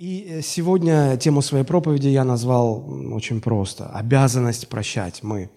И 0.00 0.24
э, 0.26 0.40
сегодня 0.40 1.18
тему 1.18 1.42
своей 1.42 1.64
проповеди 1.64 2.08
я 2.08 2.24
назвал 2.24 2.88
очень 3.12 3.42
просто– 3.42 3.90
обязанность 3.94 4.66
прощать. 4.68 5.22
Мы 5.22 5.50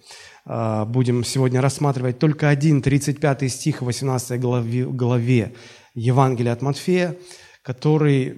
э, 0.44 0.84
будем 0.84 1.24
сегодня 1.24 1.62
рассматривать 1.62 2.18
только 2.18 2.50
один, 2.50 2.82
35 2.82 3.50
стих 3.50 3.80
18 3.80 4.38
главе, 4.38 4.84
главе 4.84 5.54
Евангелия 5.94 6.52
от 6.52 6.60
Матфея, 6.60 7.16
который 7.62 8.36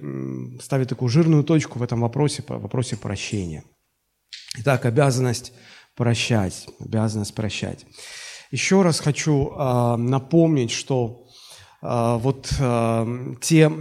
ставит 0.61 0.87
такую 0.87 1.09
жирную 1.09 1.43
точку 1.43 1.77
в 1.77 1.83
этом 1.83 1.99
вопросе, 1.99 2.41
в 2.41 2.51
вопросе 2.51 2.95
прощения. 2.95 3.65
Итак, 4.59 4.85
обязанность 4.85 5.51
прощать, 5.93 6.69
обязанность 6.79 7.35
прощать. 7.35 7.85
Еще 8.49 8.81
раз 8.81 9.01
хочу 9.01 9.51
э, 9.51 9.95
напомнить, 9.97 10.71
что 10.71 11.27
э, 11.81 12.17
вот 12.21 12.47
те 13.41 13.71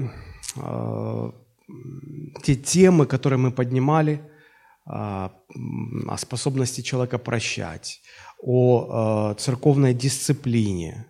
те 2.42 2.54
темы, 2.54 3.06
которые 3.06 3.38
мы 3.38 3.50
поднимали, 3.50 4.20
а, 4.88 5.32
о 6.06 6.16
способности 6.16 6.80
человека 6.80 7.18
прощать, 7.18 8.00
о 8.40 8.86
а, 8.88 9.34
церковной 9.34 9.94
дисциплине, 9.94 11.06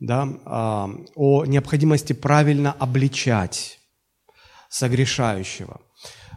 да, 0.00 0.28
а, 0.44 0.90
о 1.14 1.46
необходимости 1.46 2.12
правильно 2.12 2.72
обличать 2.72 3.78
согрешающего. 4.68 5.80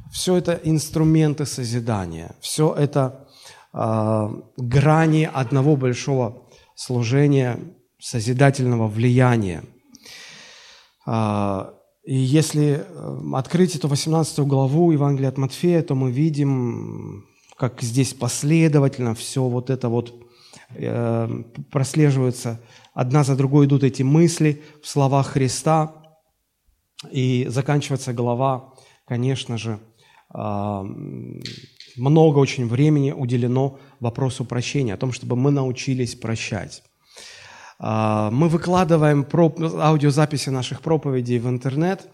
Все 0.09 0.37
это 0.37 0.57
инструменты 0.63 1.45
созидания, 1.45 2.35
все 2.39 2.73
это 2.73 3.27
грани 3.73 5.27
одного 5.33 5.75
большого 5.75 6.47
служения, 6.75 7.59
созидательного 7.99 8.87
влияния. 8.87 9.63
И 12.03 12.15
если 12.15 12.85
э, 12.85 13.19
открыть 13.33 13.75
эту 13.75 13.87
18 13.87 14.39
главу 14.39 14.91
Евангелия 14.91 15.29
от 15.29 15.37
Матфея, 15.37 15.81
то 15.83 15.95
мы 15.95 16.11
видим, 16.11 17.25
как 17.55 17.81
здесь 17.81 18.13
последовательно 18.13 19.15
все 19.15 19.43
вот 19.43 19.69
это 19.69 19.87
вот 19.87 20.13
э, 20.75 21.43
прослеживается, 21.71 22.59
одна 22.93 23.23
за 23.23 23.37
другой 23.37 23.67
идут 23.67 23.83
эти 23.83 24.03
мысли 24.03 24.61
в 24.81 24.87
словах 24.87 25.27
Христа, 25.27 25.95
и 27.11 27.45
заканчивается 27.49 28.13
глава, 28.13 28.73
конечно 29.05 29.57
же, 29.57 29.79
э, 30.33 30.83
много 31.95 32.39
очень 32.39 32.67
времени 32.67 33.11
уделено 33.11 33.79
вопросу 34.01 34.43
прощения, 34.43 34.95
о 34.95 34.97
том, 34.97 35.13
чтобы 35.13 35.37
мы 35.37 35.51
научились 35.51 36.15
прощать. 36.15 36.83
А, 37.79 38.29
мы 38.31 38.49
выкладываем 38.49 39.25
аудиозаписи 39.31 40.49
наших 40.49 40.81
проповедей 40.81 41.39
в 41.39 41.47
интернет, 41.47 42.07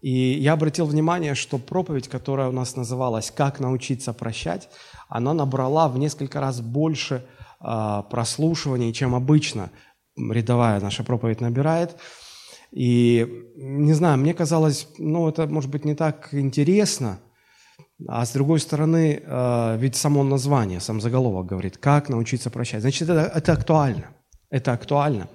и 0.00 0.10
я 0.10 0.54
обратил 0.54 0.86
внимание, 0.86 1.34
что 1.34 1.58
проповедь, 1.58 2.08
которая 2.08 2.48
у 2.48 2.52
нас 2.52 2.76
называлась 2.76 3.30
«Как 3.30 3.60
научиться 3.60 4.12
прощать», 4.12 4.68
она 5.08 5.34
набрала 5.34 5.88
в 5.88 5.98
несколько 5.98 6.40
раз 6.40 6.60
больше 6.60 7.26
а, 7.60 8.02
прослушиваний, 8.02 8.92
чем 8.92 9.14
обычно 9.14 9.70
рядовая 10.16 10.80
наша 10.80 11.04
проповедь 11.04 11.40
набирает. 11.40 11.96
И, 12.70 13.26
не 13.56 13.92
знаю, 13.92 14.18
мне 14.18 14.32
казалось, 14.32 14.88
ну, 14.98 15.28
это, 15.28 15.46
может 15.46 15.70
быть, 15.70 15.84
не 15.84 15.94
так 15.94 16.28
интересно, 16.32 17.18
а 18.08 18.24
с 18.24 18.32
другой 18.32 18.60
стороны, 18.60 19.22
а, 19.26 19.76
ведь 19.76 19.96
само 19.96 20.22
название, 20.22 20.80
сам 20.80 21.00
заголовок 21.00 21.46
говорит, 21.46 21.76
как 21.76 22.08
научиться 22.08 22.48
прощать. 22.50 22.80
Значит, 22.80 23.08
это, 23.10 23.30
это 23.34 23.52
актуально. 23.52 24.10
Это 24.50 24.72
актуально. 24.72 25.28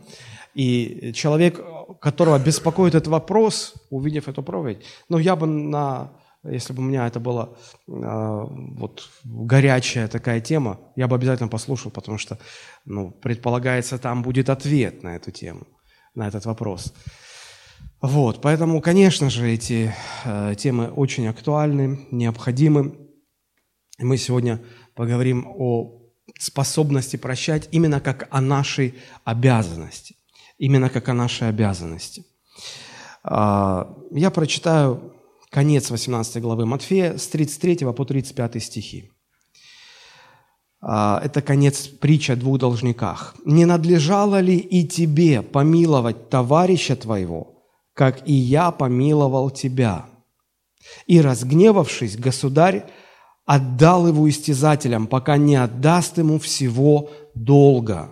И 0.53 1.11
человек, 1.13 1.59
которого 1.99 2.39
беспокоит 2.39 2.95
этот 2.95 3.07
вопрос, 3.07 3.73
увидев 3.89 4.27
эту 4.27 4.41
проповедь, 4.41 4.83
ну, 5.09 5.17
я 5.17 5.35
бы 5.35 5.47
на, 5.47 6.11
если 6.43 6.71
бы 6.73 6.81
у 6.81 6.85
меня 6.85 7.07
это 7.07 7.19
была 7.19 7.49
э, 7.49 7.51
вот 7.87 9.09
горячая 9.25 10.07
такая 10.07 10.39
тема, 10.39 10.79
я 10.95 11.07
бы 11.07 11.15
обязательно 11.15 11.49
послушал, 11.49 11.91
потому 11.91 12.17
что, 12.17 12.37
ну, 12.85 13.11
предполагается, 13.11 13.97
там 13.97 14.23
будет 14.23 14.49
ответ 14.49 15.03
на 15.03 15.17
эту 15.17 15.31
тему, 15.31 15.67
на 16.13 16.27
этот 16.27 16.45
вопрос. 16.45 16.93
Вот, 18.01 18.41
поэтому, 18.41 18.81
конечно 18.81 19.29
же, 19.29 19.49
эти 19.51 19.93
э, 20.23 20.55
темы 20.57 20.87
очень 20.87 21.27
актуальны, 21.27 22.07
необходимы. 22.11 22.97
Мы 23.97 24.17
сегодня 24.17 24.61
поговорим 24.93 25.45
о 25.47 26.04
способности 26.39 27.17
прощать 27.17 27.69
именно 27.71 27.99
как 27.99 28.27
о 28.31 28.41
нашей 28.41 28.95
обязанности. 29.23 30.15
Именно 30.57 30.89
как 30.89 31.09
о 31.09 31.13
нашей 31.13 31.49
обязанности. 31.49 32.25
А, 33.23 33.95
я 34.11 34.31
прочитаю 34.31 35.13
конец 35.49 35.89
18 35.89 36.41
главы 36.41 36.65
Матфея 36.65 37.17
с 37.17 37.27
33 37.27 37.91
по 37.93 38.05
35 38.05 38.63
стихи. 38.63 39.11
А, 40.81 41.19
это 41.23 41.41
конец 41.41 41.87
притчи 41.87 42.31
о 42.31 42.35
двух 42.35 42.59
должниках. 42.59 43.35
«Не 43.45 43.65
надлежало 43.65 44.39
ли 44.39 44.57
и 44.57 44.87
тебе 44.87 45.41
помиловать 45.41 46.29
товарища 46.29 46.95
твоего, 46.95 47.63
как 47.93 48.27
и 48.27 48.33
я 48.33 48.71
помиловал 48.71 49.49
тебя?» 49.49 50.05
И, 51.07 51.21
разгневавшись, 51.21 52.17
государь 52.17 52.85
отдал 53.45 54.07
его 54.07 54.27
истязателям, 54.27 55.07
пока 55.07 55.37
не 55.37 55.55
отдаст 55.55 56.17
ему 56.17 56.39
всего 56.39 57.11
долга. 57.35 58.11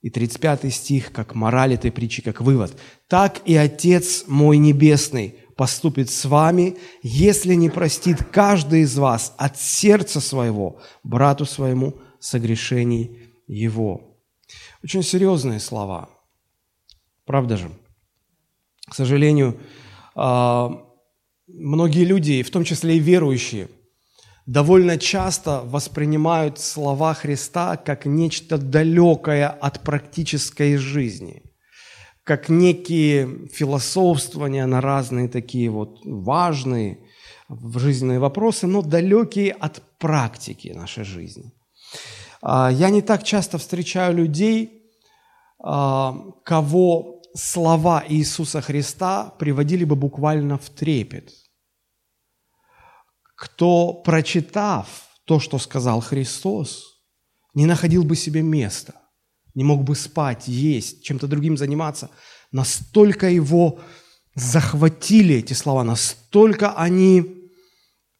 И 0.00 0.08
35 0.08 0.72
стих, 0.72 1.12
как 1.12 1.34
мораль 1.34 1.74
этой 1.74 1.92
притчи, 1.92 2.22
как 2.22 2.40
вывод. 2.40 2.74
«Так 3.06 3.42
и 3.44 3.54
Отец 3.54 4.24
мой 4.26 4.56
Небесный 4.56 5.34
поступит 5.56 6.08
с 6.08 6.24
вами, 6.24 6.78
если 7.02 7.54
не 7.54 7.68
простит 7.68 8.24
каждый 8.24 8.80
из 8.82 8.96
вас 8.96 9.34
от 9.36 9.60
сердца 9.60 10.20
своего 10.20 10.80
брату 11.04 11.44
своему 11.44 11.96
согрешений 12.18 13.18
его». 13.46 14.16
Очень 14.82 15.02
серьезные 15.02 15.60
слова. 15.60 16.08
Правда 17.26 17.58
же? 17.58 17.70
К 18.88 18.94
сожалению, 18.94 19.60
а, 20.14 20.82
многие 21.46 22.04
люди, 22.04 22.42
в 22.42 22.50
том 22.50 22.64
числе 22.64 22.96
и 22.96 23.00
верующие– 23.00 23.68
довольно 24.50 24.98
часто 24.98 25.60
воспринимают 25.64 26.58
слова 26.58 27.14
Христа 27.14 27.76
как 27.76 28.04
нечто 28.04 28.58
далекое 28.58 29.48
от 29.48 29.80
практической 29.80 30.76
жизни, 30.76 31.44
как 32.24 32.48
некие 32.48 33.46
философствования 33.46 34.66
на 34.66 34.80
разные 34.80 35.28
такие 35.28 35.70
вот 35.70 36.00
важные 36.04 36.98
жизненные 37.48 38.18
вопросы, 38.18 38.66
но 38.66 38.82
далекие 38.82 39.52
от 39.52 39.82
практики 39.98 40.72
нашей 40.74 41.04
жизни. 41.04 41.52
А, 42.42 42.70
я 42.72 42.90
не 42.90 43.02
так 43.02 43.22
часто 43.22 43.56
встречаю 43.58 44.16
людей, 44.16 44.82
а, 45.62 46.12
кого 46.44 47.22
слова 47.36 48.02
Иисуса 48.08 48.60
Христа 48.60 49.32
приводили 49.38 49.84
бы 49.84 49.94
буквально 49.94 50.58
в 50.58 50.70
трепет– 50.70 51.30
кто, 53.40 53.94
прочитав 53.94 54.86
то, 55.24 55.40
что 55.40 55.58
сказал 55.58 56.02
Христос, 56.02 57.00
не 57.54 57.64
находил 57.64 58.04
бы 58.04 58.14
себе 58.14 58.42
места, 58.42 58.92
не 59.54 59.64
мог 59.64 59.82
бы 59.82 59.94
спать, 59.94 60.46
есть, 60.46 61.02
чем-то 61.02 61.26
другим 61.26 61.56
заниматься. 61.56 62.10
Настолько 62.52 63.30
его 63.30 63.80
захватили 64.34 65.36
эти 65.36 65.54
слова, 65.54 65.84
настолько 65.84 66.74
они 66.74 67.48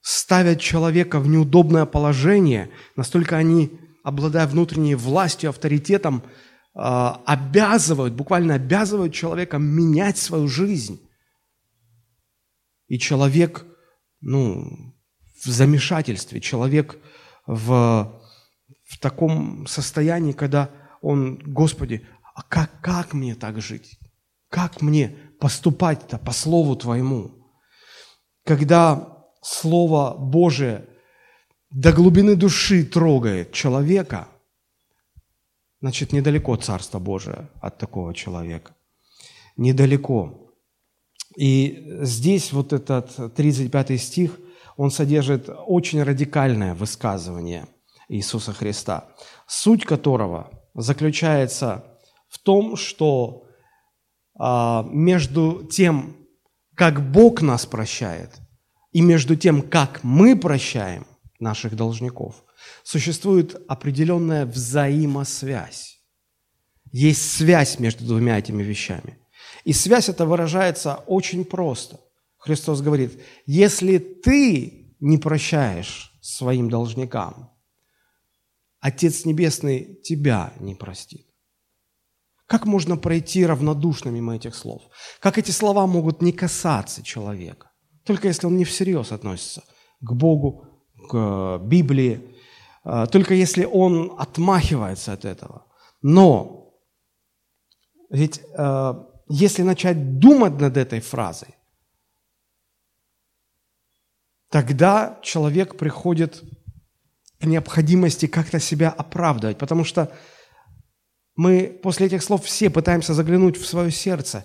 ставят 0.01 0.59
человека 0.59 1.21
в 1.21 1.29
неудобное 1.29 1.85
положение, 1.85 2.71
настолько 2.97 3.37
они, 3.37 3.79
обладая 4.03 4.47
внутренней 4.47 4.95
властью, 4.95 5.51
авторитетом, 5.51 6.23
а, 6.73 7.21
обязывают, 7.27 8.15
буквально 8.15 8.55
обязывают 8.55 9.13
человека 9.13 9.59
менять 9.59 10.17
свою 10.17 10.49
жизнь. 10.49 10.99
И 12.89 12.99
человек, 12.99 13.67
ну, 14.23 14.95
в 15.45 15.51
замешательстве, 15.51 16.41
человек 16.41 16.99
в, 17.47 18.21
в 18.85 18.99
таком 18.99 19.67
состоянии, 19.67 20.33
когда 20.33 20.71
он, 21.01 21.39
Господи, 21.39 22.07
а 22.35 22.43
как, 22.43 22.81
как 22.81 23.15
мне 23.15 23.35
так 23.35 23.61
жить? 23.61 23.99
Как 24.49 24.83
мне 24.83 25.17
поступать-то 25.39 26.19
по 26.19 26.33
Слову 26.33 26.77
Твоему? 26.77 27.31
Когда 28.45 29.27
Слово 29.43 30.17
Божие 30.19 30.87
до 31.71 31.93
глубины 31.93 32.37
души 32.37 32.85
трогает 32.85 33.53
человека, 33.53 34.29
значит, 35.81 36.13
недалеко 36.13 36.57
Царство 36.57 36.99
Божие 36.99 37.49
от 37.61 37.79
такого 37.79 38.13
человека. 38.13 38.75
Недалеко. 39.57 40.53
И 41.37 41.97
здесь 42.03 42.53
вот 42.53 42.73
этот 42.73 43.35
35 43.35 44.01
стих– 44.01 44.39
он 44.81 44.91
содержит 44.91 45.51
очень 45.67 46.03
радикальное 46.03 46.75
высказывание 46.75 47.67
Иисуса 48.09 48.55
Христа, 48.55 49.09
суть 49.47 49.85
которого 49.85 50.51
заключается 50.75 51.85
в 52.31 52.39
том, 52.39 52.77
что 52.77 53.45
а, 54.39 54.87
между 54.91 55.69
тем, 55.71 56.17
как 56.75 57.13
Бог 57.13 57.43
нас 57.43 57.67
прощает, 57.67 58.31
и 58.91 59.03
между 59.03 59.37
тем, 59.37 59.61
как 59.61 60.03
мы 60.03 60.35
прощаем 60.35 61.07
наших 61.41 61.77
должников, 61.77 62.43
существует 62.83 63.63
определенная 63.69 64.47
взаимосвязь. 64.47 65.99
Есть 66.91 67.33
связь 67.33 67.79
между 67.79 68.07
двумя 68.07 68.39
этими 68.39 68.63
вещами. 68.63 69.19
И 69.65 69.75
связь 69.75 70.09
это 70.09 70.25
выражается 70.25 71.05
очень 71.07 71.45
просто. 71.45 72.01
Христос 72.41 72.81
говорит, 72.81 73.21
если 73.47 73.99
ты 73.99 74.97
не 74.99 75.19
прощаешь 75.19 76.13
своим 76.21 76.71
должникам, 76.71 77.51
Отец 78.81 79.27
Небесный 79.27 80.01
тебя 80.03 80.55
не 80.59 80.75
простит. 80.75 81.27
Как 82.47 82.65
можно 82.65 82.97
пройти 82.97 83.45
равнодушно 83.45 84.09
мимо 84.09 84.35
этих 84.35 84.55
слов? 84.55 84.83
Как 85.21 85.37
эти 85.39 85.51
слова 85.51 85.87
могут 85.87 86.23
не 86.23 86.33
касаться 86.33 87.03
человека? 87.03 87.71
Только 88.05 88.29
если 88.29 88.47
он 88.47 88.57
не 88.57 88.65
всерьез 88.65 89.13
относится 89.13 89.63
к 90.01 90.13
Богу, 90.13 90.67
к 91.11 91.59
Библии, 91.59 92.35
а, 92.83 93.07
только 93.07 93.35
если 93.35 93.67
он 93.67 94.15
отмахивается 94.19 95.13
от 95.13 95.27
этого. 95.27 95.67
Но 96.01 96.73
ведь 98.09 98.41
а, 98.57 99.07
если 99.29 99.63
начать 99.63 100.19
думать 100.19 100.59
над 100.59 100.79
этой 100.79 101.01
фразой, 101.01 101.55
тогда 104.51 105.19
человек 105.23 105.77
приходит 105.77 106.43
к 107.39 107.47
необходимости 107.47 108.27
как-то 108.27 108.61
себя 108.61 108.91
оправдывать, 108.91 109.57
потому 109.57 109.85
что 109.85 110.13
мы 111.37 111.79
после 111.83 112.09
этих 112.09 112.23
слов 112.23 112.45
все 112.45 112.69
пытаемся 112.69 113.15
заглянуть 113.15 113.57
в 113.57 113.67
свое 113.67 113.91
сердце 113.91 114.45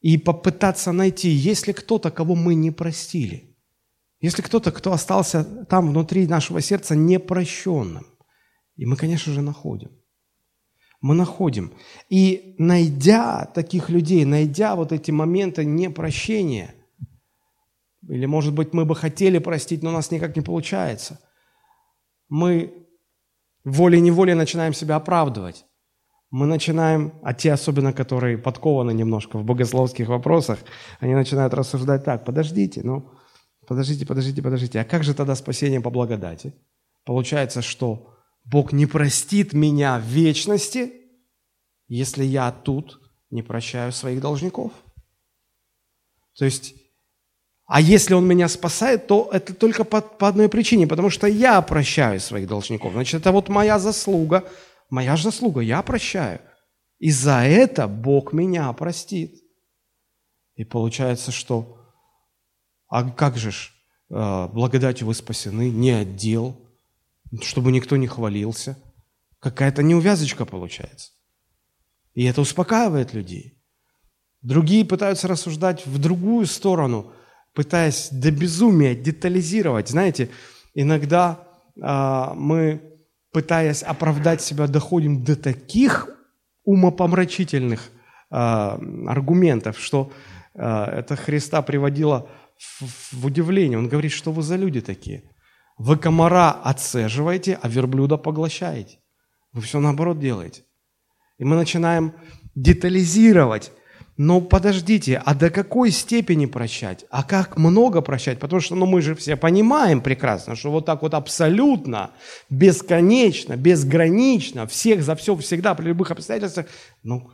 и 0.00 0.16
попытаться 0.16 0.90
найти, 0.92 1.28
есть 1.28 1.66
ли 1.66 1.72
кто-то, 1.72 2.10
кого 2.10 2.34
мы 2.34 2.54
не 2.54 2.70
простили, 2.70 3.56
есть 4.18 4.38
ли 4.38 4.42
кто-то, 4.42 4.72
кто 4.72 4.92
остался 4.92 5.44
там 5.66 5.90
внутри 5.90 6.26
нашего 6.26 6.60
сердца 6.60 6.96
непрощенным. 6.96 8.06
И 8.76 8.86
мы, 8.86 8.96
конечно 8.96 9.32
же, 9.32 9.42
находим. 9.42 9.92
Мы 11.02 11.14
находим. 11.14 11.74
И 12.08 12.54
найдя 12.58 13.44
таких 13.54 13.90
людей, 13.90 14.24
найдя 14.24 14.74
вот 14.74 14.90
эти 14.90 15.10
моменты 15.10 15.66
непрощения– 15.66 16.74
или, 18.10 18.26
может 18.26 18.52
быть, 18.52 18.74
мы 18.74 18.84
бы 18.84 18.96
хотели 18.96 19.38
простить, 19.38 19.84
но 19.84 19.90
у 19.90 19.92
нас 19.92 20.10
никак 20.10 20.34
не 20.34 20.42
получается. 20.42 21.20
Мы 22.28 22.88
волей-неволей 23.62 24.34
начинаем 24.34 24.74
себя 24.74 24.96
оправдывать. 24.96 25.64
Мы 26.30 26.46
начинаем, 26.46 27.12
а 27.22 27.34
те 27.34 27.52
особенно, 27.52 27.92
которые 27.92 28.36
подкованы 28.36 28.92
немножко 28.92 29.38
в 29.38 29.44
богословских 29.44 30.08
вопросах, 30.08 30.58
они 30.98 31.14
начинают 31.14 31.54
рассуждать 31.54 32.04
так, 32.04 32.24
подождите, 32.24 32.80
ну, 32.82 33.12
подождите, 33.68 34.04
подождите, 34.06 34.42
подождите, 34.42 34.80
а 34.80 34.84
как 34.84 35.04
же 35.04 35.14
тогда 35.14 35.36
спасение 35.36 35.80
по 35.80 35.90
благодати? 35.90 36.52
Получается, 37.04 37.62
что 37.62 38.16
Бог 38.44 38.72
не 38.72 38.86
простит 38.86 39.52
меня 39.52 40.00
в 40.00 40.02
вечности, 40.02 40.92
если 41.86 42.24
я 42.24 42.50
тут 42.50 43.00
не 43.30 43.42
прощаю 43.42 43.92
своих 43.92 44.20
должников. 44.20 44.72
То 46.36 46.44
есть 46.44 46.79
а 47.72 47.80
если 47.80 48.14
он 48.14 48.26
меня 48.26 48.48
спасает, 48.48 49.06
то 49.06 49.30
это 49.32 49.54
только 49.54 49.84
по, 49.84 50.00
по 50.00 50.26
одной 50.26 50.48
причине, 50.48 50.88
потому 50.88 51.08
что 51.08 51.28
я 51.28 51.62
прощаю 51.62 52.18
своих 52.18 52.48
должников. 52.48 52.94
Значит, 52.94 53.20
это 53.20 53.30
вот 53.30 53.48
моя 53.48 53.78
заслуга, 53.78 54.42
моя 54.88 55.14
же 55.14 55.22
заслуга, 55.22 55.60
я 55.60 55.80
прощаю. 55.82 56.40
И 56.98 57.12
за 57.12 57.44
это 57.44 57.86
Бог 57.86 58.32
меня 58.32 58.72
простит. 58.72 59.36
И 60.56 60.64
получается, 60.64 61.30
что, 61.30 61.78
а 62.88 63.08
как 63.08 63.36
же 63.36 63.52
ж, 63.52 63.72
э, 64.10 64.48
благодатью 64.48 65.06
вы 65.06 65.14
спасены, 65.14 65.70
не 65.70 65.92
отдел, 65.92 66.60
чтобы 67.40 67.70
никто 67.70 67.96
не 67.96 68.08
хвалился. 68.08 68.82
Какая-то 69.38 69.84
неувязочка 69.84 70.44
получается. 70.44 71.12
И 72.14 72.24
это 72.24 72.40
успокаивает 72.40 73.14
людей. 73.14 73.62
Другие 74.42 74.84
пытаются 74.84 75.28
рассуждать 75.28 75.86
в 75.86 75.98
другую 75.98 76.46
сторону– 76.46 77.12
пытаясь 77.54 78.08
до 78.10 78.30
безумия 78.30 78.94
детализировать. 78.94 79.88
Знаете, 79.88 80.30
иногда 80.74 81.46
а, 81.82 82.34
мы, 82.34 82.80
пытаясь 83.32 83.82
оправдать 83.82 84.40
себя, 84.40 84.66
доходим 84.66 85.24
до 85.24 85.36
таких 85.36 86.08
умопомрачительных 86.64 87.90
а, 88.30 88.80
аргументов, 89.06 89.78
что 89.78 90.12
а, 90.54 90.86
это 90.86 91.16
Христа 91.16 91.62
приводило 91.62 92.28
в, 92.58 93.14
в 93.14 93.26
удивление. 93.26 93.78
Он 93.78 93.88
говорит, 93.88 94.12
что 94.12 94.32
вы 94.32 94.42
за 94.42 94.56
люди 94.56 94.80
такие? 94.80 95.24
Вы 95.78 95.96
комара 95.96 96.50
отцеживаете, 96.50 97.58
а 97.60 97.68
верблюда 97.68 98.18
поглощаете. 98.18 98.98
Вы 99.52 99.62
все 99.62 99.80
наоборот 99.80 100.18
делаете. 100.18 100.62
И 101.38 101.44
мы 101.44 101.56
начинаем 101.56 102.14
детализировать 102.54 103.72
но 104.22 104.42
подождите, 104.42 105.16
а 105.16 105.34
до 105.34 105.48
какой 105.48 105.90
степени 105.90 106.44
прощать? 106.44 107.06
А 107.08 107.22
как 107.22 107.56
много 107.56 108.02
прощать? 108.02 108.38
Потому 108.38 108.60
что 108.60 108.74
ну, 108.74 108.84
мы 108.84 109.00
же 109.00 109.14
все 109.14 109.34
понимаем 109.34 110.02
прекрасно, 110.02 110.56
что 110.56 110.70
вот 110.70 110.84
так 110.84 111.00
вот 111.00 111.14
абсолютно, 111.14 112.10
бесконечно, 112.50 113.56
безгранично, 113.56 114.66
всех 114.66 115.02
за 115.02 115.16
все, 115.16 115.34
всегда, 115.36 115.74
при 115.74 115.86
любых 115.86 116.10
обстоятельствах, 116.10 116.66
ну, 117.02 117.30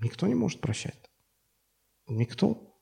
никто 0.00 0.26
не 0.26 0.34
может 0.34 0.60
прощать. 0.60 1.08
Никто. 2.08 2.74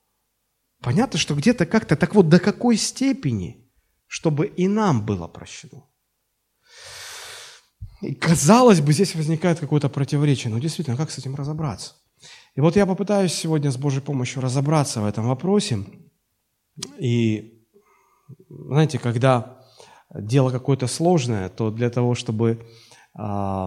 Понятно, 0.81 1.19
что 1.19 1.35
где-то 1.35 1.67
как-то, 1.67 1.95
так 1.95 2.15
вот 2.15 2.31
до 2.31 2.39
какой 2.41 2.79
степени, 2.79 3.71
чтобы 4.07 4.47
и 4.47 4.67
нам 4.67 5.05
было 5.05 5.29
прощено? 5.29 5.85
И 8.01 8.15
казалось 8.15 8.81
бы, 8.81 8.95
здесь 8.95 9.15
возникает 9.15 9.61
какое-то 9.61 9.91
противоречие. 9.91 10.51
Но 10.51 10.59
действительно, 10.59 10.97
как 10.97 11.11
с 11.11 11.19
этим 11.19 11.35
разобраться? 11.35 11.97
И 12.55 12.61
вот 12.61 12.77
я 12.77 12.87
попытаюсь 12.87 13.33
сегодня 13.33 13.71
с 13.71 13.77
Божьей 13.77 14.01
помощью 14.01 14.43
разобраться 14.43 15.01
в 15.01 15.07
этом 15.07 15.29
вопросе. 15.29 15.79
И, 16.99 17.65
знаете, 18.49 18.99
когда 18.99 19.59
дело 20.15 20.51
какое-то 20.51 20.87
сложное, 20.87 21.49
то 21.49 21.71
для 21.71 21.91
того, 21.91 22.15
чтобы 22.15 22.67
э, 23.19 23.67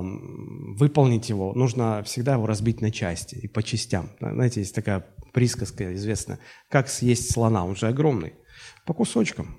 выполнить 0.77 1.29
его, 1.29 1.53
нужно 1.53 2.03
всегда 2.03 2.33
его 2.33 2.45
разбить 2.47 2.81
на 2.81 2.91
части 2.91 3.35
и 3.35 3.47
по 3.47 3.63
частям. 3.63 4.09
Знаете, 4.19 4.61
есть 4.61 4.75
такая 4.75 5.05
присказка 5.33 5.93
известная, 5.93 6.39
как 6.69 6.89
съесть 6.89 7.31
слона, 7.31 7.65
он 7.65 7.75
же 7.75 7.87
огромный, 7.87 8.33
по 8.85 8.93
кусочкам. 8.93 9.57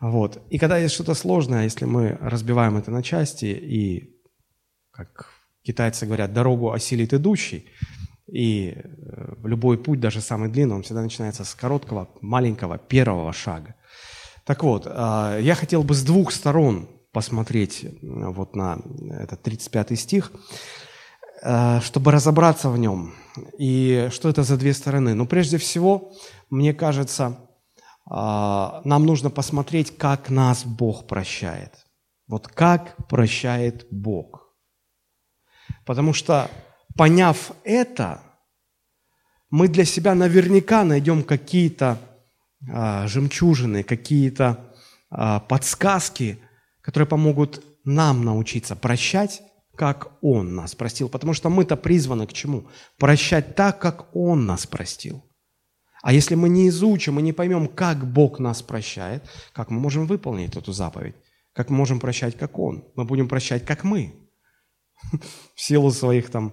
Вот. 0.00 0.42
И 0.50 0.58
когда 0.58 0.78
есть 0.78 0.94
что-то 0.94 1.14
сложное, 1.14 1.64
если 1.64 1.84
мы 1.84 2.18
разбиваем 2.20 2.76
это 2.76 2.90
на 2.90 3.02
части 3.02 3.46
и, 3.46 4.20
как 4.90 5.30
китайцы 5.62 6.04
говорят, 6.04 6.32
дорогу 6.32 6.72
осилит 6.72 7.14
идущий– 7.14 7.68
и 8.26 8.74
э, 8.76 9.34
любой 9.44 9.78
путь, 9.78 10.00
даже 10.00 10.20
самый 10.20 10.48
длинный, 10.48 10.76
он 10.76 10.82
всегда 10.82 11.02
начинается 11.02 11.44
с 11.44 11.54
короткого, 11.54 12.08
маленького, 12.20 12.78
первого 12.78 13.32
шага. 13.32 13.74
Так 14.44 14.62
вот, 14.62 14.86
а, 14.86 15.38
я 15.38 15.54
хотел 15.54 15.82
бы 15.82 15.94
с 15.94 16.02
двух 16.02 16.32
сторон 16.32 16.88
посмотреть 17.12 17.84
э, 17.84 17.90
вот 18.02 18.56
на 18.56 18.78
этот 19.10 19.42
35 19.42 19.98
стих, 19.98 20.32
э, 21.42 21.80
чтобы 21.80 22.12
разобраться 22.12 22.70
в 22.70 22.78
нем. 22.78 23.14
И 23.58 24.08
что 24.10 24.28
это 24.28 24.42
за 24.42 24.56
две 24.56 24.74
стороны? 24.74 25.14
Ну, 25.14 25.26
прежде 25.26 25.58
всего, 25.58 26.12
мне 26.50 26.74
кажется, 26.74 27.38
а, 28.06 28.82
нам 28.84 29.06
нужно 29.06 29.30
посмотреть, 29.30 29.96
как 29.96 30.30
нас 30.30 30.64
Бог 30.64 31.06
прощает. 31.06 31.72
Вот 32.26 32.48
как 32.48 33.06
прощает 33.08 33.86
Бог. 33.90 34.54
Потому 35.86 36.12
что 36.12 36.50
Поняв 36.96 37.52
это, 37.64 38.20
мы 39.50 39.68
для 39.68 39.84
себя 39.84 40.14
наверняка 40.14 40.84
найдем 40.84 41.22
какие-то 41.22 41.98
а, 42.70 43.06
жемчужины, 43.06 43.82
какие-то 43.82 44.72
а, 45.10 45.40
подсказки, 45.40 46.38
которые 46.80 47.06
помогут 47.06 47.64
нам 47.84 48.24
научиться 48.24 48.76
прощать, 48.76 49.42
как 49.74 50.12
Он 50.22 50.54
нас 50.54 50.74
простил. 50.74 51.08
Потому 51.08 51.34
что 51.34 51.50
мы-то 51.50 51.76
призваны 51.76 52.26
к 52.26 52.32
чему? 52.32 52.68
Прощать 52.98 53.54
так, 53.56 53.80
как 53.80 54.14
Он 54.14 54.46
нас 54.46 54.66
простил. 54.66 55.24
А 56.02 56.12
если 56.12 56.34
мы 56.34 56.48
не 56.48 56.68
изучим 56.68 57.18
и 57.18 57.22
не 57.22 57.32
поймем, 57.32 57.66
как 57.66 58.06
Бог 58.06 58.38
нас 58.38 58.62
прощает, 58.62 59.24
как 59.52 59.70
мы 59.70 59.80
можем 59.80 60.06
выполнить 60.06 60.56
эту 60.56 60.72
заповедь? 60.72 61.14
Как 61.52 61.70
мы 61.70 61.76
можем 61.76 61.98
прощать, 61.98 62.36
как 62.36 62.58
Он? 62.58 62.84
Мы 62.94 63.04
будем 63.04 63.28
прощать, 63.28 63.64
как 63.64 63.84
мы. 63.84 64.14
В 65.54 65.60
силу 65.60 65.90
своих 65.90 66.30
там 66.30 66.52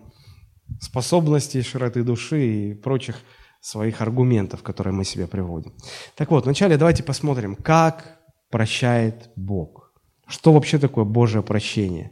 способностей, 0.80 1.62
широты 1.62 2.04
души 2.04 2.46
и 2.46 2.74
прочих 2.74 3.18
своих 3.62 4.02
аргументов, 4.02 4.64
которые 4.64 4.94
мы 4.94 5.06
себе 5.06 5.28
приводим. 5.28 5.74
Так 6.16 6.32
вот, 6.32 6.46
вначале 6.46 6.78
давайте 6.78 7.04
посмотрим, 7.04 7.56
как 7.56 8.20
прощает 8.50 9.30
Бог. 9.36 9.94
Что 10.28 10.54
вообще 10.54 10.80
такое 10.80 11.06
Божье 11.06 11.42
прощение? 11.42 12.12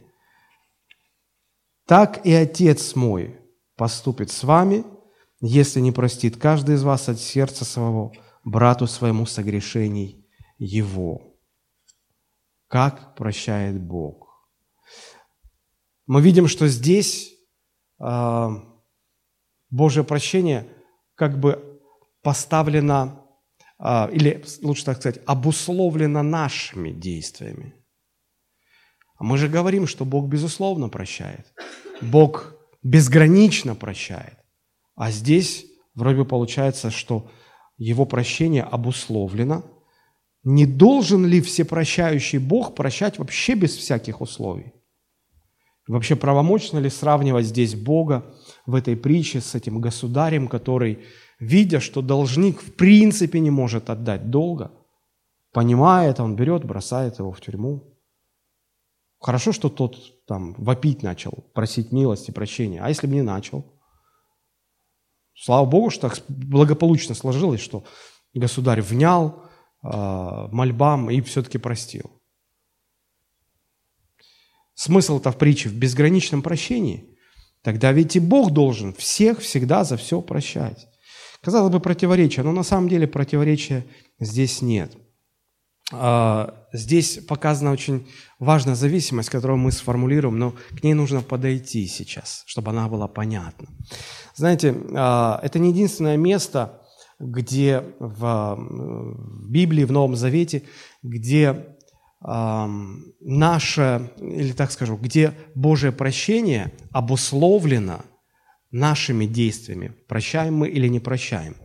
Так 1.86 2.24
и 2.24 2.32
Отец 2.32 2.94
мой 2.94 3.40
поступит 3.76 4.30
с 4.30 4.44
вами, 4.44 4.84
если 5.40 5.80
не 5.80 5.90
простит 5.90 6.36
каждый 6.36 6.76
из 6.76 6.82
вас 6.82 7.08
от 7.08 7.18
сердца 7.18 7.64
своего 7.64 8.12
брату 8.44 8.86
своему 8.86 9.26
согрешений 9.26 10.26
его. 10.58 11.36
Как 12.68 13.16
прощает 13.16 13.80
Бог? 13.82 14.28
Мы 16.06 16.22
видим, 16.22 16.46
что 16.46 16.68
здесь 16.68 17.29
Божье 19.70 20.04
прощение 20.04 20.66
как 21.14 21.38
бы 21.38 21.80
поставлено, 22.22 23.26
э, 23.78 24.12
или 24.12 24.44
лучше 24.62 24.84
так 24.84 24.98
сказать, 24.98 25.20
обусловлено 25.26 26.22
нашими 26.22 26.90
действиями. 26.90 27.74
А 29.16 29.24
мы 29.24 29.36
же 29.36 29.48
говорим, 29.48 29.86
что 29.86 30.04
Бог 30.04 30.28
безусловно 30.28 30.88
прощает. 30.88 31.52
Бог 32.00 32.54
безгранично 32.82 33.74
прощает. 33.74 34.38
А 34.96 35.10
здесь 35.10 35.66
вроде 35.94 36.18
бы 36.18 36.24
получается, 36.24 36.90
что 36.90 37.30
его 37.76 38.06
прощение 38.06 38.62
обусловлено. 38.62 39.64
Не 40.42 40.64
должен 40.64 41.26
ли 41.26 41.42
всепрощающий 41.42 42.38
Бог 42.38 42.74
прощать 42.74 43.18
вообще 43.18 43.54
без 43.54 43.76
всяких 43.76 44.22
условий? 44.22 44.72
Вообще 45.90 46.14
правомочно 46.14 46.78
ли 46.78 46.88
сравнивать 46.88 47.46
здесь 47.46 47.74
Бога 47.74 48.32
в 48.64 48.76
этой 48.76 48.96
притче 48.96 49.40
с 49.40 49.56
этим 49.56 49.80
государем, 49.80 50.46
который, 50.46 51.04
видя, 51.40 51.80
что 51.80 52.00
должник 52.00 52.62
в 52.62 52.74
принципе 52.74 53.40
не 53.40 53.50
может 53.50 53.90
отдать 53.90 54.30
долга, 54.30 54.70
понимает, 55.52 56.20
он 56.20 56.36
берет, 56.36 56.64
бросает 56.64 57.18
его 57.18 57.32
в 57.32 57.40
тюрьму. 57.40 57.98
Хорошо, 59.18 59.50
что 59.50 59.68
тот 59.68 59.96
там 60.28 60.54
вопить 60.58 61.02
начал, 61.02 61.44
просить 61.54 61.90
милости, 61.90 62.30
прощения. 62.30 62.80
А 62.80 62.88
если 62.88 63.08
бы 63.08 63.14
не 63.14 63.22
начал? 63.22 63.64
Слава 65.34 65.66
Богу, 65.66 65.90
что 65.90 66.08
так 66.08 66.20
благополучно 66.28 67.16
сложилось, 67.16 67.60
что 67.60 67.82
государь 68.32 68.80
внял 68.80 69.42
э, 69.82 69.88
мольбам 70.52 71.10
и 71.10 71.20
все-таки 71.20 71.58
простил. 71.58 72.19
Смысл-то 74.82 75.30
в 75.30 75.36
притче 75.36 75.68
в 75.68 75.74
безграничном 75.74 76.42
прощении. 76.42 77.16
Тогда 77.62 77.92
ведь 77.92 78.16
и 78.16 78.20
Бог 78.20 78.52
должен 78.52 78.94
всех 78.94 79.40
всегда 79.40 79.84
за 79.84 79.96
все 79.96 80.20
прощать. 80.22 80.86
Казалось 81.42 81.72
бы, 81.72 81.80
противоречие, 81.80 82.44
но 82.44 82.52
на 82.52 82.62
самом 82.62 82.88
деле 82.88 83.06
противоречия 83.06 83.84
здесь 84.18 84.62
нет– 84.62 84.92
а, 85.92 86.54
здесь 86.72 87.18
показана 87.26 87.72
очень 87.72 88.06
важная 88.38 88.74
зависимость, 88.74 89.28
которую 89.28 89.58
мы 89.58 89.72
сформулируем, 89.72 90.38
но 90.38 90.54
к 90.76 90.82
ней 90.82 90.94
нужно 90.94 91.20
подойти 91.20 91.86
сейчас, 91.86 92.44
чтобы 92.46 92.70
она 92.70 92.88
была 92.88 93.08
понятна. 93.08 93.68
Знаете, 94.36 94.74
а, 94.94 95.40
это 95.42 95.58
не 95.58 95.70
единственное 95.70 96.16
место, 96.16 96.80
где 97.18 97.84
в 97.98 98.58
Библии, 99.48 99.84
в 99.84 99.92
Новом 99.92 100.16
Завете, 100.16 100.62
где 101.02 101.76
наше, 102.22 104.12
или 104.18 104.52
так 104.52 104.70
скажу, 104.72 104.96
где 104.96 105.32
Божье 105.54 105.90
прощение 105.90 106.72
обусловлено 106.92 108.04
нашими 108.70 109.24
действиями, 109.26 109.94
прощаем 110.06 110.56
мы 110.56 110.68
или 110.68 110.86
не 110.88 111.00
прощаем. 111.00 111.56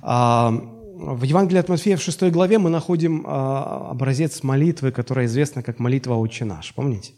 В 0.00 1.22
Евангелии 1.22 1.60
от 1.60 1.68
Матфея 1.68 1.96
в 1.96 2.02
6 2.02 2.24
главе 2.24 2.58
мы 2.58 2.70
находим 2.70 3.24
а, 3.24 3.90
образец 3.90 4.42
молитвы, 4.42 4.90
которая 4.90 5.26
известна 5.26 5.62
как 5.62 5.78
молитва 5.78 6.14
«Отче 6.14 6.44
наш». 6.44 6.74
Помните? 6.74 7.12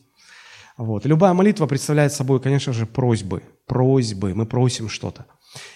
Вот. 0.77 1.07
любая 1.07 1.33
молитва 1.33 1.67
представляет 1.67 2.13
собой, 2.13 2.41
конечно 2.41 2.75
же, 2.75 2.85
просьбы. 2.85 3.43
Просьбы. 3.67 4.35
Мы 4.35 4.45
просим 4.45 4.91
что-то. 4.91 5.25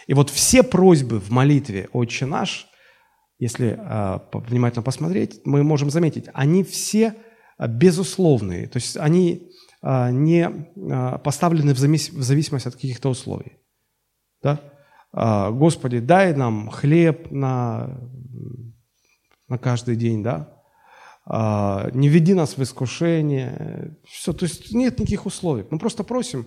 И 0.07 0.13
вот 0.13 0.29
все 0.29 0.63
просьбы 0.63 1.19
в 1.19 1.31
молитве 1.31 1.89
«Отче 1.95 2.27
наш», 2.27 2.67
если 3.45 3.79
э, 3.79 4.19
внимательно 4.33 4.83
посмотреть, 4.83 5.41
мы 5.45 5.63
можем 5.63 5.91
заметить, 5.91 6.29
они 6.33 6.65
все 6.65 7.15
безусловные. 7.59 8.67
То 8.69 8.79
есть 8.79 8.97
они 8.97 9.51
э, 9.83 10.11
не 10.11 10.49
э, 10.49 11.19
поставлены 11.19 11.75
в, 11.75 11.79
завис- 11.79 12.11
в 12.11 12.23
зависимость 12.23 12.67
от 12.67 12.75
каких-то 12.75 13.11
условий. 13.11 13.59
Да? 14.43 14.61
А, 15.13 15.51
Господи, 15.51 16.01
дай 16.01 16.35
нам 16.35 16.71
хлеб 16.71 17.31
на, 17.31 18.01
на 19.49 19.59
каждый 19.59 19.97
день, 19.97 20.23
да? 20.23 20.63
А, 21.27 21.91
не 21.93 22.09
веди 22.09 22.35
нас 22.35 22.57
в 22.57 22.63
искушение. 22.63 23.97
Все, 24.05 24.33
то 24.33 24.45
есть 24.47 24.75
нет 24.75 24.99
никаких 24.99 25.27
условий. 25.27 25.67
Мы 25.71 25.79
просто 25.79 26.03
просим 26.03 26.47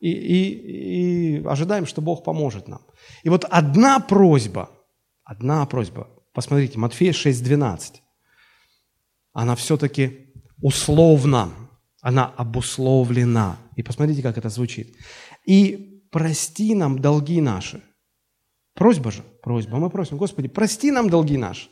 и, 0.00 0.10
и, 0.10 1.40
и 1.40 1.46
ожидаем, 1.46 1.86
что 1.86 2.02
Бог 2.02 2.24
поможет 2.24 2.68
нам. 2.68 2.82
И 3.24 3.28
вот 3.28 3.44
одна 3.50 4.00
просьба, 4.00 4.70
одна 5.24 5.66
просьба, 5.66 6.08
посмотрите, 6.36 6.78
Матфея 6.78 7.12
6,12, 7.12 7.94
она 9.32 9.56
все-таки 9.56 10.32
условна, 10.62 11.50
она 12.00 12.26
обусловлена. 12.36 13.56
И 13.74 13.82
посмотрите, 13.82 14.22
как 14.22 14.38
это 14.38 14.50
звучит. 14.50 14.94
И 15.44 16.04
прости 16.12 16.74
нам 16.74 16.98
долги 17.00 17.40
наши, 17.40 17.82
Просьба 18.74 19.10
же, 19.10 19.22
просьба. 19.42 19.78
Мы 19.78 19.88
просим, 19.88 20.18
Господи, 20.18 20.48
прости 20.48 20.90
нам 20.90 21.08
долги 21.08 21.38
наши. 21.38 21.68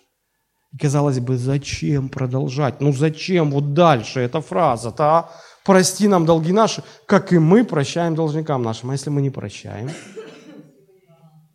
И 0.72 0.78
казалось 0.78 1.20
бы, 1.20 1.36
зачем 1.36 2.08
продолжать? 2.08 2.80
Ну 2.80 2.92
зачем 2.92 3.50
вот 3.50 3.74
дальше 3.74 4.20
эта 4.20 4.40
фраза-то, 4.40 5.04
а? 5.04 5.30
Прости 5.64 6.08
нам 6.08 6.24
долги 6.24 6.52
наши, 6.52 6.82
как 7.06 7.32
и 7.32 7.38
мы 7.38 7.64
прощаем 7.64 8.14
должникам 8.14 8.62
нашим. 8.62 8.90
А 8.90 8.92
если 8.94 9.10
мы 9.10 9.20
не 9.20 9.30
прощаем? 9.30 9.90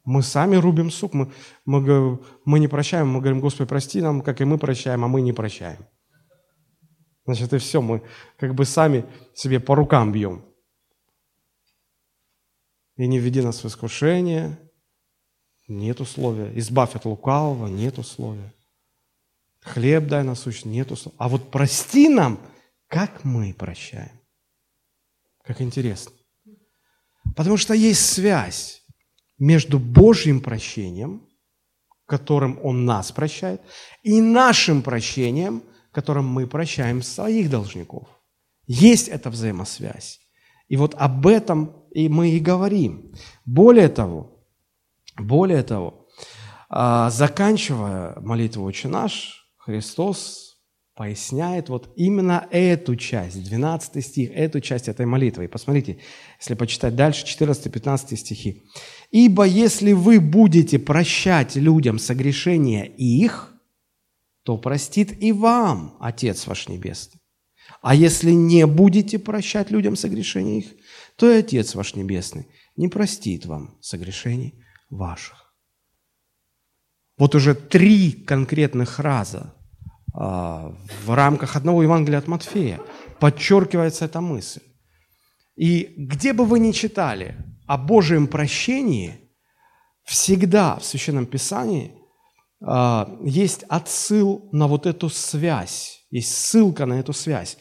Мы 0.10 0.24
сами 0.24 0.56
рубим 0.56 0.90
сук, 0.90 1.14
мы, 1.14 1.32
мы, 1.66 2.20
мы 2.44 2.60
не 2.60 2.68
прощаем, 2.68 3.10
мы 3.10 3.20
говорим, 3.20 3.42
Господи, 3.42 3.70
прости 3.70 4.02
нам, 4.02 4.24
как 4.24 4.42
и 4.42 4.44
мы 4.44 4.58
прощаем, 4.58 5.06
а 5.06 5.08
мы 5.08 5.22
не 5.22 5.34
прощаем. 5.34 5.86
Значит, 7.26 7.54
и 7.54 7.60
все, 7.60 7.80
мы 7.80 8.02
как 8.40 8.56
бы 8.56 8.66
сами 8.66 9.06
себе 9.36 9.60
по 9.60 9.76
рукам 9.76 10.12
бьем. 10.12 10.44
И 12.98 13.06
не 13.06 13.20
введи 13.20 13.44
нас 13.44 13.64
в 13.64 13.68
искушение, 13.68 14.58
нет 15.68 16.02
условия. 16.02 16.58
Избавь 16.58 16.96
от 16.96 17.06
лукавого, 17.06 17.68
нет 17.68 18.00
условия. 18.00 18.52
Хлеб 19.62 20.08
дай 20.08 20.24
насущный, 20.24 20.72
нет 20.72 20.92
условия. 20.92 21.18
А 21.20 21.30
вот 21.30 21.52
прости 21.52 22.10
нам, 22.10 22.40
как 22.88 23.24
мы 23.24 23.54
прощаем. 23.54 24.20
Как 25.44 25.62
интересно. 25.62 26.14
Потому 27.36 27.58
что 27.58 27.76
есть 27.76 28.04
связь 28.04 28.79
между 29.40 29.80
Божьим 29.80 30.42
прощением, 30.42 31.22
которым 32.06 32.60
Он 32.64 32.86
нас 32.86 33.12
прощает, 33.12 33.62
и 34.04 34.22
нашим 34.22 34.82
прощением, 34.82 35.64
которым 35.92 36.28
мы 36.28 36.48
прощаем 36.48 37.02
своих 37.02 37.50
должников. 37.50 38.08
Есть 38.68 39.08
эта 39.08 39.30
взаимосвязь. 39.30 40.20
И 40.68 40.78
вот 40.78 40.94
об 40.96 41.26
этом 41.26 41.80
и 41.92 42.08
мы 42.10 42.30
и 42.32 42.40
говорим. 42.40 43.12
Более 43.46 43.90
того, 43.90 44.46
более 45.18 45.64
того, 45.64 46.08
а, 46.70 47.10
заканчивая 47.10 48.20
молитву 48.20 48.64
«Отче 48.64 48.88
наш», 48.88 49.48
Христос 49.58 50.50
поясняет 50.96 51.70
вот 51.70 51.92
именно 51.96 52.48
эту 52.52 52.96
часть, 52.96 53.44
12 53.44 54.06
стих, 54.06 54.32
эту 54.34 54.60
часть 54.60 54.90
этой 54.90 55.06
молитвы. 55.06 55.46
И 55.46 55.48
посмотрите, 55.48 55.98
если 56.40 56.56
почитать 56.56 56.96
дальше, 56.96 57.26
14-15 57.26 58.18
стихи. 58.18 58.64
«Ибо 59.12 59.46
если 59.46 59.94
вы 59.94 60.20
будете 60.20 60.78
прощать 60.78 61.56
людям 61.56 61.98
согрешения 62.00 62.84
их, 62.84 63.54
то 64.44 64.58
простит 64.58 65.22
и 65.22 65.32
вам 65.32 65.98
Отец 66.00 66.48
ваш 66.48 66.68
Небесный. 66.68 67.20
А 67.82 67.96
если 67.96 68.32
не 68.32 68.66
будете 68.66 69.20
прощать 69.20 69.72
людям 69.72 69.96
согрешения 69.96 70.60
их, 70.60 70.68
то 71.16 71.32
и 71.32 71.40
Отец 71.40 71.76
ваш 71.76 71.96
Небесный 71.96 72.48
не 72.76 72.88
простит 72.88 73.46
вам 73.46 73.78
согрешений 73.82 74.64
ваших. 74.90 75.54
Вот 77.18 77.36
уже 77.36 77.54
три 77.54 78.12
конкретных 78.12 79.00
раза 79.00 79.54
а, 80.14 80.74
в 81.06 81.14
рамках 81.14 81.56
одного 81.56 81.84
Евангелия 81.84 82.20
от 82.20 82.28
Матфея 82.28 82.80
подчеркивается 83.20 84.06
эта 84.06 84.22
мысль. 84.22 84.62
И 85.56 85.94
где 85.98 86.32
бы 86.32 86.46
вы 86.46 86.60
ни 86.60 86.72
читали 86.72 87.36
о 87.70 87.78
Божьем 87.78 88.28
прощении, 88.28 89.30
всегда 90.02 90.80
в 90.80 90.84
Священном 90.84 91.28
Писании 91.28 91.94
а, 92.62 93.16
есть 93.24 93.62
отсыл 93.70 94.50
на 94.52 94.66
вот 94.68 94.88
эту 94.88 95.08
связь, 95.10 96.04
есть 96.10 96.36
ссылка 96.36 96.88
на 96.88 96.94
эту 96.94 97.14
связь. 97.14 97.60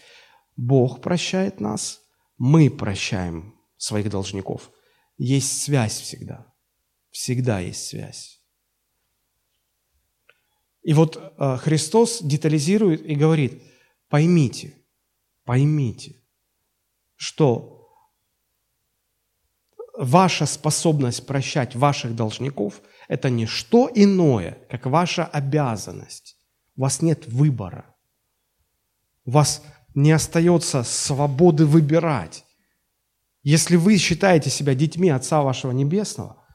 Бог 0.57 1.03
прощает 1.03 1.61
нас, 1.61 2.01
мы 2.39 2.71
прощаем 2.71 3.55
своих 3.77 4.09
должников. 4.09 4.71
Есть 5.19 5.61
связь 5.61 6.01
всегда. 6.01 6.55
Всегда 7.11 7.61
есть 7.61 7.89
связь. 7.89 8.43
И 10.85 10.95
вот 10.95 11.19
э, 11.19 11.57
Христос 11.59 12.23
детализирует 12.23 13.05
и 13.05 13.15
говорит, 13.15 13.63
поймите, 14.09 14.75
поймите, 15.45 16.23
что 17.15 17.78
ваша 19.99 20.47
способность 20.47 21.27
прощать 21.27 21.75
ваших 21.75 22.15
должников– 22.15 22.81
это 23.09 23.31
не 23.31 23.47
что 23.47 23.91
иное, 23.93 24.59
как 24.71 24.87
ваша 24.87 25.25
обязанность. 25.25 26.37
У 26.77 26.83
вас 26.83 27.03
нет 27.03 27.27
выбора. 27.27 27.85
У 29.25 29.33
вас 29.33 29.63
не 29.95 30.13
остается 30.13 30.85
свободы 30.85 31.67
выбирать. 31.67 32.45
Если 33.43 33.77
вы 33.77 33.97
считаете 33.97 34.51
себя 34.51 34.75
детьми 34.75 35.11
Отца 35.11 35.43
вашего 35.43 35.73
Небесного, 35.73 36.47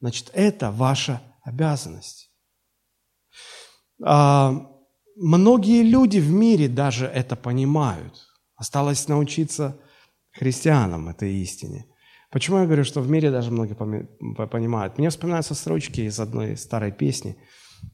значит, 0.00 0.30
это 0.34 0.70
ваша 0.70 1.22
обязанность. 1.42 2.30
А, 4.04 4.66
многие 5.16 5.82
люди 5.82 6.18
в 6.18 6.30
мире 6.30 6.68
даже 6.68 7.06
это 7.06 7.36
понимают. 7.36 8.20
Осталось 8.56 9.08
научиться 9.08 9.80
христианам 10.32 11.08
этой 11.08 11.32
истине. 11.36 11.86
Почему 12.32 12.60
я 12.60 12.64
говорю, 12.64 12.82
что 12.82 13.02
в 13.02 13.10
мире 13.10 13.30
даже 13.30 13.50
многие 13.50 13.74
понимают? 13.74 14.96
Мне 14.96 15.10
вспоминаются 15.10 15.54
строчки 15.54 16.00
из 16.00 16.18
одной 16.18 16.56
старой 16.56 16.90
песни, 16.90 17.36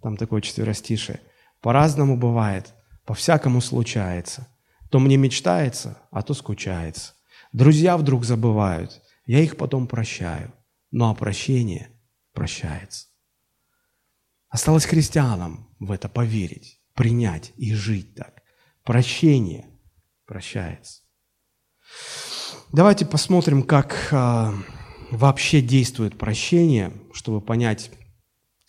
там 0.00 0.16
такое 0.16 0.40
четверостишее. 0.40 1.20
«По-разному 1.60 2.16
бывает, 2.16 2.72
по-всякому 3.04 3.60
случается. 3.60 4.46
То 4.90 5.00
мне 5.00 5.16
мечтается, 5.16 6.00
а 6.12 6.22
то 6.22 6.34
скучается. 6.34 7.14
Друзья 7.52 7.96
вдруг 7.96 8.24
забывают, 8.24 9.02
я 9.26 9.40
их 9.40 9.56
потом 9.56 9.88
прощаю, 9.88 10.52
но 10.92 11.10
а 11.10 11.14
прощение 11.14 11.90
прощается». 12.32 13.08
Осталось 14.50 14.86
христианам 14.86 15.68
в 15.80 15.90
это 15.90 16.08
поверить, 16.08 16.80
принять 16.94 17.52
и 17.56 17.74
жить 17.74 18.14
так. 18.14 18.42
Прощение 18.84 19.66
прощается. 20.26 21.02
Давайте 22.70 23.06
посмотрим, 23.06 23.62
как 23.62 24.08
а, 24.12 24.52
вообще 25.10 25.62
действует 25.62 26.18
прощение, 26.18 26.92
чтобы 27.14 27.40
понять 27.40 27.90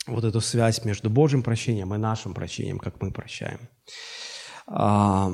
вот 0.07 0.23
эту 0.23 0.39
связь 0.39 0.85
между 0.85 1.09
Божьим 1.09 1.43
прощением 1.43 1.93
и 1.93 1.97
нашим 1.97 2.33
прощением, 2.33 2.79
как 2.79 3.01
мы 3.01 3.11
прощаем. 3.11 3.59
А, 4.67 5.31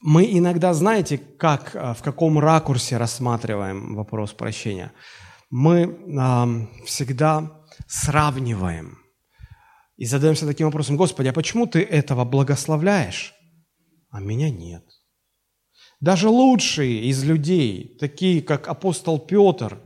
мы 0.00 0.24
иногда, 0.24 0.72
знаете, 0.72 1.18
как, 1.18 1.76
а, 1.76 1.92
в 1.92 2.02
каком 2.02 2.38
ракурсе 2.38 2.96
рассматриваем 2.96 3.94
вопрос 3.94 4.32
прощения. 4.32 4.92
Мы 5.50 5.98
а, 6.18 6.48
всегда 6.86 7.62
сравниваем 7.86 8.96
и 9.98 10.06
задаемся 10.06 10.46
таким 10.46 10.68
вопросом, 10.68 10.96
Господи, 10.96 11.28
а 11.28 11.34
почему 11.34 11.66
Ты 11.66 11.82
этого 11.82 12.24
благословляешь, 12.24 13.34
а 14.08 14.20
меня 14.20 14.48
нет? 14.48 14.95
Даже 16.00 16.28
лучшие 16.28 17.04
из 17.04 17.24
людей, 17.24 17.96
такие 17.98 18.42
как 18.42 18.68
апостол 18.68 19.18
Петр, 19.18 19.80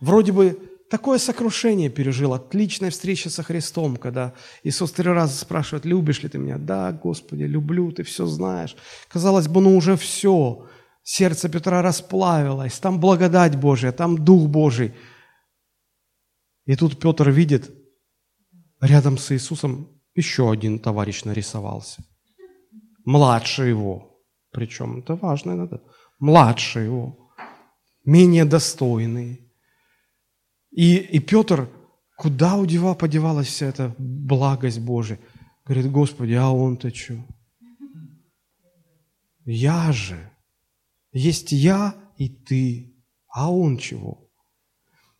вроде 0.00 0.32
бы 0.32 0.58
такое 0.88 1.18
сокрушение 1.18 1.90
пережил 1.90 2.32
от 2.32 2.54
личной 2.54 2.90
встречи 2.90 3.28
со 3.28 3.42
Христом, 3.42 3.96
когда 3.96 4.34
Иисус 4.62 4.92
три 4.92 5.10
раза 5.10 5.36
спрашивает, 5.36 5.84
любишь 5.84 6.22
ли 6.22 6.28
ты 6.28 6.38
меня? 6.38 6.58
Да, 6.58 6.92
Господи, 6.92 7.42
люблю, 7.42 7.90
ты 7.90 8.04
все 8.04 8.26
знаешь. 8.26 8.76
Казалось 9.08 9.48
бы, 9.48 9.60
ну 9.60 9.76
уже 9.76 9.96
все. 9.96 10.68
Сердце 11.02 11.48
Петра 11.48 11.82
расплавилось, 11.82 12.78
там 12.78 13.00
благодать 13.00 13.56
Божья, 13.56 13.92
там 13.92 14.24
Дух 14.24 14.48
Божий. 14.48 14.94
И 16.66 16.76
тут 16.76 17.00
Петр 17.00 17.30
видит, 17.30 17.70
рядом 18.80 19.18
с 19.18 19.32
Иисусом 19.32 19.88
еще 20.14 20.52
один 20.52 20.78
товарищ 20.78 21.24
нарисовался. 21.24 22.04
Младше 23.04 23.64
его– 23.64 24.04
причем 24.50 24.98
это 24.98 25.16
важно 25.16 25.52
иногда, 25.52 25.80
младше 26.18 26.80
его, 26.80 27.30
менее 28.04 28.44
достойный. 28.44 29.50
И, 30.70 30.96
и 30.96 31.18
Петр, 31.20 31.68
куда 32.16 32.56
удева 32.56 32.94
подевалась 32.94 33.48
вся 33.48 33.66
эта 33.66 33.94
благость 33.98 34.80
Божия? 34.80 35.18
Говорит, 35.64 35.90
Господи, 35.90 36.32
а 36.32 36.50
он-то 36.50 36.94
что? 36.94 37.24
Я 39.44 39.92
же. 39.92 40.30
Есть 41.12 41.52
я 41.52 41.94
и 42.16 42.28
ты. 42.28 42.94
А 43.28 43.52
он 43.52 43.78
чего? 43.78 44.28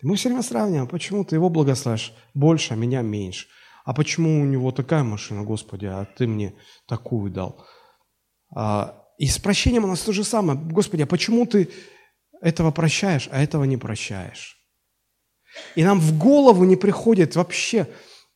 Мы 0.02 0.14
все 0.14 0.28
время 0.28 0.42
сравниваем, 0.42 0.86
почему 0.86 1.24
ты 1.24 1.36
его 1.36 1.48
благословишь 1.48 2.14
больше, 2.34 2.74
а 2.74 2.76
меня 2.76 3.02
меньше. 3.02 3.48
А 3.84 3.94
почему 3.94 4.40
у 4.40 4.44
него 4.44 4.70
такая 4.70 5.02
машина, 5.02 5.42
Господи, 5.44 5.86
а 5.86 6.04
ты 6.04 6.26
мне 6.26 6.54
такую 6.86 7.32
дал? 7.32 7.64
А, 8.54 9.02
и 9.18 9.26
с 9.26 9.38
прощением 9.38 9.84
у 9.84 9.88
нас 9.88 10.00
то 10.00 10.12
же 10.12 10.24
самое. 10.24 10.58
Господи, 10.58 11.02
а 11.02 11.06
почему 11.06 11.44
ты 11.44 11.68
этого 12.40 12.70
прощаешь, 12.70 13.28
а 13.32 13.42
этого 13.42 13.64
не 13.64 13.76
прощаешь? 13.76 14.56
И 15.74 15.84
нам 15.84 16.00
в 16.00 16.16
голову 16.18 16.64
не 16.64 16.76
приходит 16.76 17.36
вообще 17.36 17.88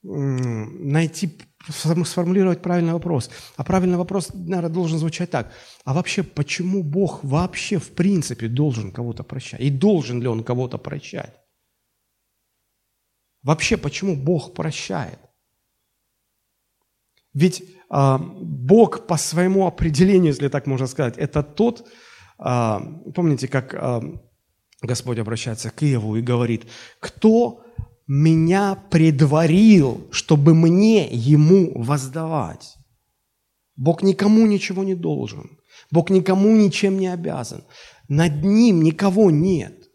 найти, 0.03 1.39
сформулировать 1.69 2.61
правильный 2.61 2.93
вопрос. 2.93 3.31
А 3.57 3.63
правильный 3.63 3.97
вопрос, 3.97 4.31
наверное, 4.35 4.71
должен 4.71 4.99
звучать 4.99 5.31
так. 5.31 5.53
А 5.85 5.95
вообще, 5.95 6.25
почему 6.25 6.83
Бог 6.83 7.23
вообще 7.23 7.79
в 7.79 7.93
принципе 7.93 8.49
должен 8.49 8.91
кого-то 8.91 9.23
прощать? 9.23 9.61
И 9.61 9.71
должен 9.71 10.21
ли 10.21 10.27
Он 10.27 10.43
кого-то 10.43 10.79
прощать? 10.79 11.33
Вообще, 13.45 13.77
почему 13.77 14.17
Бог 14.17 14.55
прощает? 14.55 15.19
Ведь 17.35 17.63
а, 17.89 18.19
Бог 18.19 19.07
по 19.07 19.17
своему 19.17 19.67
определению, 19.67 20.33
если 20.33 20.49
так 20.49 20.67
можно 20.67 20.87
сказать, 20.87 21.17
это 21.17 21.43
тот, 21.43 21.89
а, 22.39 22.81
помните, 23.15 23.49
как 23.49 23.75
а, 23.75 24.03
Господь 24.83 25.19
обращается 25.19 25.71
к 25.71 25.83
Иову 25.83 26.17
и 26.17 26.23
говорит, 26.23 26.67
кто 27.01 27.65
меня 28.07 28.75
предварил, 28.91 30.09
чтобы 30.11 30.55
мне 30.55 31.09
ему 31.11 31.73
воздавать? 31.75 32.77
Бог 33.77 34.03
никому 34.03 34.47
ничего 34.47 34.85
не 34.85 34.95
должен. 34.95 35.59
Бог 35.91 36.11
никому 36.11 36.55
ничем 36.57 36.99
не 36.99 37.09
обязан. 37.09 37.65
Над 38.09 38.45
ним 38.45 38.83
никого 38.83 39.31
нет. 39.31 39.89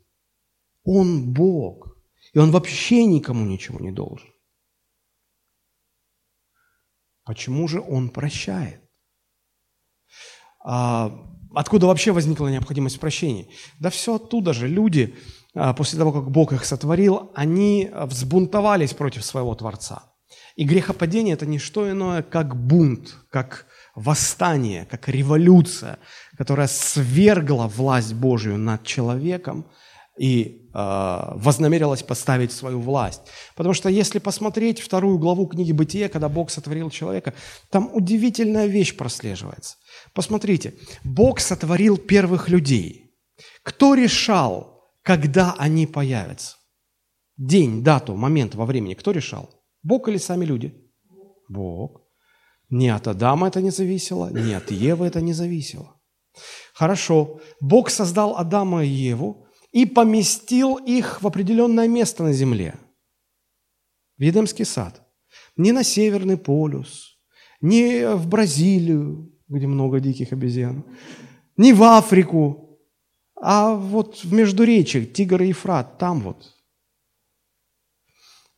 Он 0.83 1.33
Бог. 1.33 1.95
И 2.33 2.39
он 2.39 2.51
вообще 2.51 3.05
никому 3.05 3.45
ничего 3.45 3.79
не 3.79 3.91
должен. 3.91 4.27
Почему 7.27 7.67
же 7.67 7.81
Он 7.81 8.09
прощает? 8.09 8.81
А, 10.63 11.11
откуда 11.53 11.87
вообще 11.87 12.13
возникла 12.13 12.47
необходимость 12.47 13.01
прощения? 13.01 13.47
Да 13.79 13.89
все 13.89 14.15
оттуда 14.15 14.53
же. 14.53 14.67
Люди, 14.69 15.13
а, 15.53 15.73
после 15.73 15.99
того, 15.99 16.13
как 16.13 16.31
Бог 16.31 16.53
их 16.53 16.63
сотворил, 16.63 17.31
они 17.35 17.91
взбунтовались 17.93 18.93
против 18.93 19.25
своего 19.25 19.53
Творца. 19.55 20.03
И 20.55 20.63
грехопадение– 20.63 21.33
это 21.35 21.45
не 21.45 21.59
что 21.59 21.91
иное, 21.91 22.23
как 22.23 22.55
бунт, 22.55 23.15
как 23.29 23.65
восстание, 23.93 24.85
как 24.85 25.09
революция, 25.09 25.99
которая 26.37 26.67
свергла 26.67 27.67
власть 27.67 28.13
Божию 28.13 28.57
над 28.57 28.83
человеком 28.83 29.65
и 30.17 30.67
Э, 30.79 31.31
вознамерилась 31.33 32.03
поставить 32.03 32.51
свою 32.51 32.79
власть. 32.79 33.21
Потому 33.55 33.73
что 33.73 33.89
если 33.89 34.19
посмотреть 34.19 34.79
вторую 34.79 35.17
главу 35.17 35.47
книги 35.47 35.71
«Бытие», 35.71 36.07
когда 36.07 36.29
Бог 36.29 36.51
сотворил 36.51 36.91
человека, 36.91 37.33
там 37.71 37.89
удивительная 37.95 38.67
вещь 38.67 38.95
прослеживается. 38.95 39.77
Посмотрите, 40.13 40.75
Бог 41.03 41.39
сотворил 41.39 41.97
первых 41.97 42.49
людей. 42.49 43.11
Кто 43.63 43.95
решал, 43.95 44.83
когда 45.01 45.55
они 45.57 45.87
появятся? 45.87 46.57
День, 47.37 47.83
дату, 47.83 48.15
момент 48.15 48.53
во 48.53 48.65
времени. 48.65 48.93
Кто 48.93 49.09
решал? 49.11 49.49
Бог 49.81 50.07
или 50.09 50.17
сами 50.17 50.45
люди? 50.45 50.75
Бог. 51.49 52.03
Ни 52.69 52.89
от 52.89 53.07
Адама 53.07 53.47
это 53.47 53.61
не 53.61 53.71
зависело, 53.71 54.29
ни 54.29 54.53
от 54.53 54.69
Евы 54.69 55.07
это 55.07 55.21
не 55.21 55.33
зависело. 55.33 55.95
Хорошо, 56.75 57.39
Бог 57.61 57.89
создал 57.89 58.37
Адама 58.37 58.83
и 58.83 58.89
Еву, 58.89 59.46
и 59.77 59.85
поместил 59.85 60.77
их 60.77 61.21
в 61.21 61.27
определенное 61.27 61.87
место 61.87 62.23
на 62.23 62.33
земле, 62.33 62.73
в 64.17 64.23
Едемский 64.23 64.65
сад. 64.65 65.07
Не 65.55 65.71
на 65.71 65.83
Северный 65.83 66.35
полюс, 66.35 67.19
не 67.61 68.15
в 68.15 68.27
Бразилию, 68.27 69.31
где 69.47 69.67
много 69.67 69.99
диких 69.99 70.33
обезьян, 70.33 70.83
не 71.57 71.73
в 71.73 71.83
Африку, 71.83 72.79
а 73.35 73.75
вот 73.75 74.23
в 74.23 74.33
Междуречье, 74.33 75.05
Тигр 75.05 75.43
и 75.43 75.49
Ефрат, 75.49 75.99
там 75.99 76.21
вот. 76.21 76.55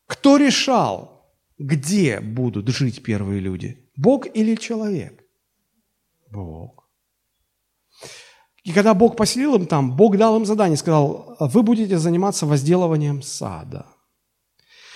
Кто 0.06 0.38
решал, 0.38 1.36
где 1.58 2.22
будут 2.22 2.70
жить 2.70 3.04
первые 3.04 3.42
люди? 3.42 3.92
Бог 3.98 4.26
или 4.34 4.56
человек? 4.56 5.22
Бог. 6.32 6.79
И 8.64 8.74
когда 8.74 8.94
Бог 8.94 9.16
поселил 9.16 9.56
им 9.56 9.66
там, 9.66 9.96
Бог 9.96 10.18
дал 10.18 10.38
им 10.38 10.46
задание, 10.46 10.78
сказал, 10.78 11.38
вы 11.40 11.64
будете 11.64 11.98
заниматься 11.98 12.46
возделыванием 12.46 13.22
сада. 13.22 13.86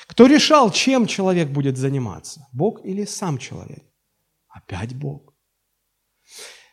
Кто 0.07 0.27
решал, 0.27 0.69
чем 0.71 1.07
человек 1.07 1.49
будет 1.49 1.77
заниматься? 1.77 2.47
Бог 2.51 2.85
или 2.85 3.05
сам 3.05 3.37
человек? 3.37 3.83
Опять 4.49 4.95
Бог. 4.95 5.33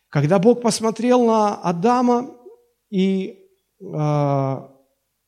Когда 0.09 0.39
Бог 0.39 0.61
посмотрел 0.63 1.25
на 1.25 1.55
Адама 1.55 2.37
и 2.91 3.39
э, 3.81 4.69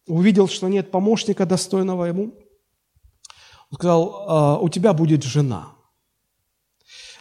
увидел, 0.06 0.48
что 0.48 0.68
нет 0.68 0.90
помощника 0.90 1.46
достойного 1.46 2.06
ему, 2.06 2.34
он 3.70 3.78
сказал, 3.78 4.24
«А, 4.28 4.58
у 4.58 4.68
тебя 4.68 4.92
будет 4.92 5.22
жена. 5.22 5.74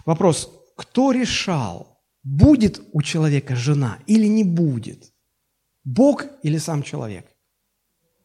Вопрос, 0.06 0.52
кто 0.76 1.12
решал, 1.12 1.91
будет 2.24 2.82
у 2.94 3.02
человека 3.02 3.56
жена 3.56 4.00
или 4.08 4.28
не 4.28 4.44
будет? 4.44 5.14
Бог 5.84 6.26
или 6.44 6.58
сам 6.58 6.84
человек? 6.84 7.26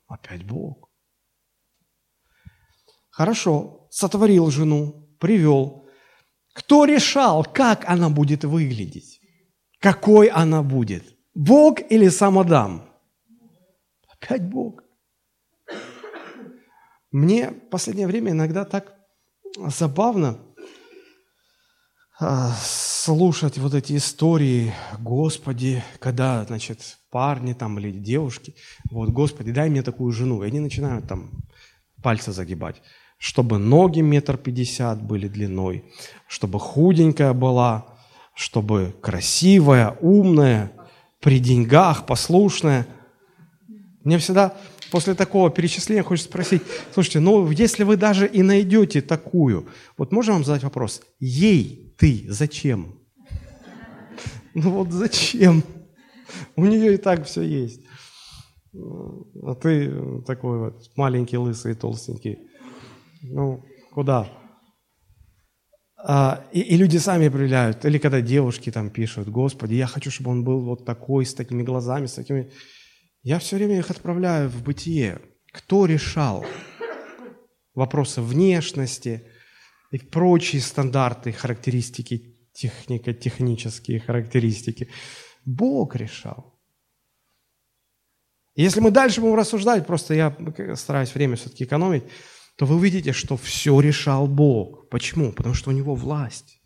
Опять 0.07 0.45
Бог. 0.45 0.91
Хорошо, 3.11 3.89
сотворил 3.91 4.51
жену, 4.51 5.09
привел. 5.19 5.89
Кто 6.53 6.85
решал, 6.85 7.45
как 7.45 7.89
она 7.89 8.11
будет 8.11 8.45
выглядеть? 8.45 9.21
Какой 9.79 10.29
она 10.29 10.63
будет? 10.63 11.05
Бог 11.35 11.81
или 11.91 12.09
сам 12.09 12.39
Адам? 12.39 12.91
Опять 14.09 14.43
Бог. 14.43 14.83
Мне 17.11 17.51
в 17.51 17.69
последнее 17.71 18.07
время 18.07 18.33
иногда 18.33 18.65
так 18.65 18.95
забавно 19.57 20.46
слушать 22.63 23.59
вот 23.59 23.75
эти 23.75 23.97
истории, 23.97 24.73
Господи, 24.99 25.83
когда, 25.99 26.45
значит, 26.45 26.99
парни 27.11 27.53
там 27.53 27.79
или 27.79 27.91
девушки, 27.91 28.55
вот, 28.91 29.11
Господи, 29.11 29.53
дай 29.53 29.69
мне 29.69 29.83
такую 29.83 30.13
жену. 30.13 30.43
И 30.43 30.47
они 30.47 30.61
начинают 30.61 31.07
там 31.09 31.31
пальцы 32.03 32.33
загибать, 32.33 32.83
чтобы 33.19 33.59
ноги 33.59 34.01
метр 34.01 34.37
пятьдесят 34.37 35.03
были 35.03 35.29
длиной, 35.29 35.85
чтобы 36.27 36.59
худенькая 36.59 37.33
была, 37.35 37.87
чтобы 38.35 38.95
красивая, 39.03 39.97
умная, 40.01 40.73
при 41.21 41.39
деньгах, 41.39 42.07
послушная. 42.07 42.87
Мне 44.05 44.19
всегда 44.19 44.55
после 44.91 45.15
такого 45.15 45.51
перечисления 45.51 46.03
хочется 46.03 46.29
спросить, 46.29 46.63
слушайте, 46.93 47.21
ну 47.21 47.51
если 47.51 47.85
вы 47.85 47.97
даже 47.97 48.27
и 48.27 48.43
найдете 48.43 49.01
такую, 49.03 49.69
вот 49.97 50.13
можно 50.13 50.35
вам 50.35 50.45
задать 50.45 50.63
вопрос, 50.63 51.03
ей 51.19 51.95
ты 51.99 52.25
зачем? 52.29 52.99
Ну 54.55 54.71
вот 54.71 54.93
зачем? 54.93 55.63
У 56.57 56.65
нее 56.65 56.95
и 56.95 56.97
так 56.97 57.27
все 57.27 57.43
есть. 57.43 57.83
А 59.43 59.55
ты 59.55 60.23
такой 60.27 60.59
вот 60.59 60.91
маленький, 60.97 61.37
лысый, 61.39 61.75
толстенький. 61.75 62.39
Ну, 63.23 63.65
куда? 63.93 64.29
А, 65.99 66.45
и, 66.53 66.61
и 66.61 66.77
люди 66.77 66.99
сами 66.99 67.29
проявляют. 67.29 67.85
Или 67.85 67.99
когда 67.99 68.21
девушки 68.21 68.71
там 68.71 68.91
пишут, 68.91 69.29
Господи, 69.29 69.75
я 69.75 69.87
хочу, 69.87 70.11
чтобы 70.11 70.31
он 70.31 70.45
был 70.45 70.61
вот 70.61 70.85
такой, 70.85 71.25
с 71.25 71.35
такими 71.35 71.63
глазами, 71.63 72.07
с 72.07 72.15
такими... 72.15 72.51
Я 73.27 73.41
все 73.41 73.57
время 73.57 73.77
их 73.79 73.91
отправляю 73.91 74.49
в 74.49 74.63
бытие. 74.63 75.21
Кто 75.51 75.87
решал 75.87 76.47
вопросы 77.75 78.23
внешности 78.23 79.27
и 79.91 79.99
прочие 79.99 80.63
стандарты, 80.63 81.33
характеристики, 81.33 82.37
техника, 82.53 83.13
технические 83.13 83.99
характеристики? 83.99 84.91
Бог 85.45 85.97
решал. 85.97 86.57
Если 88.55 88.79
мы 88.79 88.93
дальше 88.93 89.21
будем 89.21 89.35
рассуждать, 89.35 89.89
просто 89.89 90.15
я 90.15 90.37
стараюсь 90.77 91.13
время 91.13 91.35
все-таки 91.35 91.65
экономить, 91.65 92.05
то 92.57 92.65
вы 92.65 92.77
увидите, 92.77 93.11
что 93.11 93.37
все 93.37 93.81
решал 93.81 94.29
Бог. 94.29 94.89
Почему? 94.89 95.33
Потому 95.33 95.57
что 95.57 95.71
у 95.71 95.73
него 95.73 95.97
власть. 95.97 96.63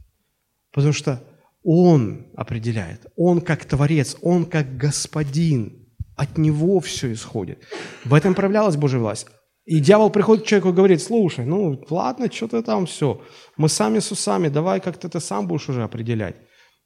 Потому 0.73 0.93
что 0.93 1.27
Он 1.63 2.31
определяет. 2.37 3.07
Он 3.17 3.41
как 3.41 3.65
Творец, 3.65 4.15
Он 4.21 4.45
как 4.45 4.77
Господин. 4.77 5.80
От 6.21 6.37
него 6.39 6.81
все 6.81 7.13
исходит. 7.13 7.59
В 8.05 8.13
этом 8.13 8.35
проявлялась 8.35 8.77
Божья 8.77 8.99
власть. 8.99 9.27
И 9.65 9.81
дьявол 9.81 10.11
приходит 10.11 10.45
к 10.45 10.47
человеку 10.47 10.69
и 10.69 10.77
говорит, 10.77 11.01
слушай, 11.01 11.47
ну 11.47 11.83
ладно, 11.89 12.31
что 12.31 12.47
ты 12.47 12.63
там 12.63 12.85
все. 12.85 13.23
Мы 13.57 13.71
сами 13.71 14.01
с 14.01 14.13
усами, 14.13 14.49
давай 14.49 14.81
как-то 14.81 15.09
ты 15.09 15.19
сам 15.21 15.47
будешь 15.47 15.71
уже 15.71 15.83
определять. 15.83 16.37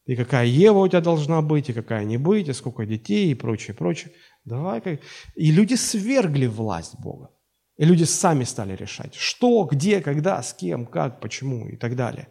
И 0.06 0.14
какая 0.14 0.46
Ева 0.46 0.78
у 0.78 0.88
тебя 0.88 1.00
должна 1.00 1.42
быть, 1.42 1.68
и 1.68 1.72
какая 1.72 2.04
не 2.04 2.16
быть, 2.16 2.48
и 2.48 2.52
сколько 2.52 2.86
детей, 2.86 3.32
и 3.32 3.34
прочее, 3.34 3.74
прочее. 3.74 4.12
Давай 4.44 4.80
как... 4.80 5.00
И 5.34 5.50
люди 5.50 5.74
свергли 5.74 6.46
власть 6.46 6.94
Бога. 7.00 7.30
И 7.76 7.84
люди 7.84 8.04
сами 8.04 8.44
стали 8.44 8.76
решать, 8.76 9.16
что, 9.16 9.64
где, 9.64 10.00
когда, 10.00 10.40
с 10.42 10.54
кем, 10.54 10.86
как, 10.86 11.20
почему 11.20 11.68
и 11.68 11.76
так 11.76 11.96
далее. 11.96 12.28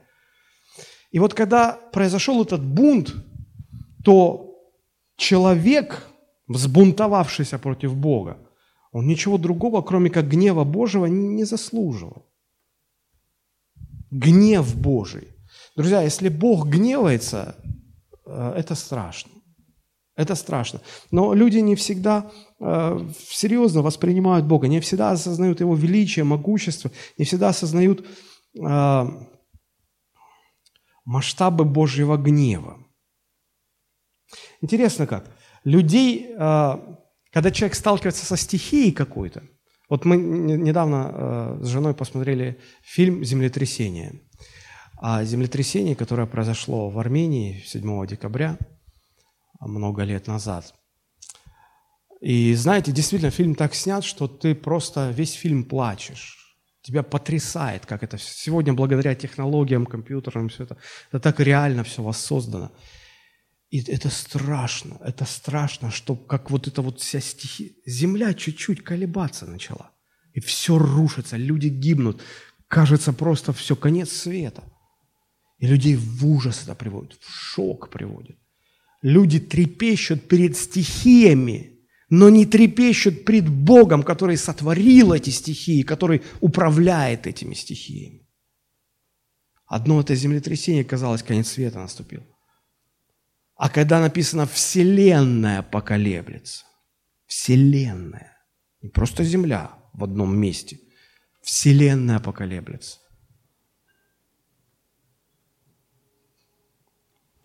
И 1.11 1.19
вот 1.19 1.33
когда 1.33 1.73
произошел 1.91 2.41
этот 2.41 2.63
бунт, 2.63 3.13
то 4.05 4.55
человек, 5.17 6.12
взбунтовавшийся 6.47 7.60
против 7.60 7.95
Бога, 7.95 8.38
он 8.91 9.08
ничего 9.08 9.38
другого, 9.38 9.82
кроме 9.82 10.10
как 10.10 10.29
гнева 10.29 10.63
Божьего, 10.63 11.08
не 11.08 11.45
заслуживал. 11.45 12.25
Гнев 14.12 14.75
Божий. 14.75 15.27
Друзья, 15.75 16.01
если 16.01 16.29
Бог 16.29 16.67
гневается, 16.67 17.56
э, 18.25 18.53
это 18.58 18.75
страшно. 18.75 19.32
Это 20.15 20.36
страшно. 20.36 20.82
Но 21.10 21.34
люди 21.34 21.58
не 21.58 21.75
всегда 21.75 22.32
э, 22.60 22.99
серьезно 23.17 23.82
воспринимают 23.82 24.45
Бога, 24.45 24.67
не 24.67 24.79
всегда 24.79 25.12
осознают 25.12 25.60
Его 25.60 25.75
величие, 25.75 26.23
могущество, 26.23 26.91
не 27.17 27.25
всегда 27.25 27.49
осознают 27.49 28.06
э, 28.56 29.06
масштабы 31.06 31.65
Божьего 31.65 32.17
гнева. 32.17 32.77
Интересно 34.62 35.08
как 35.08 35.25
людей, 35.63 36.28
э, 36.30 36.78
когда 37.32 37.52
человек 37.52 37.76
сталкивается 37.76 38.26
со 38.26 38.38
стихией 38.38 38.91
какой-то, 38.91 39.43
вот 39.89 40.06
мы 40.06 40.17
недавно 40.17 41.12
э, 41.13 41.60
с 41.63 41.67
женой 41.67 41.93
посмотрели 41.93 42.60
фильм 42.82 43.23
«Землетрясение». 43.23 44.21
О 44.97 45.23
землетрясении, 45.26 45.95
которое 45.95 46.28
произошло 46.28 46.89
в 46.89 46.97
Армении 46.97 47.62
7 47.65 48.08
декабря 48.08 48.58
много 49.60 50.04
лет 50.04 50.28
назад. 50.28 50.73
И 52.21 52.56
знаете, 52.56 52.93
действительно, 52.93 53.32
фильм 53.32 53.54
так 53.54 53.76
снят, 53.76 54.04
что 54.04 54.28
ты 54.28 54.56
просто 54.56 55.12
весь 55.12 55.34
фильм 55.34 55.65
плачешь. 55.65 56.58
Тебя 56.82 57.04
потрясает, 57.04 57.86
как 57.86 58.02
это 58.02 58.17
сегодня 58.17 58.73
благодаря 58.73 59.13
технологиям, 59.13 59.86
компьютерам, 59.86 60.47
все 60.47 60.63
это, 60.63 60.78
это 61.10 61.19
так 61.19 61.39
реально 61.41 61.84
все 61.84 62.02
воссоздано. 62.02 62.71
И 63.73 63.81
это 63.91 64.12
страшно, 64.12 64.99
это 65.03 65.25
страшно, 65.25 65.89
что 65.89 66.15
как 66.15 66.51
вот 66.51 66.67
эта 66.67 66.83
вот 66.83 66.99
вся 66.99 67.19
стихия, 67.19 67.71
земля 67.88 68.36
чуть-чуть 68.36 68.83
колебаться 68.83 69.47
начала. 69.47 69.89
И 70.33 70.39
все 70.39 70.77
рушится, 70.77 71.38
люди 71.38 71.69
гибнут. 71.69 72.21
Кажется 72.67 73.13
просто 73.13 73.51
все, 73.51 73.75
конец 73.75 74.12
света. 74.12 74.63
И 75.57 75.65
людей 75.65 75.95
в 75.95 76.23
ужас 76.23 76.62
это 76.62 76.75
приводит, 76.75 77.17
в 77.19 77.27
шок 77.27 77.89
приводит. 77.89 78.38
Люди 79.01 79.39
трепещут 79.39 80.27
перед 80.27 80.55
стихиями, 80.55 81.79
но 82.12 82.29
не 82.29 82.45
трепещут 82.45 83.25
пред 83.25 83.49
Богом, 83.49 84.03
который 84.03 84.38
сотворил 84.38 85.13
эти 85.13 85.31
стихии, 85.31 85.81
который 85.81 86.21
управляет 86.41 87.25
этими 87.25 87.55
стихиями. 87.55 88.29
Одно 89.65 89.99
это 89.99 90.13
землетрясение, 90.13 90.83
казалось, 90.83 91.23
конец 91.23 91.47
света 91.47 91.79
наступил. 91.79 92.21
А 93.63 93.69
когда 93.69 94.02
написано 94.02 94.45
«Вселенная 94.45 95.62
поколеблется», 95.62 96.65
Вселенная, 97.28 98.38
не 98.82 98.89
просто 98.89 99.23
Земля 99.23 99.71
в 99.93 100.04
одном 100.04 100.38
месте, 100.38 100.82
Вселенная 101.41 102.19
поколеблется. 102.19 102.99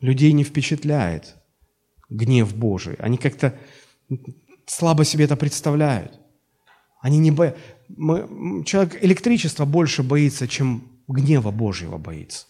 Людей 0.00 0.32
не 0.32 0.42
впечатляет 0.42 1.36
гнев 2.08 2.52
Божий. 2.52 2.94
Они 2.94 3.16
как-то 3.16 3.56
слабо 4.66 5.04
себе 5.04 5.26
это 5.26 5.36
представляют. 5.36 6.18
Они 7.00 7.18
не 7.18 7.30
бо... 7.30 7.56
Человек 8.64 9.04
электричества 9.04 9.66
больше 9.66 10.02
боится, 10.02 10.48
чем 10.48 11.00
гнева 11.06 11.52
Божьего 11.52 11.96
боится. 11.96 12.47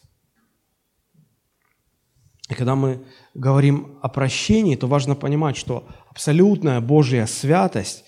И 2.49 2.55
когда 2.55 2.75
мы 2.75 3.05
говорим 3.35 3.99
о 4.01 4.09
прощении, 4.09 4.77
то 4.77 4.87
важно 4.87 5.15
понимать, 5.15 5.57
что 5.57 5.87
абсолютная 6.11 6.81
Божья 6.81 7.27
святость 7.27 8.05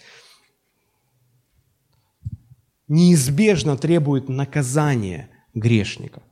неизбежно 2.88 3.76
требует 3.76 4.28
наказания 4.28 5.28
грешника, 5.54 6.22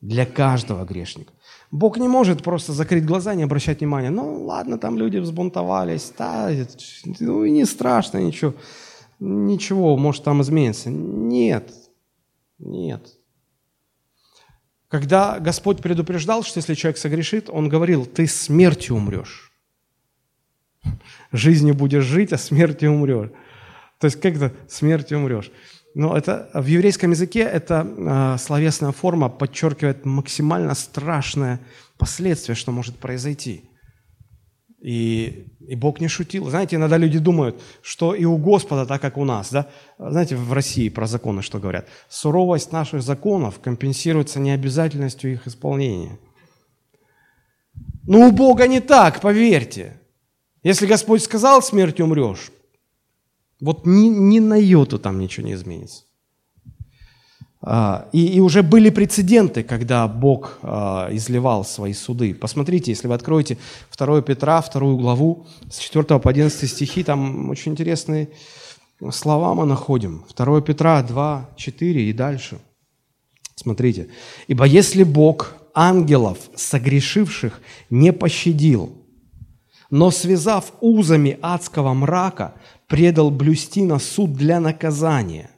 для 0.00 0.26
каждого 0.26 0.84
грешника. 0.84 1.32
Бог 1.70 1.98
не 1.98 2.08
может 2.08 2.42
просто 2.42 2.72
закрыть 2.72 3.06
глаза 3.06 3.32
и 3.32 3.36
не 3.36 3.44
обращать 3.44 3.80
внимания. 3.80 4.10
Ну, 4.10 4.44
ладно, 4.44 4.78
там 4.78 4.98
люди 4.98 5.18
взбунтовались, 5.18 6.12
да, 6.18 6.50
ну 7.20 7.44
и 7.44 7.50
не 7.50 7.64
страшно 7.64 8.18
ничего. 8.18 8.54
Ничего, 9.18 9.96
может 9.96 10.24
там 10.24 10.42
изменится. 10.42 10.90
Нет, 10.90 11.72
нет. 12.58 13.15
Когда 14.88 15.40
Господь 15.40 15.82
предупреждал, 15.82 16.42
что 16.44 16.58
если 16.58 16.74
человек 16.74 16.98
согрешит, 16.98 17.50
Он 17.50 17.68
говорил, 17.68 18.06
ты 18.06 18.26
смертью 18.26 18.96
умрешь. 18.96 19.52
Жизнью 21.32 21.74
будешь 21.74 22.04
жить, 22.04 22.32
а 22.32 22.38
смертью 22.38 22.92
умрешь. 22.92 23.30
То 23.98 24.06
есть 24.06 24.20
как-то 24.20 24.52
смертью 24.68 25.18
умрешь. 25.18 25.50
Но 25.94 26.16
это 26.16 26.50
в 26.52 26.66
еврейском 26.66 27.10
языке 27.12 27.40
эта 27.40 27.86
э, 27.86 28.38
словесная 28.38 28.92
форма 28.92 29.30
подчеркивает 29.30 30.04
максимально 30.04 30.74
страшное 30.74 31.58
последствие, 31.96 32.54
что 32.54 32.70
может 32.70 32.98
произойти. 32.98 33.64
И, 34.80 35.48
и 35.66 35.74
Бог 35.74 36.00
не 36.00 36.08
шутил. 36.08 36.48
Знаете, 36.48 36.76
иногда 36.76 36.96
люди 36.96 37.18
думают, 37.18 37.60
что 37.82 38.14
и 38.14 38.24
у 38.24 38.36
Господа 38.36 38.86
так, 38.86 39.00
как 39.00 39.16
у 39.16 39.24
нас. 39.24 39.50
Да? 39.50 39.68
Знаете, 39.98 40.36
в 40.36 40.52
России 40.52 40.88
про 40.88 41.06
законы 41.06 41.42
что 41.42 41.58
говорят? 41.58 41.88
Суровость 42.08 42.72
наших 42.72 43.02
законов 43.02 43.58
компенсируется 43.60 44.38
необязательностью 44.38 45.32
их 45.32 45.46
исполнения. 45.46 46.18
Но 48.04 48.28
у 48.28 48.32
Бога 48.32 48.68
не 48.68 48.80
так, 48.80 49.20
поверьте. 49.20 50.00
Если 50.62 50.86
Господь 50.86 51.22
сказал, 51.22 51.62
смертью 51.62 52.06
умрешь, 52.06 52.50
вот 53.60 53.86
ни, 53.86 54.08
ни 54.08 54.38
на 54.38 54.56
йоту 54.56 54.98
там 54.98 55.18
ничего 55.18 55.46
не 55.46 55.54
изменится. 55.54 56.05
А, 57.68 58.08
и, 58.12 58.36
и 58.36 58.40
уже 58.40 58.62
были 58.62 58.90
прецеденты, 58.90 59.64
когда 59.64 60.06
Бог 60.06 60.60
а, 60.62 61.08
изливал 61.10 61.64
свои 61.64 61.94
суды. 61.94 62.32
Посмотрите, 62.32 62.92
если 62.92 63.08
вы 63.08 63.14
откроете 63.14 63.58
2 63.98 64.22
Петра, 64.22 64.62
2 64.62 64.80
главу, 64.94 65.46
с 65.68 65.78
4 65.78 66.20
по 66.20 66.30
11 66.30 66.70
стихи, 66.70 67.02
там 67.02 67.50
очень 67.50 67.72
интересные 67.72 68.28
слова 69.10 69.52
мы 69.54 69.66
находим. 69.66 70.24
2 70.36 70.60
Петра 70.60 71.02
2, 71.02 71.50
4 71.56 72.08
и 72.08 72.12
дальше. 72.12 72.60
Смотрите. 73.56 74.10
«Ибо 74.46 74.64
если 74.64 75.02
Бог 75.02 75.56
ангелов, 75.74 76.38
согрешивших, 76.54 77.60
не 77.90 78.12
пощадил, 78.12 78.92
но, 79.90 80.12
связав 80.12 80.72
узами 80.80 81.36
адского 81.42 81.94
мрака, 81.94 82.54
предал 82.86 83.32
блюсти 83.32 83.82
на 83.82 83.98
суд 83.98 84.34
для 84.34 84.60
наказания. 84.60 85.50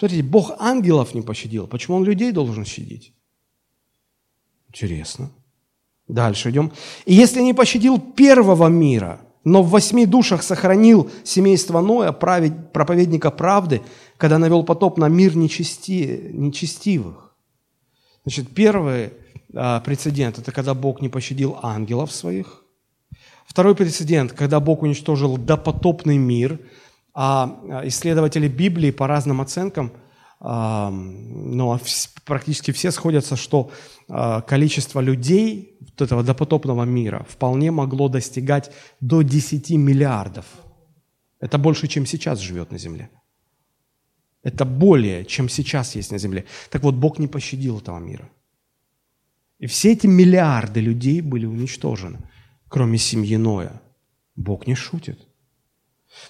Смотрите, 0.00 0.22
Бог 0.22 0.52
ангелов 0.58 1.14
не 1.14 1.20
пощадил. 1.20 1.66
Почему 1.66 1.98
Он 1.98 2.04
людей 2.04 2.32
должен 2.32 2.64
щадить? 2.64 3.12
Интересно. 4.70 5.30
Дальше 6.08 6.48
идем. 6.48 6.72
И 7.04 7.12
если 7.12 7.42
не 7.42 7.52
пощадил 7.52 8.00
первого 8.00 8.68
мира, 8.68 9.20
но 9.44 9.62
в 9.62 9.68
восьми 9.68 10.06
душах 10.06 10.42
сохранил 10.42 11.10
семейство 11.22 11.82
Ноя, 11.82 12.12
проповедника 12.12 13.30
правды, 13.30 13.82
когда 14.16 14.38
навел 14.38 14.64
потоп 14.64 14.96
на 14.96 15.08
мир 15.08 15.36
нечисти, 15.36 16.30
нечестивых. 16.32 17.36
Значит, 18.24 18.54
первый 18.54 19.12
а, 19.54 19.80
прецедент– 19.80 20.38
это 20.38 20.50
когда 20.50 20.72
Бог 20.72 21.02
не 21.02 21.10
пощадил 21.10 21.58
ангелов 21.62 22.10
своих, 22.10 22.64
Второй 23.50 23.74
прецедент, 23.74 24.32
когда 24.32 24.60
Бог 24.60 24.82
уничтожил 24.82 25.36
допотопный 25.36 26.18
мир, 26.18 26.60
а, 27.22 27.60
а 27.68 27.88
исследователи 27.88 28.48
Библии 28.48 28.90
по 28.90 29.06
разным 29.06 29.40
оценкам, 29.40 29.92
а, 30.40 30.90
ну, 30.90 31.72
а 31.72 31.80
практически 32.24 32.70
все 32.72 32.90
сходятся, 32.90 33.36
что 33.36 33.70
количество 34.46 35.00
людей 35.00 35.76
вот 35.80 36.02
этого 36.02 36.22
допотопного 36.22 36.84
мира 36.84 37.26
вполне 37.28 37.70
могло 37.70 38.08
достигать 38.08 38.72
до 39.00 39.22
10 39.22 39.70
миллиардов. 39.70 40.44
Это 41.40 41.58
больше, 41.58 41.88
чем 41.88 42.06
сейчас 42.06 42.40
живет 42.40 42.72
на 42.72 42.78
Земле. 42.78 43.10
Это 44.42 44.64
более, 44.64 45.24
чем 45.24 45.48
сейчас 45.48 45.96
есть 45.96 46.12
на 46.12 46.18
Земле. 46.18 46.44
Так 46.70 46.82
вот, 46.82 46.94
Бог 46.94 47.18
не 47.18 47.28
пощадил 47.28 47.78
этого 47.78 47.98
мира. 47.98 48.28
И 49.58 49.66
все 49.66 49.92
эти 49.92 50.06
миллиарды 50.06 50.80
людей 50.80 51.20
были 51.20 51.46
уничтожены 51.46 52.18
кроме 52.70 52.98
семьи 52.98 53.36
Ноя. 53.36 53.82
Бог 54.36 54.66
не 54.66 54.74
шутит. 54.74 55.28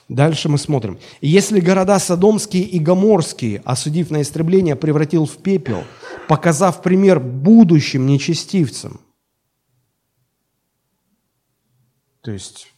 Дальше 0.08 0.48
мы 0.48 0.58
смотрим. 0.58 0.98
«Если 1.20 1.60
города 1.60 1.98
Содомские 1.98 2.64
и 2.64 2.78
Гоморские, 2.78 3.62
осудив 3.64 4.10
на 4.10 4.22
истребление, 4.22 4.76
превратил 4.76 5.24
в 5.24 5.38
пепел, 5.38 5.84
показав 6.28 6.82
пример 6.82 7.20
будущим 7.20 8.06
нечестивцам». 8.06 9.00
То 12.22 12.32
есть, 12.32 12.72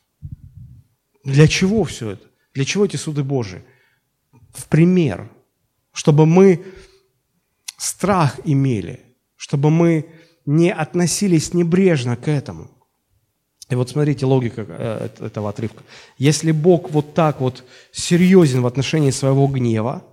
для 1.24 1.48
чего 1.48 1.84
все 1.84 2.10
это? 2.10 2.26
Для 2.54 2.64
чего 2.64 2.84
эти 2.84 2.96
суды 2.96 3.24
Божии? 3.24 3.64
В 4.52 4.68
пример, 4.68 5.30
чтобы 5.92 6.26
мы 6.26 6.64
страх 7.76 8.38
имели, 8.44 9.00
чтобы 9.36 9.70
мы 9.70 10.06
не 10.46 10.72
относились 10.72 11.54
небрежно 11.54 12.16
к 12.16 12.28
этому– 12.28 12.70
и 13.72 13.74
вот 13.74 13.88
смотрите 13.88 14.26
логика 14.26 14.66
э, 14.68 15.08
этого 15.20 15.48
отрывка. 15.48 15.82
Если 16.18 16.52
Бог 16.52 16.90
вот 16.90 17.14
так 17.14 17.40
вот 17.40 17.64
серьезен 17.90 18.60
в 18.60 18.66
отношении 18.66 19.10
своего 19.10 19.46
гнева, 19.46 20.04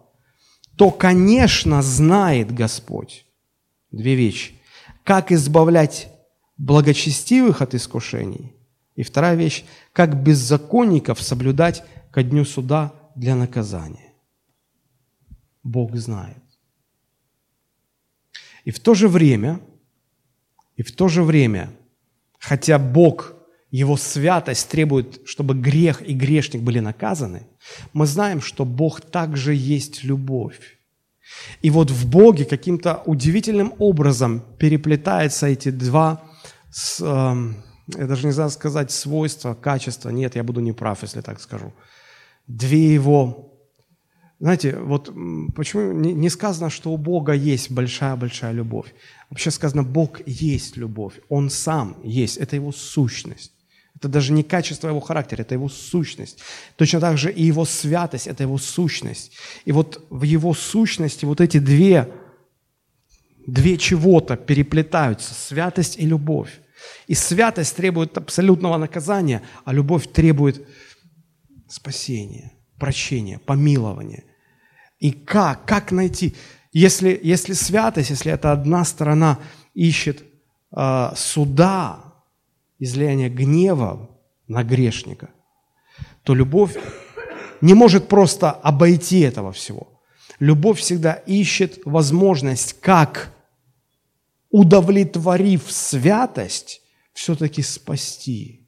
то, 0.78 0.92
конечно, 0.92 1.82
знает 1.82 2.54
Господь 2.54 3.26
две 3.92 4.16
вещи. 4.16 4.54
Как 5.04 5.34
избавлять 5.34 6.08
благочестивых 6.56 7.62
от 7.62 7.76
искушений. 7.76 8.56
И 8.96 9.04
вторая 9.04 9.36
вещь, 9.36 9.66
как 9.92 10.16
беззаконников 10.16 11.22
соблюдать 11.22 11.84
ко 12.12 12.24
дню 12.24 12.46
суда 12.46 12.94
для 13.14 13.36
наказания. 13.36 14.14
Бог 15.64 15.98
знает. 15.98 16.44
И 18.64 18.72
в 18.72 18.80
то 18.80 18.94
же 18.94 19.10
время, 19.10 19.60
и 20.78 20.82
в 20.82 20.94
то 20.94 21.10
же 21.10 21.24
время, 21.24 21.74
хотя 22.40 22.80
Бог– 22.80 23.34
его 23.72 23.98
святость 23.98 24.70
требует, 24.70 25.22
чтобы 25.26 25.54
грех 25.54 26.02
и 26.02 26.14
грешник 26.14 26.62
были 26.62 26.80
наказаны, 26.80 27.48
мы 27.94 28.06
знаем, 28.06 28.42
что 28.42 28.66
Бог 28.66 29.02
также 29.02 29.54
есть 29.54 30.04
любовь. 30.04 30.80
И 31.62 31.70
вот 31.70 31.92
в 31.92 32.10
Боге 32.10 32.46
каким-то 32.46 33.04
удивительным 33.06 33.74
образом 33.78 34.44
переплетаются 34.58 35.48
эти 35.48 35.70
два, 35.70 36.24
эм, 37.02 37.64
я 37.98 38.08
даже 38.08 38.26
не 38.26 38.34
знаю 38.34 38.50
сказать, 38.50 38.92
свойства, 38.92 39.54
качества. 39.54 40.10
Нет, 40.10 40.36
я 40.36 40.44
буду 40.44 40.62
неправ, 40.62 41.04
если 41.04 41.22
так 41.22 41.40
скажу. 41.40 41.74
Две 42.48 42.94
его 42.94 43.50
знаете, 44.40 44.78
вот 44.78 45.14
почему 45.54 45.92
не 45.92 46.30
сказано, 46.30 46.70
что 46.70 46.92
у 46.92 46.98
Бога 46.98 47.34
есть 47.34 47.72
большая-большая 47.72 48.54
любовь. 48.54 48.94
Вообще 49.30 49.52
сказано, 49.52 49.84
Бог 49.84 50.22
есть 50.26 50.78
любовь. 50.78 51.20
Он 51.28 51.50
сам 51.50 51.98
есть. 52.04 52.38
Это 52.38 52.56
его 52.56 52.72
сущность. 52.72 53.52
Это 54.00 54.08
даже 54.08 54.32
не 54.32 54.44
качество 54.44 54.88
его 54.88 55.02
характера, 55.02 55.42
это 55.42 55.56
его 55.56 55.68
сущность. 55.68 56.40
Точно 56.78 57.02
так 57.02 57.18
же 57.18 57.32
и 57.32 57.44
его 57.44 57.66
святость– 57.66 58.28
это 58.28 58.44
его 58.44 58.58
сущность. 58.58 59.34
И 59.66 59.74
вот 59.74 60.06
в 60.10 60.24
его 60.24 60.54
сущности 60.54 61.26
вот 61.26 61.42
эти 61.42 61.60
две, 61.60 62.10
две 63.46 63.78
чего-то 63.78 64.38
переплетаются– 64.38 65.34
святость 65.48 65.98
и 65.98 66.06
любовь. 66.06 66.62
И 67.08 67.14
святость 67.14 67.76
требует 67.76 68.18
абсолютного 68.18 68.78
наказания, 68.78 69.42
а 69.66 69.74
любовь 69.74 70.10
требует 70.14 70.66
спасения, 71.68 72.54
прощения, 72.78 73.40
помилования. 73.40 74.24
И 75.00 75.12
как? 75.12 75.66
Как 75.66 75.92
найти? 75.92 76.36
Если, 76.72 77.20
если 77.22 77.52
святость, 77.52 78.12
если 78.12 78.32
это 78.32 78.54
одна 78.54 78.86
сторона 78.86 79.40
ищет 79.74 80.24
э, 80.72 81.12
суда, 81.18 82.09
излияние 82.80 83.30
гнева 83.30 84.10
на 84.48 84.64
грешника, 84.64 85.30
то 86.24 86.34
любовь 86.34 86.78
не 87.62 87.74
может 87.74 88.08
просто 88.08 88.52
обойти 88.52 89.20
этого 89.20 89.52
всего. 89.52 90.02
Любовь 90.40 90.80
всегда 90.80 91.14
ищет 91.14 91.80
возможность, 91.86 92.80
как, 92.80 93.34
удовлетворив 94.50 95.70
святость, 95.70 96.82
все-таки 97.14 97.62
спасти 97.62 98.68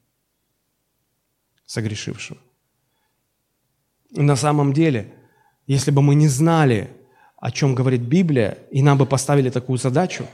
согрешившего. 1.64 2.38
На 4.10 4.36
самом 4.36 4.74
деле, 4.74 5.14
если 5.66 5.90
бы 5.90 6.02
мы 6.02 6.14
не 6.14 6.28
знали, 6.28 6.90
о 7.38 7.50
чем 7.50 7.74
говорит 7.74 8.02
Библия, 8.02 8.58
и 8.70 8.82
нам 8.82 8.98
бы 8.98 9.06
поставили 9.06 9.48
такую 9.48 9.78
задачу, 9.78 10.26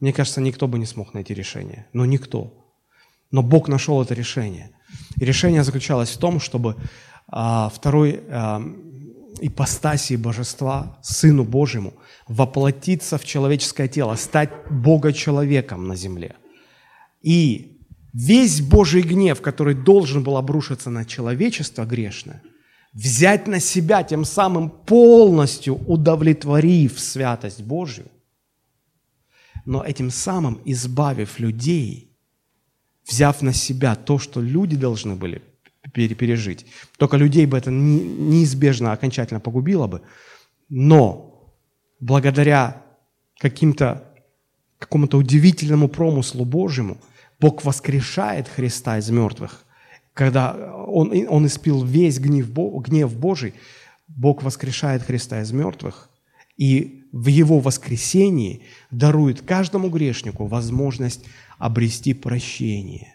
мне 0.00 0.12
кажется, 0.12 0.40
никто 0.40 0.66
бы 0.66 0.78
не 0.78 0.86
смог 0.86 1.12
найти 1.12 1.34
решение. 1.34 1.86
Но 1.92 2.06
никто. 2.06 2.65
Но 3.30 3.42
Бог 3.42 3.68
нашел 3.68 4.02
это 4.02 4.14
решение. 4.14 4.70
И 5.16 5.24
решение 5.24 5.64
заключалось 5.64 6.10
в 6.10 6.18
том, 6.18 6.40
чтобы 6.40 6.76
а, 7.28 7.70
второй 7.74 8.20
а, 8.28 8.62
ипостасии 9.40 10.16
божества, 10.16 10.98
Сыну 11.02 11.44
Божьему, 11.44 11.94
воплотиться 12.28 13.18
в 13.18 13.24
человеческое 13.24 13.88
тело, 13.88 14.14
стать 14.16 14.50
Бога-человеком 14.70 15.88
на 15.88 15.96
земле. 15.96 16.36
И 17.22 17.78
весь 18.12 18.60
Божий 18.60 19.02
гнев, 19.02 19.40
который 19.40 19.74
должен 19.74 20.22
был 20.22 20.36
обрушиться 20.36 20.90
на 20.90 21.04
человечество 21.04 21.84
грешное, 21.84 22.42
взять 22.92 23.46
на 23.46 23.60
себя, 23.60 24.02
тем 24.02 24.24
самым 24.24 24.70
полностью 24.70 25.74
удовлетворив 25.86 26.98
святость 26.98 27.62
Божью, 27.62 28.06
но 29.64 29.84
этим 29.84 30.10
самым 30.10 30.60
избавив 30.64 31.38
людей 31.38 32.05
взяв 33.08 33.42
на 33.42 33.52
себя 33.52 33.94
то, 33.94 34.18
что 34.18 34.40
люди 34.40 34.76
должны 34.76 35.14
были 35.14 35.42
пережить. 35.92 36.66
Только 36.98 37.16
людей 37.16 37.46
бы 37.46 37.56
это 37.56 37.70
неизбежно 37.70 38.92
окончательно 38.92 39.40
погубило 39.40 39.86
бы. 39.86 40.02
Но 40.68 41.54
благодаря 42.00 42.82
каким-то 43.38 44.02
какому-то 44.78 45.16
удивительному 45.18 45.88
промыслу 45.88 46.44
Божьему 46.44 46.98
Бог 47.40 47.64
воскрешает 47.64 48.48
Христа 48.48 48.98
из 48.98 49.08
мертвых. 49.10 49.64
Когда 50.12 50.54
он, 50.86 51.12
он 51.28 51.46
испил 51.46 51.84
весь 51.84 52.18
гнев, 52.18 52.50
гнев 52.50 53.14
Божий, 53.16 53.54
Бог 54.08 54.42
воскрешает 54.42 55.02
Христа 55.02 55.40
из 55.42 55.52
мертвых, 55.52 56.08
и 56.56 57.04
в 57.16 57.28
Его 57.28 57.60
воскресении 57.60 58.62
дарует 58.90 59.40
каждому 59.40 59.88
грешнику 59.88 60.46
возможность 60.46 61.24
обрести 61.58 62.14
прощение. 62.14 63.14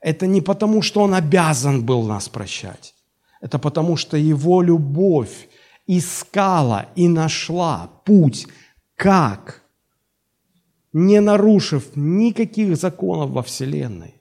Это 0.00 0.26
не 0.26 0.40
потому, 0.40 0.82
что 0.82 1.02
Он 1.02 1.14
обязан 1.14 1.84
был 1.84 2.02
нас 2.02 2.28
прощать. 2.28 2.94
Это 3.40 3.58
потому, 3.58 3.96
что 3.96 4.16
Его 4.16 4.62
любовь 4.62 5.48
искала 5.86 6.90
и 6.96 7.08
нашла 7.08 7.90
путь, 8.04 8.46
как, 8.94 9.62
не 10.92 11.20
нарушив 11.20 11.96
никаких 11.96 12.76
законов 12.76 13.30
во 13.30 13.42
Вселенной, 13.42 14.14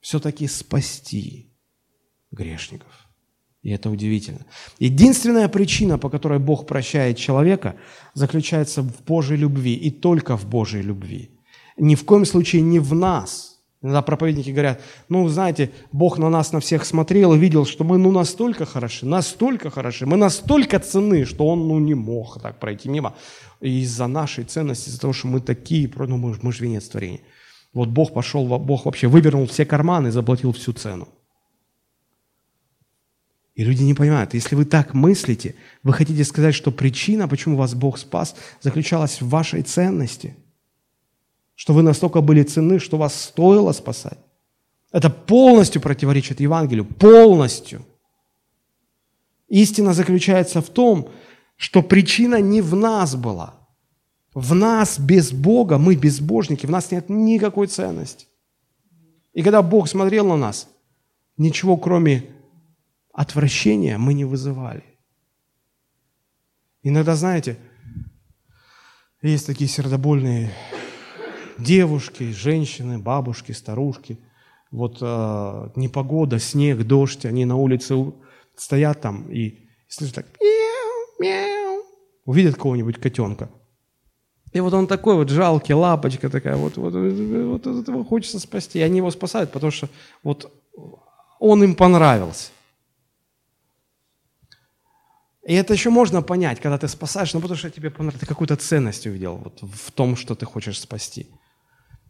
все-таки 0.00 0.46
спасти 0.46 1.52
грешников. 2.30 2.99
И 3.62 3.70
это 3.70 3.90
удивительно. 3.90 4.46
Единственная 4.78 5.48
причина, 5.48 5.98
по 5.98 6.08
которой 6.08 6.38
Бог 6.38 6.66
прощает 6.66 7.18
человека, 7.18 7.76
заключается 8.14 8.82
в 8.82 9.04
Божьей 9.04 9.36
любви 9.36 9.74
и 9.74 9.90
только 9.90 10.36
в 10.36 10.46
Божьей 10.46 10.82
любви. 10.82 11.30
Ни 11.76 11.94
в 11.94 12.04
коем 12.04 12.24
случае 12.24 12.62
не 12.62 12.78
в 12.78 12.94
нас. 12.94 13.50
Иногда 13.82 14.02
проповедники 14.02 14.50
говорят, 14.50 14.82
ну, 15.08 15.26
знаете, 15.28 15.70
Бог 15.90 16.18
на 16.18 16.28
нас 16.28 16.52
на 16.52 16.60
всех 16.60 16.84
смотрел 16.84 17.34
и 17.34 17.38
видел, 17.38 17.64
что 17.64 17.82
мы 17.82 17.96
ну 17.96 18.12
настолько 18.12 18.66
хороши, 18.66 19.06
настолько 19.06 19.70
хороши, 19.70 20.04
мы 20.04 20.18
настолько 20.18 20.78
ценны, 20.78 21.24
что 21.24 21.46
Он 21.46 21.66
ну 21.66 21.78
не 21.78 21.94
мог 21.94 22.42
так 22.42 22.60
пройти 22.60 22.90
мимо. 22.90 23.14
Из-за 23.60 24.06
нашей 24.06 24.44
ценности, 24.44 24.90
из-за 24.90 25.00
того, 25.00 25.14
что 25.14 25.28
мы 25.28 25.40
такие, 25.40 25.90
ну, 25.96 26.18
мы, 26.18 26.36
мы 26.42 26.52
же 26.52 26.64
венец 26.64 26.88
творения. 26.88 27.20
Вот 27.72 27.88
Бог 27.88 28.12
пошел, 28.12 28.46
Бог 28.58 28.84
вообще 28.84 29.06
вывернул 29.06 29.46
все 29.46 29.64
карманы 29.64 30.08
и 30.08 30.10
заплатил 30.10 30.52
всю 30.52 30.72
цену. 30.72 31.08
И 33.60 33.64
люди 33.64 33.82
не 33.82 33.92
понимают, 33.92 34.32
если 34.32 34.54
вы 34.54 34.64
так 34.64 34.94
мыслите, 34.94 35.54
вы 35.82 35.92
хотите 35.92 36.24
сказать, 36.24 36.54
что 36.54 36.70
причина, 36.72 37.28
почему 37.28 37.58
вас 37.58 37.74
Бог 37.74 37.98
спас, 37.98 38.34
заключалась 38.62 39.20
в 39.20 39.28
вашей 39.28 39.60
ценности. 39.60 40.34
Что 41.56 41.74
вы 41.74 41.82
настолько 41.82 42.22
были 42.22 42.42
ценны, 42.42 42.78
что 42.78 42.96
вас 42.96 43.14
стоило 43.14 43.72
спасать. 43.72 44.18
Это 44.92 45.10
полностью 45.10 45.82
противоречит 45.82 46.40
Евангелию. 46.40 46.86
Полностью. 46.86 47.84
Истина 49.48 49.92
заключается 49.92 50.62
в 50.62 50.70
том, 50.70 51.10
что 51.56 51.82
причина 51.82 52.40
не 52.40 52.62
в 52.62 52.74
нас 52.74 53.14
была. 53.14 53.56
В 54.32 54.54
нас 54.54 54.98
без 54.98 55.32
Бога, 55.32 55.76
мы 55.76 55.96
безбожники, 55.96 56.64
в 56.64 56.70
нас 56.70 56.92
нет 56.92 57.10
никакой 57.10 57.66
ценности. 57.66 58.26
И 59.34 59.42
когда 59.42 59.60
Бог 59.60 59.86
смотрел 59.86 60.26
на 60.26 60.38
нас, 60.38 60.66
ничего 61.36 61.76
кроме 61.76 62.39
отвращения 63.20 63.98
мы 63.98 64.14
не 64.14 64.24
вызывали. 64.24 64.82
Иногда, 66.82 67.14
знаете, 67.16 67.58
есть 69.20 69.46
такие 69.46 69.68
сердобольные 69.68 70.50
девушки, 71.58 72.32
женщины, 72.32 72.98
бабушки, 72.98 73.52
старушки. 73.52 74.18
Вот 74.70 74.98
э, 75.02 75.68
непогода, 75.76 76.38
снег, 76.38 76.86
дождь, 76.86 77.26
они 77.26 77.44
на 77.44 77.56
улице 77.56 77.94
стоят 78.56 79.02
там 79.02 79.30
и 79.30 79.68
слышат 79.86 80.14
так 80.14 80.26
мяу, 80.40 81.18
мяу, 81.18 81.82
увидят 82.24 82.56
кого-нибудь 82.56 82.98
котенка. 82.98 83.50
И 84.54 84.60
вот 84.60 84.72
он 84.72 84.86
такой 84.86 85.16
вот 85.16 85.28
жалкий, 85.28 85.74
лапочка 85.74 86.30
такая, 86.30 86.56
вот, 86.56 86.78
вот, 86.78 86.94
вот, 86.94 87.66
вот 87.66 87.66
этого 87.66 88.02
хочется 88.02 88.38
спасти. 88.38 88.78
И 88.78 88.82
они 88.82 88.96
его 88.96 89.10
спасают, 89.10 89.52
потому 89.52 89.70
что 89.70 89.90
вот 90.22 90.50
он 91.38 91.62
им 91.62 91.74
понравился. 91.74 92.52
И 95.46 95.54
это 95.54 95.72
еще 95.72 95.90
можно 95.90 96.22
понять, 96.22 96.60
когда 96.60 96.76
ты 96.76 96.86
спасаешь, 96.88 97.32
ну 97.32 97.40
потому 97.40 97.56
что 97.56 97.70
тебе 97.70 97.90
понравилось, 97.90 98.20
ты 98.20 98.26
какую-то 98.26 98.56
ценность 98.56 99.06
увидел 99.06 99.36
вот, 99.36 99.60
в 99.62 99.90
том, 99.92 100.16
что 100.16 100.34
ты 100.34 100.44
хочешь 100.44 100.78
спасти. 100.78 101.28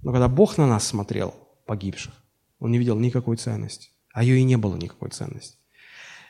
Но 0.02 0.12
когда 0.12 0.28
Бог 0.28 0.58
на 0.58 0.66
нас 0.66 0.86
смотрел, 0.86 1.34
погибших, 1.66 2.12
Он 2.58 2.72
не 2.72 2.78
видел 2.78 2.98
никакой 2.98 3.36
ценности, 3.36 3.90
а 4.12 4.24
ее 4.24 4.38
и 4.38 4.44
не 4.44 4.56
было 4.56 4.76
никакой 4.76 5.10
ценности. 5.10 5.56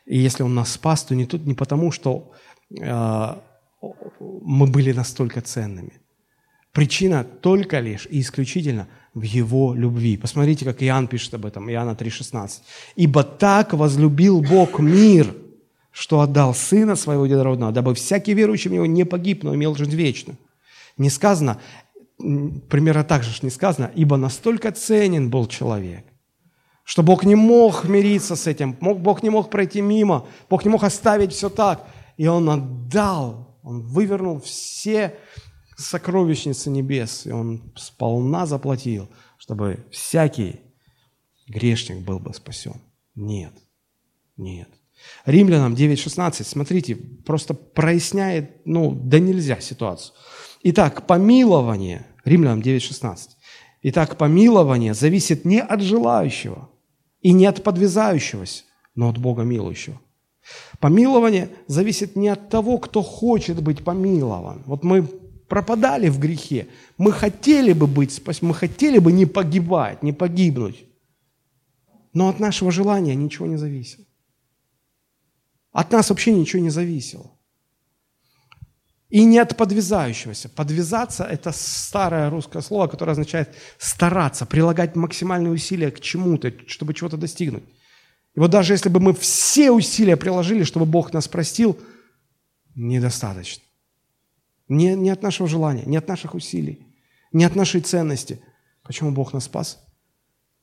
И 0.05 0.19
если 0.19 0.43
Он 0.43 0.55
нас 0.55 0.73
спас, 0.73 1.05
то 1.05 1.15
не, 1.15 1.25
тут, 1.25 1.47
не 1.47 1.55
потому, 1.55 1.91
что 1.91 2.33
э, 2.79 3.35
мы 4.21 4.67
были 4.67 4.93
настолько 4.93 5.41
ценными. 5.41 6.01
Причина 6.73 7.25
только 7.25 7.81
лишь 7.81 8.07
и 8.11 8.21
исключительно 8.21 8.89
в 9.15 9.23
Его 9.23 9.75
любви. 9.75 10.19
Посмотрите, 10.19 10.65
как 10.65 10.83
Иоанн 10.83 11.09
пишет 11.09 11.35
об 11.35 11.47
этом, 11.47 11.71
Иоанна 11.71 11.97
3,16. 11.97 12.61
«Ибо 12.97 13.25
так 13.25 13.73
возлюбил 13.73 14.43
Бог 14.43 14.79
мир, 14.81 15.35
что 15.91 16.21
отдал 16.21 16.55
Сына 16.55 16.97
Своего 16.97 17.25
Единородного, 17.25 17.73
дабы 17.73 17.95
всякий 17.95 18.35
верующий 18.35 18.71
в 18.71 18.75
Него 18.75 18.87
не 18.87 19.05
погиб, 19.05 19.43
но 19.43 19.55
имел 19.55 19.75
жизнь 19.75 19.95
вечную». 19.95 20.39
Не 20.97 21.11
сказано, 21.11 21.61
примерно 22.19 23.05
так 23.05 23.23
же 23.23 23.31
не 23.43 23.51
сказано, 23.51 23.91
ибо 23.95 24.17
настолько 24.17 24.73
ценен 24.73 25.31
был 25.31 25.47
человек, 25.47 26.05
что 26.85 27.03
Бог 27.03 27.25
не 27.25 27.35
мог 27.35 27.85
мириться 27.85 28.37
с 28.37 28.47
этим, 28.47 28.73
Бог 28.73 29.23
не 29.23 29.31
мог 29.31 29.51
пройти 29.51 29.81
мимо, 29.81 30.27
Бог 30.49 30.65
не 30.65 30.71
мог 30.71 30.83
оставить 30.83 31.33
все 31.33 31.49
так. 31.49 31.87
И 32.17 32.27
Он 32.27 32.51
отдал, 32.51 33.59
Он 33.63 33.81
вывернул 33.83 34.41
все 34.41 35.17
сокровищницы 35.77 36.69
небес, 36.69 37.27
и 37.27 37.31
Он 37.31 37.73
сполна 37.77 38.45
заплатил, 38.45 39.09
чтобы 39.39 39.87
всякий 39.91 40.61
грешник 41.49 42.05
был 42.05 42.19
бы 42.19 42.35
спасен. 42.35 42.75
Нет, 43.15 43.53
нет. 44.37 44.69
Римлянам 45.25 45.75
9.16, 45.75 46.45
смотрите, 46.45 46.97
просто 46.97 47.55
проясняет, 47.55 48.65
ну, 48.65 48.93
да 48.93 49.19
нельзя 49.19 49.61
ситуацию. 49.61 50.15
Итак, 50.63 51.07
помилование, 51.07 52.07
Римлянам 52.25 52.61
9.16. 52.61 53.17
Итак, 53.83 54.17
помилование 54.17 54.95
зависит 54.95 55.45
не 55.45 55.61
от 55.61 55.81
желающего 55.81 56.71
и 57.21 57.33
не 57.33 57.47
от 57.47 57.63
подвязающегося, 57.63 58.65
но 58.95 59.09
от 59.09 59.19
Бога 59.19 59.43
милующего. 59.43 60.01
Помилование 60.81 61.51
зависит 61.67 62.17
не 62.17 62.29
от 62.29 62.49
того, 62.49 62.79
кто 62.79 63.03
хочет 63.03 63.63
быть 63.63 63.85
помилован. 63.85 64.63
Вот 64.67 64.85
мы 64.85 65.03
пропадали 65.49 66.09
в 66.09 66.19
грехе, 66.19 66.69
мы 66.97 67.13
хотели 67.13 67.73
бы 67.73 67.87
быть 67.87 68.13
спасены, 68.13 68.49
мы 68.49 68.55
хотели 68.55 68.99
бы 68.99 69.13
не 69.13 69.27
погибать, 69.27 70.03
не 70.03 70.13
погибнуть. 70.13 70.85
Но 72.13 72.29
от 72.29 72.41
нашего 72.41 72.71
желания 72.71 73.15
ничего 73.15 73.47
не 73.47 73.57
зависело. 73.57 74.05
От 75.73 75.93
нас 75.93 76.11
вообще 76.11 76.33
ничего 76.33 76.63
не 76.63 76.71
зависело. 76.71 77.31
И 79.09 79.25
не 79.25 79.39
от 79.39 79.57
подвязающегося. 79.57 80.49
Подвязаться– 80.49 81.25
это 81.31 81.51
старое 81.53 82.31
русское 82.31 82.63
слово, 82.63 82.87
которое 82.87 83.13
означает 83.13 83.55
стараться, 83.79 84.47
прилагать 84.47 84.95
максимальные 84.95 85.53
усилия 85.53 85.91
к 85.91 86.01
чему-то, 86.01 86.53
чтобы 86.69 86.95
чего-то 86.95 87.17
достигнуть. 87.17 87.65
И 88.37 88.41
вот 88.41 88.51
даже 88.51 88.73
если 88.73 88.89
бы 88.89 89.01
мы 89.01 89.13
все 89.13 89.73
усилия 89.73 90.17
приложили, 90.17 90.63
чтобы 90.63 90.87
Бог 90.87 91.13
нас 91.13 91.27
простил, 91.27 91.77
недостаточно. 92.77 93.65
Не, 94.69 94.95
не 94.95 95.11
от 95.11 95.23
нашего 95.23 95.49
желания, 95.49 95.83
не 95.87 95.97
от 95.97 96.07
наших 96.07 96.35
усилий, 96.35 96.87
не 97.33 97.45
от 97.45 97.57
нашей 97.57 97.81
ценности. 97.81 98.41
Почему 98.85 99.11
Бог 99.11 99.33
нас 99.33 99.45
спас? 99.45 99.85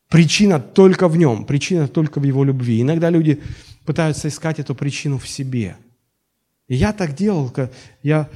Причина 0.07 0.61
только 0.61 1.09
в 1.09 1.17
Нем, 1.17 1.45
причина 1.45 1.89
только 1.89 2.19
в 2.21 2.23
Его 2.23 2.45
любви. 2.45 2.81
Иногда 2.81 3.09
люди 3.09 3.43
пытаются 3.87 4.27
искать 4.27 4.59
эту 4.59 4.75
причину 4.75 5.17
в 5.17 5.27
себе– 5.27 5.77
и 6.67 6.75
я 6.75 6.93
так 6.93 7.15
делал. 7.15 7.51
Я, 8.03 8.29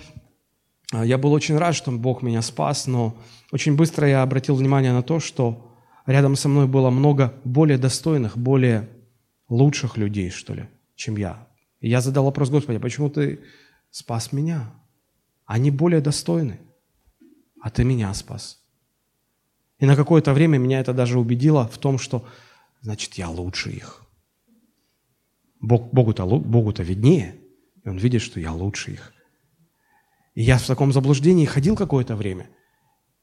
я 0.91 1.17
был 1.17 1.33
очень 1.33 1.57
рад, 1.57 1.75
что 1.75 1.91
Бог 1.91 2.21
меня 2.21 2.41
спас, 2.41 2.87
но 2.87 3.17
очень 3.51 3.75
быстро 3.75 4.07
я 4.07 4.23
обратил 4.23 4.55
внимание 4.55 4.93
на 4.93 5.03
то, 5.03 5.19
что 5.19 5.75
рядом 6.05 6.35
со 6.35 6.47
мной 6.47 6.67
было 6.67 6.89
много 6.89 7.33
более 7.43 7.77
достойных, 7.77 8.37
более 8.37 8.89
лучших 9.49 9.97
людей, 9.97 10.29
что 10.29 10.53
ли, 10.53 10.67
чем 10.95 11.17
я. 11.17 11.47
И 11.81 11.89
я 11.89 11.99
задал 11.99 12.25
вопрос, 12.25 12.49
Господи, 12.49 12.79
почему 12.79 13.09
ты 13.09 13.41
спас 13.89 14.31
меня? 14.31 14.71
Они 15.45 15.69
более 15.71 15.99
достойны, 15.99 16.59
а 17.61 17.69
ты 17.69 17.83
меня 17.83 18.13
спас. 18.13 18.59
И 19.79 19.85
на 19.85 19.95
какое-то 19.95 20.31
время 20.31 20.57
меня 20.57 20.79
это 20.79 20.93
даже 20.93 21.19
убедило 21.19 21.67
в 21.67 21.77
том, 21.79 21.97
что, 21.97 22.23
значит, 22.81 23.15
я 23.15 23.29
лучше 23.29 23.71
их. 23.71 24.05
Бог, 25.61 25.93
Богу-то, 25.93 26.25
Богу-то 26.25 26.83
виднее– 26.83 27.35
и 27.83 27.89
он 27.89 27.97
видит, 27.97 28.21
что 28.21 28.39
я 28.39 28.53
лучше 28.53 28.91
их. 28.91 29.13
И 30.33 30.43
я 30.43 30.57
в 30.57 30.65
таком 30.65 30.93
заблуждении 30.93 31.45
ходил 31.45 31.75
какое-то 31.75 32.15
время. 32.15 32.49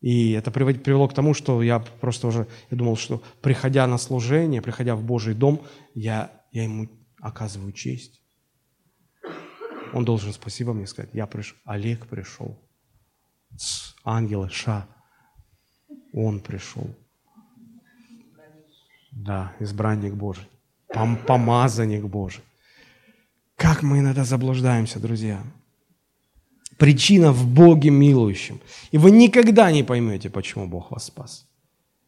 И 0.01 0.33
это 0.33 0.51
привело 0.51 1.09
к 1.09 1.15
тому, 1.15 1.35
что 1.35 1.63
я 1.63 1.81
просто 1.81 2.29
уже, 2.29 2.47
я 2.71 2.77
думал, 2.77 2.97
что 2.97 3.23
приходя 3.41 3.87
на 3.87 3.99
служение, 3.99 4.63
приходя 4.63 4.95
в 4.95 5.03
Божий 5.05 5.35
дом, 5.35 5.65
я 5.95 6.33
я 6.53 6.65
ему 6.65 6.89
оказываю 7.21 7.73
честь. 7.73 8.23
Он 9.93 10.05
должен 10.05 10.33
спасибо 10.33 10.73
мне 10.73 10.87
сказать. 10.87 11.11
Я 11.15 11.27
пришел, 11.27 11.57
Олег 11.65 12.07
пришел. 12.07 12.59
С 13.57 13.95
ангела 14.05 14.49
Ша. 14.49 14.87
Он 16.13 16.41
пришел. 16.41 16.95
Да, 19.11 19.57
избранник 19.59 20.15
Божий. 20.15 20.47
Пом 20.93 21.17
помазанник 21.17 22.05
Божий. 22.05 22.43
Как 23.57 23.83
мы 23.83 23.99
иногда 23.99 24.25
заблуждаемся, 24.25 25.01
друзья. 25.01 25.43
Причина 26.79 27.33
в 27.33 27.47
Боге 27.47 27.91
милующем. 27.91 28.61
И 28.93 28.99
вы 28.99 29.11
никогда 29.11 29.73
не 29.73 29.83
поймете, 29.83 30.31
почему 30.31 30.69
Бог 30.69 30.91
вас 30.91 31.07
спас. 31.07 31.49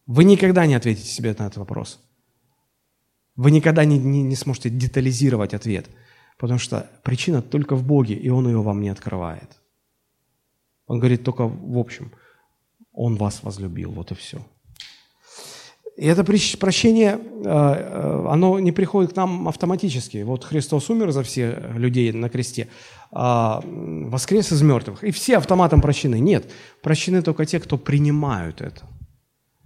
Вы 0.06 0.24
никогда 0.24 0.66
не 0.66 0.74
ответите 0.74 1.08
себе 1.08 1.34
на 1.38 1.46
этот 1.46 1.58
вопрос. 1.58 2.00
Вы 3.36 3.50
никогда 3.50 3.84
не, 3.84 3.98
не, 3.98 4.22
не 4.22 4.36
сможете 4.36 4.70
детализировать 4.70 5.54
ответ, 5.54 5.88
потому 6.38 6.58
что 6.58 6.90
причина 7.02 7.42
только 7.42 7.74
в 7.74 7.84
Боге, 7.84 8.14
и 8.14 8.28
Он 8.28 8.46
ее 8.46 8.62
вам 8.62 8.80
не 8.80 8.88
открывает. 8.88 9.56
Он 10.86 10.98
говорит 10.98 11.24
только 11.24 11.46
в 11.46 11.78
общем, 11.78 12.12
Он 12.92 13.16
вас 13.16 13.42
возлюбил, 13.42 13.92
вот 13.92 14.12
и 14.12 14.14
все. 14.14 14.44
И 16.00 16.06
это 16.06 16.24
прощение, 16.24 17.20
э, 17.20 17.42
э, 17.44 18.26
оно 18.30 18.58
не 18.58 18.72
приходит 18.72 19.12
к 19.12 19.16
нам 19.16 19.46
автоматически. 19.48 20.22
Вот 20.22 20.44
Христос 20.44 20.88
умер 20.88 21.10
за 21.10 21.22
всех 21.22 21.76
людей 21.76 22.10
на 22.12 22.30
кресте, 22.30 22.68
а 23.10 23.60
воскрес 23.62 24.50
из 24.50 24.62
мертвых. 24.62 25.04
И 25.04 25.10
все 25.10 25.36
автоматом 25.36 25.82
прощены. 25.82 26.18
Нет, 26.18 26.50
прощены 26.82 27.20
только 27.20 27.44
те, 27.44 27.60
кто 27.60 27.76
принимают 27.76 28.62
это. 28.62 28.88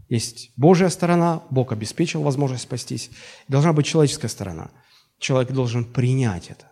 Есть 0.09 0.51
Божья 0.57 0.89
сторона, 0.89 1.45
Бог 1.51 1.70
обеспечил 1.70 2.22
возможность 2.22 2.64
спастись. 2.64 3.11
Должна 3.47 3.72
быть 3.72 3.87
человеческая 3.87 4.28
сторона. 4.28 4.72
Человек 5.20 5.53
должен 5.53 5.85
принять 5.85 6.49
это, 6.51 6.66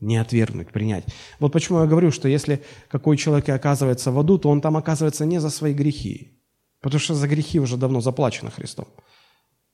не 0.00 0.16
отвергнуть, 0.16 0.72
принять. 0.72 1.04
Вот 1.38 1.52
почему 1.52 1.82
я 1.82 1.86
говорю, 1.86 2.10
что 2.10 2.26
если 2.26 2.64
какой 2.90 3.16
человек 3.16 3.48
и 3.48 3.52
оказывается 3.52 4.10
в 4.10 4.18
аду, 4.18 4.38
то 4.38 4.48
он 4.48 4.60
там 4.60 4.76
оказывается 4.76 5.24
не 5.24 5.40
за 5.40 5.50
свои 5.50 5.72
грехи, 5.72 6.37
потому 6.80 7.00
что 7.00 7.14
за 7.14 7.28
грехи 7.28 7.60
уже 7.60 7.76
давно 7.76 8.00
заплачено 8.00 8.50
Христом. 8.50 8.88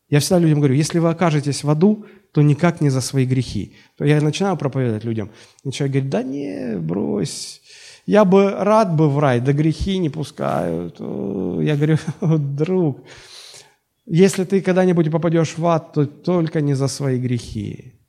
Я 0.09 0.21
всегда 0.21 0.39
людям 0.39 0.59
говорю, 0.59 0.75
если 0.75 0.99
вы 0.99 1.09
окажетесь 1.09 1.65
в 1.65 1.71
аду, 1.71 2.07
то 2.33 2.43
никак 2.43 2.81
не 2.81 2.91
за 2.91 3.01
свои 3.01 3.25
грехи. 3.25 3.75
Я 3.99 4.21
начинаю 4.21 4.57
проповедовать 4.57 5.05
людям, 5.05 5.31
и 5.65 5.71
человек 5.71 5.93
говорит, 5.93 6.11
да 6.11 6.23
не, 6.23 6.79
брось, 6.79 7.63
я 8.07 8.25
бы 8.25 8.51
рад 8.51 8.95
бы 8.95 9.09
в 9.09 9.19
рай, 9.19 9.41
да 9.41 9.53
грехи 9.53 9.99
не 9.99 10.11
пускают. 10.11 11.01
Я 11.01 11.77
говорю, 11.77 11.99
друг, 12.39 13.01
если 14.07 14.45
ты 14.45 14.61
когда-нибудь 14.61 15.11
попадешь 15.11 15.57
в 15.57 15.67
ад, 15.67 15.95
то 15.95 16.07
только 16.07 16.61
не 16.61 16.75
за 16.75 16.89
свои 16.89 17.19
грехи. 17.19 18.01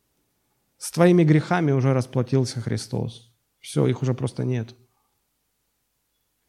С 0.78 0.92
твоими 0.92 1.24
грехами 1.24 1.72
уже 1.72 1.94
расплатился 1.94 2.60
Христос. 2.60 3.32
Все, 3.60 3.88
их 3.88 4.02
уже 4.02 4.14
просто 4.14 4.44
нет. 4.44 4.76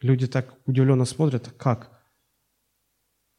Люди 0.00 0.26
так 0.26 0.54
удивленно 0.66 1.04
смотрят, 1.04 1.48
как? 1.56 1.95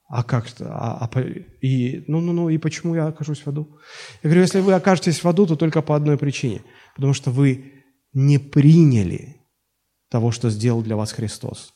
А 0.07 0.23
как? 0.23 0.47
А, 0.61 1.09
а, 1.11 1.21
и, 1.61 2.05
ну, 2.07 2.21
ну, 2.21 2.31
ну, 2.31 2.49
и 2.49 2.57
почему 2.57 2.95
я 2.95 3.07
окажусь 3.07 3.41
в 3.45 3.47
аду? 3.47 3.77
Я 4.23 4.29
говорю, 4.29 4.41
если 4.41 4.61
вы 4.61 4.73
окажетесь 4.73 5.23
в 5.23 5.27
аду, 5.27 5.45
то 5.45 5.55
только 5.55 5.81
по 5.81 5.95
одной 5.95 6.17
причине. 6.17 6.63
Потому 6.95 7.13
что 7.13 7.29
вы 7.29 7.83
не 8.13 8.39
приняли 8.39 9.35
того, 10.09 10.31
что 10.31 10.49
сделал 10.49 10.81
для 10.81 10.95
вас 10.95 11.11
Христос. 11.11 11.73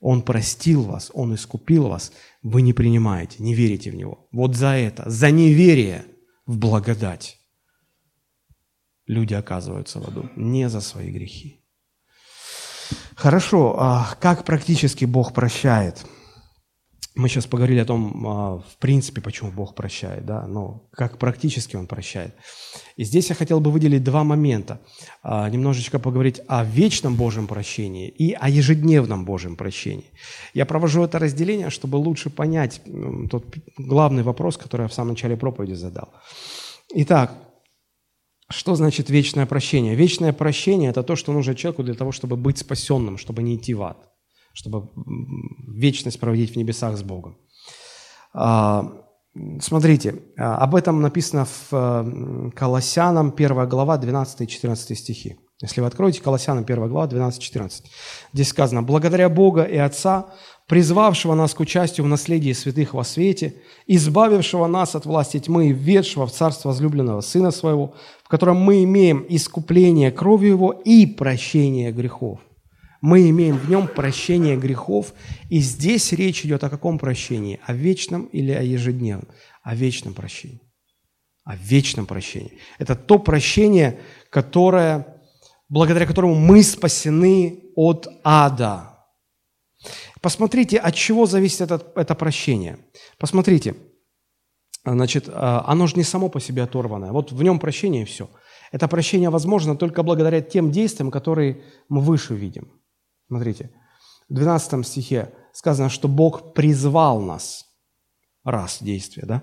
Он 0.00 0.22
простил 0.22 0.82
вас, 0.82 1.10
Он 1.14 1.34
искупил 1.34 1.88
вас, 1.88 2.12
вы 2.42 2.62
не 2.62 2.72
принимаете, 2.72 3.42
не 3.42 3.54
верите 3.54 3.90
в 3.90 3.94
Него. 3.94 4.26
Вот 4.32 4.56
за 4.56 4.68
это, 4.68 5.08
за 5.08 5.30
неверие 5.30 6.06
в 6.46 6.58
благодать 6.58 7.38
люди 9.06 9.34
оказываются 9.34 10.00
в 10.00 10.08
аду, 10.08 10.30
не 10.36 10.68
за 10.68 10.80
свои 10.80 11.10
грехи. 11.10 11.62
Хорошо, 13.16 13.76
а 13.78 14.14
как 14.20 14.44
практически 14.44 15.04
Бог 15.04 15.32
прощает? 15.32 16.04
Мы 17.16 17.28
сейчас 17.28 17.46
поговорили 17.46 17.78
о 17.78 17.84
том, 17.84 18.26
а, 18.26 18.58
в 18.58 18.76
принципе, 18.78 19.20
почему 19.20 19.52
Бог 19.52 19.76
прощает, 19.76 20.26
да, 20.26 20.48
но 20.48 20.88
как 20.90 21.18
практически 21.18 21.76
Он 21.76 21.86
прощает. 21.86 22.34
И 22.96 23.04
здесь 23.04 23.28
я 23.28 23.36
хотел 23.36 23.60
бы 23.60 23.70
выделить 23.70 24.02
два 24.02 24.24
момента. 24.24 24.80
А, 25.22 25.48
немножечко 25.48 26.00
поговорить 26.00 26.40
о 26.48 26.64
вечном 26.64 27.14
Божьем 27.14 27.46
прощении 27.46 28.08
и 28.08 28.32
о 28.32 28.48
ежедневном 28.48 29.24
Божьем 29.24 29.54
прощении. 29.54 30.10
Я 30.54 30.66
провожу 30.66 31.04
это 31.04 31.20
разделение, 31.20 31.70
чтобы 31.70 31.96
лучше 31.96 32.30
понять 32.30 32.80
тот 33.30 33.44
главный 33.78 34.24
вопрос, 34.24 34.56
который 34.56 34.82
я 34.82 34.88
в 34.88 34.94
самом 34.94 35.10
начале 35.10 35.36
проповеди 35.36 35.74
задал. 35.74 36.08
Итак, 36.94 37.32
что 38.48 38.74
значит 38.74 39.08
вечное 39.08 39.46
прощение? 39.46 39.94
Вечное 39.94 40.32
прощение– 40.32 40.90
это 40.90 41.04
то, 41.04 41.14
что 41.14 41.32
нужно 41.32 41.54
человеку 41.54 41.84
для 41.84 41.94
того, 41.94 42.10
чтобы 42.10 42.36
быть 42.36 42.58
спасенным, 42.58 43.18
чтобы 43.18 43.44
не 43.44 43.54
идти 43.54 43.72
в 43.72 43.82
ад 43.82 44.13
чтобы 44.54 44.88
вечность 45.68 46.18
проводить 46.18 46.52
в 46.52 46.56
небесах 46.56 46.96
с 46.96 47.02
Богом. 47.02 47.36
А, 48.32 48.92
смотрите, 49.60 50.22
а, 50.38 50.56
об 50.58 50.74
этом 50.74 51.02
написано 51.02 51.44
в 51.44 51.68
э, 51.72 52.50
Колоссянам 52.54 53.34
1 53.36 53.68
глава 53.68 53.98
12-14 53.98 54.94
стихи. 54.94 55.36
Если 55.60 55.80
вы 55.80 55.86
откроете 55.86 56.20
Колоссянам 56.20 56.64
1 56.64 56.88
глава 56.88 57.06
12-14, 57.06 57.70
здесь 58.32 58.48
сказано, 58.48 58.82
«Благодаря 58.82 59.28
Бога 59.28 59.62
и 59.62 59.76
Отца, 59.76 60.26
призвавшего 60.66 61.34
нас 61.34 61.54
к 61.54 61.60
участию 61.60 62.06
в 62.06 62.08
наследии 62.08 62.52
святых 62.52 62.94
во 62.94 63.04
свете, 63.04 63.56
избавившего 63.86 64.66
нас 64.66 64.94
от 64.94 65.06
власти 65.06 65.38
тьмы 65.38 65.68
и 65.68 65.72
введшего 65.72 66.26
в 66.26 66.32
царство 66.32 66.68
возлюбленного 66.68 67.20
Сына 67.20 67.50
Своего, 67.50 67.94
в 68.24 68.28
котором 68.28 68.58
мы 68.58 68.82
имеем 68.84 69.24
искупление 69.28 70.10
кровью 70.10 70.50
Его 70.50 70.72
и 70.72 71.06
прощение 71.06 71.92
грехов» 71.92 72.40
мы 73.04 73.28
имеем 73.28 73.58
в 73.58 73.68
нем 73.68 73.86
прощение 73.86 74.56
грехов. 74.56 75.12
И 75.50 75.58
здесь 75.58 76.12
речь 76.12 76.42
идет 76.46 76.64
о 76.64 76.70
каком 76.70 76.98
прощении? 76.98 77.60
О 77.66 77.74
вечном 77.74 78.24
или 78.32 78.50
о 78.50 78.62
ежедневном? 78.62 79.28
О 79.62 79.74
вечном 79.74 80.14
прощении. 80.14 80.62
О 81.44 81.54
вечном 81.54 82.06
прощении. 82.06 82.58
Это 82.78 82.94
то 82.94 83.18
прощение, 83.18 84.00
которое, 84.30 85.20
благодаря 85.68 86.06
которому 86.06 86.34
мы 86.34 86.62
спасены 86.62 87.64
от 87.76 88.08
ада. 88.24 89.06
Посмотрите, 90.22 90.78
от 90.78 90.94
чего 90.94 91.26
зависит 91.26 91.60
это, 91.60 91.86
это 91.96 92.14
прощение. 92.14 92.78
Посмотрите, 93.18 93.74
значит, 94.82 95.28
а, 95.28 95.62
оно 95.66 95.86
же 95.88 95.96
не 95.96 96.04
само 96.04 96.30
по 96.30 96.40
себе 96.40 96.62
оторванное. 96.62 97.12
Вот 97.12 97.32
в 97.32 97.42
нем 97.42 97.58
прощение 97.58 98.04
и 98.04 98.06
все. 98.06 98.30
Это 98.72 98.88
прощение 98.88 99.28
возможно 99.28 99.76
только 99.76 100.02
благодаря 100.02 100.40
тем 100.40 100.70
действиям, 100.70 101.10
которые 101.10 101.62
мы 101.90 102.00
выше 102.00 102.34
видим. 102.34 102.80
Смотрите, 103.28 103.70
в 104.28 104.34
12 104.34 104.86
стихе 104.86 105.34
сказано, 105.52 105.88
что 105.88 106.08
Бог 106.08 106.54
призвал 106.54 107.20
нас. 107.20 107.64
Раз 108.42 108.78
действие, 108.82 109.26
да? 109.26 109.42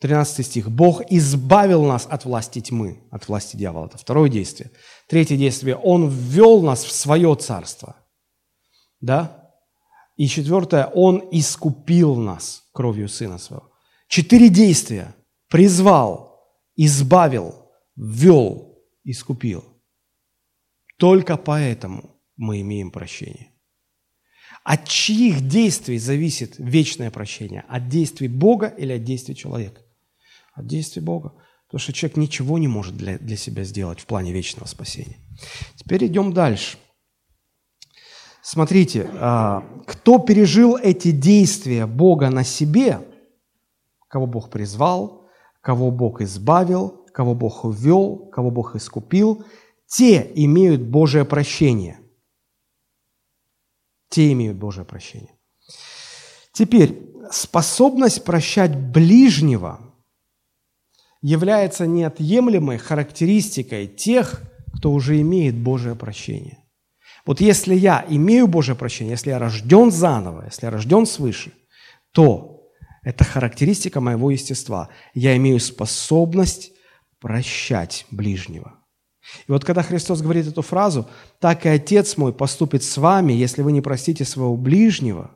13 0.00 0.46
стих. 0.46 0.70
Бог 0.70 1.02
избавил 1.10 1.84
нас 1.84 2.06
от 2.08 2.24
власти 2.24 2.60
тьмы, 2.60 3.02
от 3.10 3.26
власти 3.28 3.56
дьявола. 3.56 3.86
Это 3.86 3.98
второе 3.98 4.28
действие. 4.28 4.70
Третье 5.08 5.36
действие. 5.36 5.76
Он 5.76 6.08
ввел 6.08 6.62
нас 6.62 6.84
в 6.84 6.92
свое 6.92 7.34
царство. 7.34 7.96
Да? 9.00 9.52
И 10.16 10.28
четвертое. 10.28 10.86
Он 10.86 11.28
искупил 11.32 12.14
нас 12.14 12.64
кровью 12.72 13.08
Сына 13.08 13.38
Своего. 13.38 13.72
Четыре 14.08 14.50
действия. 14.50 15.16
Призвал, 15.48 16.44
избавил, 16.76 17.72
ввел, 17.96 18.78
искупил. 19.02 19.64
Только 20.98 21.36
поэтому 21.36 22.17
мы 22.38 22.62
имеем 22.62 22.90
прощение. 22.90 23.52
От 24.64 24.88
чьих 24.88 25.46
действий 25.46 25.98
зависит 25.98 26.54
вечное 26.58 27.10
прощение? 27.10 27.64
От 27.68 27.88
действий 27.88 28.28
Бога 28.28 28.68
или 28.68 28.92
от 28.92 29.04
действий 29.04 29.34
человека? 29.34 29.82
От 30.54 30.66
действий 30.66 31.02
Бога. 31.02 31.34
Потому 31.66 31.80
что 31.80 31.92
человек 31.92 32.16
ничего 32.16 32.58
не 32.58 32.68
может 32.68 32.96
для, 32.96 33.18
для 33.18 33.36
себя 33.36 33.64
сделать 33.64 34.00
в 34.00 34.06
плане 34.06 34.32
вечного 34.32 34.66
спасения. 34.66 35.16
Теперь 35.76 36.06
идем 36.06 36.32
дальше. 36.32 36.78
Смотрите, 38.40 39.10
а, 39.14 39.62
кто 39.86 40.18
пережил 40.18 40.76
эти 40.76 41.10
действия 41.10 41.86
Бога 41.86 42.30
на 42.30 42.44
себе, 42.44 43.00
кого 44.08 44.26
Бог 44.26 44.48
призвал, 44.48 45.28
кого 45.60 45.90
Бог 45.90 46.22
избавил, 46.22 47.04
кого 47.12 47.34
Бог 47.34 47.64
ввел, 47.64 48.30
кого 48.30 48.50
Бог 48.50 48.76
искупил, 48.76 49.44
те 49.86 50.30
имеют 50.34 50.82
Божие 50.82 51.24
прощение– 51.24 51.98
те 54.08 54.32
имеют 54.32 54.56
Божие 54.56 54.84
прощение. 54.84 55.34
Теперь, 56.52 57.10
способность 57.30 58.24
прощать 58.24 58.76
ближнего 58.76 59.80
является 61.20 61.86
неотъемлемой 61.86 62.78
характеристикой 62.78 63.86
тех, 63.86 64.42
кто 64.76 64.92
уже 64.92 65.20
имеет 65.20 65.56
Божие 65.56 65.94
прощение. 65.94 66.58
Вот 67.26 67.40
если 67.40 67.74
я 67.74 68.06
имею 68.08 68.46
Божие 68.46 68.76
прощение, 68.76 69.12
если 69.12 69.30
я 69.30 69.38
рожден 69.38 69.90
заново, 69.90 70.44
если 70.46 70.66
я 70.66 70.70
рожден 70.70 71.04
свыше, 71.04 71.52
то 72.12 72.72
это 73.02 73.24
характеристика 73.24 74.00
моего 74.00 74.30
естества. 74.30 74.88
Я 75.14 75.36
имею 75.36 75.60
способность 75.60 76.72
прощать 77.20 78.06
ближнего. 78.10 78.78
И 79.46 79.52
вот 79.52 79.64
когда 79.64 79.82
Христос 79.82 80.22
говорит 80.22 80.46
эту 80.46 80.62
фразу, 80.62 81.08
так 81.38 81.66
и 81.66 81.68
Отец 81.68 82.16
мой 82.16 82.32
поступит 82.32 82.82
с 82.82 82.96
вами, 82.96 83.32
если 83.32 83.62
вы 83.62 83.72
не 83.72 83.80
простите 83.80 84.24
своего 84.24 84.56
ближнего, 84.56 85.30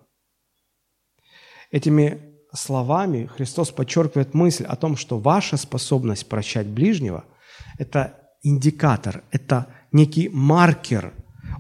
этими 1.71 2.21
словами 2.55 3.27
Христос 3.27 3.71
подчеркивает 3.71 4.35
мысль 4.35 4.65
о 4.65 4.77
том, 4.77 4.97
что 4.97 5.19
ваша 5.19 5.57
способность 5.57 6.29
прощать 6.29 6.67
ближнего– 6.67 7.25
это 7.79 8.19
индикатор, 8.43 9.25
это 9.31 9.69
некий 9.93 10.29
маркер, 10.29 11.13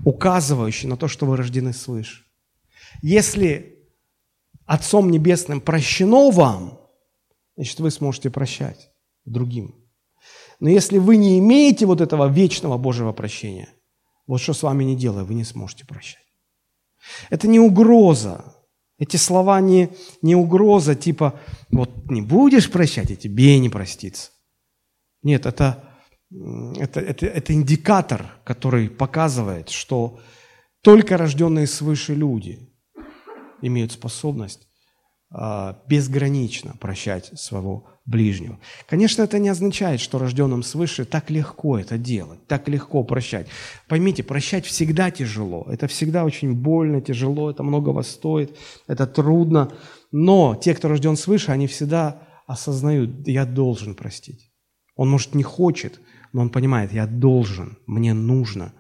указывающий 0.05 0.89
на 0.89 0.97
то, 0.97 1.09
что 1.09 1.26
вы 1.26 1.37
рождены 1.37 1.72
свыше. 1.72 2.24
Если 3.03 3.78
Отцом 4.66 5.11
Небесным 5.11 5.61
прощено 5.61 6.30
вам, 6.30 6.80
значит, 7.57 7.80
вы 7.80 7.91
сможете 7.91 8.30
прощать 8.30 8.91
другим. 9.24 9.82
Но 10.62 10.68
если 10.68 10.98
вы 10.98 11.16
не 11.16 11.40
имеете 11.40 11.86
вот 11.86 12.00
этого 12.00 12.28
вечного 12.28 12.78
Божьего 12.78 13.12
прощения, 13.12 13.68
вот 14.28 14.40
что 14.40 14.52
с 14.52 14.62
вами 14.62 14.84
не 14.84 14.94
делая, 14.94 15.24
вы 15.24 15.34
не 15.34 15.42
сможете 15.42 15.84
прощать. 15.84 16.22
Это 17.30 17.48
не 17.48 17.58
угроза. 17.58 18.44
Эти 18.96 19.16
слова 19.16 19.60
не, 19.60 19.88
не 20.22 20.36
угроза, 20.36 20.94
типа, 20.94 21.40
вот 21.72 22.08
не 22.08 22.22
будешь 22.22 22.70
прощать, 22.70 23.10
и 23.10 23.16
тебе 23.16 23.58
не 23.58 23.70
проститься. 23.70 24.30
Нет, 25.24 25.46
это, 25.46 25.82
это, 26.30 27.00
это, 27.00 27.26
это 27.26 27.52
индикатор, 27.52 28.30
который 28.44 28.88
показывает, 28.88 29.68
что 29.68 30.20
только 30.80 31.16
рожденные 31.16 31.66
свыше 31.66 32.14
люди 32.14 32.72
имеют 33.62 33.90
способность 33.90 34.68
безгранично 35.89 36.74
прощать 36.78 37.30
своего 37.39 37.87
ближнего. 38.05 38.59
Конечно, 38.87 39.22
это 39.22 39.39
не 39.39 39.49
означает, 39.49 40.01
что 40.01 40.18
рожденным 40.18 40.62
свыше 40.62 41.05
так 41.05 41.30
легко 41.30 41.78
это 41.78 41.97
делать, 41.97 42.47
так 42.49 42.68
легко 42.68 43.03
прощать. 43.03 43.47
Поймите, 43.89 44.22
прощать 44.22 44.66
всегда 44.66 45.11
тяжело, 45.11 45.66
это 45.70 45.87
всегда 45.87 46.24
очень 46.24 46.53
больно, 46.53 47.01
тяжело, 47.01 47.51
это 47.51 47.62
многого 47.62 48.03
стоит, 48.03 48.57
это 48.87 49.07
трудно. 49.07 49.72
Но 50.11 50.55
те, 50.55 50.74
кто 50.74 50.89
рожден 50.89 51.16
свыше, 51.16 51.53
они 51.53 51.66
всегда 51.66 52.22
осознают, 52.47 53.26
я 53.26 53.47
должен 53.47 53.95
простить. 53.95 54.51
Он, 54.97 55.09
может, 55.09 55.35
не 55.35 55.45
хочет, 55.45 56.01
но 56.35 56.43
он 56.43 56.51
понимает, 56.51 56.93
я 56.93 57.07
должен, 57.07 57.78
мне 57.87 58.12
нужно. 58.12 58.74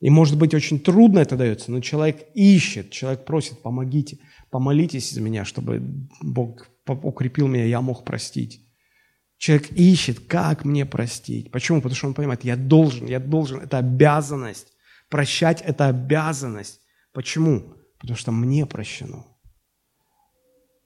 И, 0.00 0.10
может 0.10 0.36
быть, 0.36 0.52
очень 0.52 0.80
трудно 0.80 1.20
это 1.20 1.36
дается, 1.36 1.70
но 1.70 1.80
человек 1.80 2.26
ищет, 2.34 2.90
человек 2.90 3.24
просит, 3.24 3.62
помогите– 3.62 4.18
помолитесь 4.56 5.10
за 5.12 5.20
меня, 5.20 5.44
чтобы 5.44 5.82
Бог 6.22 6.66
укрепил 6.86 7.46
меня, 7.46 7.66
я 7.66 7.82
мог 7.82 8.06
простить. 8.06 8.66
Человек 9.36 9.70
ищет, 9.72 10.20
как 10.20 10.64
мне 10.64 10.86
простить. 10.86 11.50
Почему? 11.50 11.82
Потому 11.82 11.94
что 11.94 12.06
он 12.06 12.14
понимает, 12.14 12.42
я 12.42 12.56
должен, 12.56 13.06
я 13.06 13.20
должен, 13.20 13.60
это 13.60 13.76
обязанность. 13.76 14.72
Прощать– 15.10 15.60
это 15.66 15.88
обязанность. 15.88 16.80
Почему? 17.12 17.74
Потому 17.98 18.16
что 18.16 18.32
мне 18.32 18.64
прощено. 18.64 19.26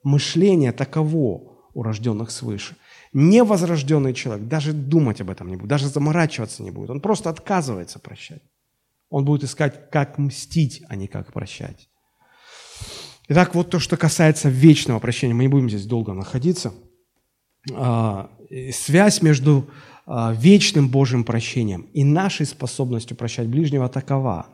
Мышление 0.03 0.73
таково 0.73 1.69
у 1.73 1.83
рожденных 1.85 2.33
свыше. 2.33 2.77
Невозрожденный 3.13 4.15
человек 4.15 4.49
даже 4.49 4.73
думать 4.73 5.21
об 5.21 5.31
этом 5.31 5.47
не 5.47 5.55
будет, 5.55 5.69
даже 5.69 5.87
заморачиваться 5.87 6.65
не 6.65 6.73
будет. 6.73 6.91
Он 6.91 7.01
просто 7.01 7.31
отказывается 7.31 8.01
прощать. 8.01 8.43
Он 9.11 9.25
будет 9.25 9.45
искать, 9.45 9.91
как 9.93 10.19
мстить, 10.19 10.83
а 10.89 10.97
не 10.97 11.07
как 11.07 11.33
прощать. 11.33 11.90
Итак, 13.33 13.55
вот 13.55 13.71
то, 13.71 13.79
что 13.79 13.97
касается 13.97 14.49
вечного 14.49 14.99
прощения. 14.99 15.35
Мы 15.35 15.45
не 15.45 15.49
будем 15.49 15.71
здесь 15.71 15.87
долго 15.87 16.13
находиться. 16.15 16.75
А, 17.73 18.29
связь 18.73 19.23
между 19.23 19.71
а, 20.05 20.35
вечным 20.37 20.89
Божьим 20.89 21.23
прощением 21.23 21.83
и 21.95 22.03
нашей 22.03 22.45
способностью 22.45 23.17
прощать 23.17 23.47
ближнего 23.47 23.89
такова. 23.89 24.49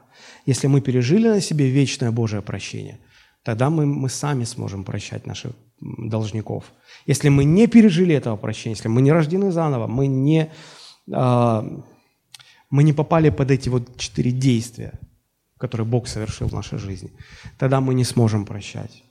Если 0.44 0.66
мы 0.66 0.82
пережили 0.82 1.26
на 1.26 1.40
себе 1.40 1.70
вечное 1.70 2.10
Божие 2.10 2.42
прощение, 2.42 2.98
тогда 3.44 3.70
мы, 3.70 3.86
мы 3.86 4.10
сами 4.10 4.44
сможем 4.44 4.84
прощать 4.84 5.26
наших 5.26 5.52
должников. 5.80 6.64
Если 7.06 7.30
мы 7.30 7.44
не 7.44 7.68
пережили 7.68 8.14
этого 8.14 8.36
прощения, 8.36 8.74
если 8.74 8.88
мы 8.88 9.00
не 9.00 9.10
рождены 9.10 9.52
заново, 9.52 9.86
мы 9.86 10.06
не, 10.06 10.50
а, 11.10 11.66
мы 12.68 12.82
не 12.82 12.92
попали 12.92 13.30
под 13.30 13.50
эти 13.50 13.70
вот 13.70 13.96
четыре 13.96 14.32
действия– 14.32 15.00
который 15.58 15.86
Бог 15.86 16.08
совершил 16.08 16.48
в 16.48 16.52
нашей 16.52 16.78
жизни, 16.78 17.12
тогда 17.58 17.80
мы 17.80 17.94
не 17.94 18.04
сможем 18.04 18.44
прощать. 18.44 19.02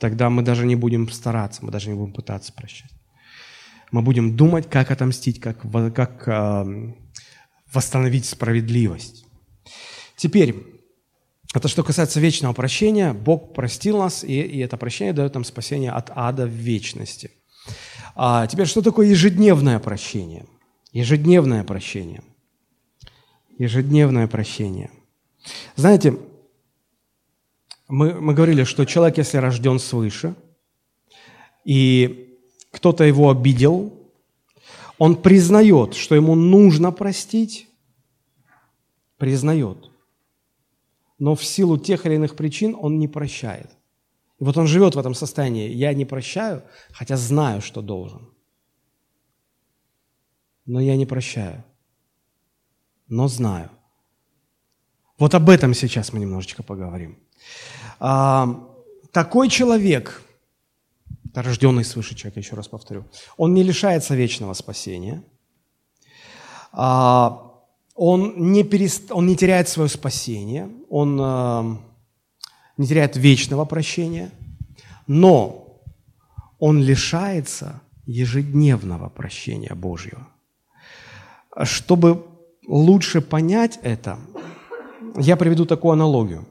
Тогда 0.00 0.28
мы 0.28 0.42
даже 0.42 0.66
не 0.66 0.76
будем 0.76 1.08
стараться, 1.10 1.64
мы 1.64 1.72
даже 1.72 1.88
не 1.88 1.94
будем 1.94 2.12
пытаться 2.12 2.52
прощать. 2.52 2.90
Мы 3.92 4.02
будем 4.02 4.36
думать, 4.36 4.68
как 4.68 4.90
отомстить, 4.90 5.40
как, 5.40 5.60
как 5.94 6.28
э, 6.28 6.92
восстановить 7.72 8.26
справедливость. 8.26 9.24
Теперь, 10.16 10.54
это 11.54 11.68
что 11.68 11.82
касается 11.82 12.20
вечного 12.20 12.52
прощения, 12.52 13.14
Бог 13.14 13.54
простил 13.54 13.98
нас, 13.98 14.24
и, 14.24 14.40
и 14.40 14.58
это 14.58 14.76
прощение 14.76 15.14
дает 15.14 15.34
нам 15.34 15.44
спасение 15.44 15.92
от 15.92 16.10
ада 16.14 16.46
в 16.46 16.50
вечности. 16.50 17.30
А 18.14 18.46
теперь, 18.46 18.66
что 18.66 18.82
такое 18.82 19.08
ежедневное 19.08 19.78
прощение? 19.78 20.46
Ежедневное 20.92 21.64
прощение. 21.64 22.22
Ежедневное 23.58 24.26
прощение. 24.26 24.90
Знаете, 25.76 26.18
мы, 27.88 28.14
мы 28.20 28.34
говорили, 28.34 28.64
что 28.64 28.84
человек, 28.84 29.18
если 29.18 29.38
рожден 29.38 29.78
свыше, 29.78 30.34
и 31.64 32.38
кто-то 32.70 33.04
его 33.04 33.30
обидел, 33.30 33.92
он 34.98 35.16
признает, 35.16 35.94
что 35.94 36.14
ему 36.14 36.34
нужно 36.34 36.92
простить, 36.92 37.68
признает. 39.18 39.90
Но 41.18 41.34
в 41.34 41.44
силу 41.44 41.78
тех 41.78 42.06
или 42.06 42.14
иных 42.14 42.36
причин 42.36 42.76
он 42.78 42.98
не 42.98 43.08
прощает. 43.08 43.70
И 44.38 44.44
вот 44.44 44.56
он 44.56 44.66
живет 44.66 44.94
в 44.94 44.98
этом 44.98 45.14
состоянии. 45.14 45.70
Я 45.70 45.94
не 45.94 46.04
прощаю, 46.04 46.62
хотя 46.92 47.16
знаю, 47.16 47.62
что 47.62 47.80
должен. 47.80 48.28
Но 50.66 50.80
я 50.80 50.96
не 50.96 51.06
прощаю. 51.06 51.64
Но 53.08 53.28
знаю. 53.28 53.70
Вот 55.18 55.34
об 55.34 55.48
этом 55.48 55.72
сейчас 55.74 56.12
мы 56.12 56.18
немножечко 56.18 56.62
поговорим. 56.62 57.16
А, 58.00 58.62
такой 59.12 59.48
человек, 59.48 60.22
рожденный 61.34 61.84
свыше 61.84 62.14
человек, 62.14 62.36
еще 62.36 62.54
раз 62.54 62.68
повторю, 62.68 63.04
он 63.38 63.54
не 63.54 63.62
лишается 63.62 64.14
вечного 64.14 64.52
спасения, 64.52 65.22
а, 66.72 67.50
он, 67.94 68.52
не 68.52 68.62
перест... 68.62 69.10
он 69.10 69.26
не 69.26 69.36
теряет 69.36 69.68
свое 69.68 69.88
спасение, 69.88 70.68
он 70.90 71.18
а, 71.20 71.78
не 72.76 72.86
теряет 72.86 73.16
вечного 73.16 73.64
прощения, 73.64 74.30
но 75.06 75.80
он 76.58 76.82
лишается 76.82 77.80
ежедневного 78.04 79.08
прощения 79.08 79.74
Божьего. 79.74 80.28
Чтобы 81.62 82.26
лучше 82.66 83.22
понять 83.22 83.78
это, 83.82 84.18
я 85.18 85.36
приведу 85.36 85.66
такую 85.66 85.92
аналогию. 85.92 86.46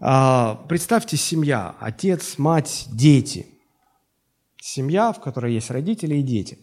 А, 0.00 0.64
представьте 0.68 1.16
семья, 1.16 1.74
отец, 1.80 2.38
мать, 2.38 2.86
дети. 2.92 3.46
Семья, 4.60 5.12
в 5.12 5.20
которой 5.20 5.54
есть 5.54 5.70
родители 5.70 6.16
и 6.16 6.22
дети. 6.22 6.58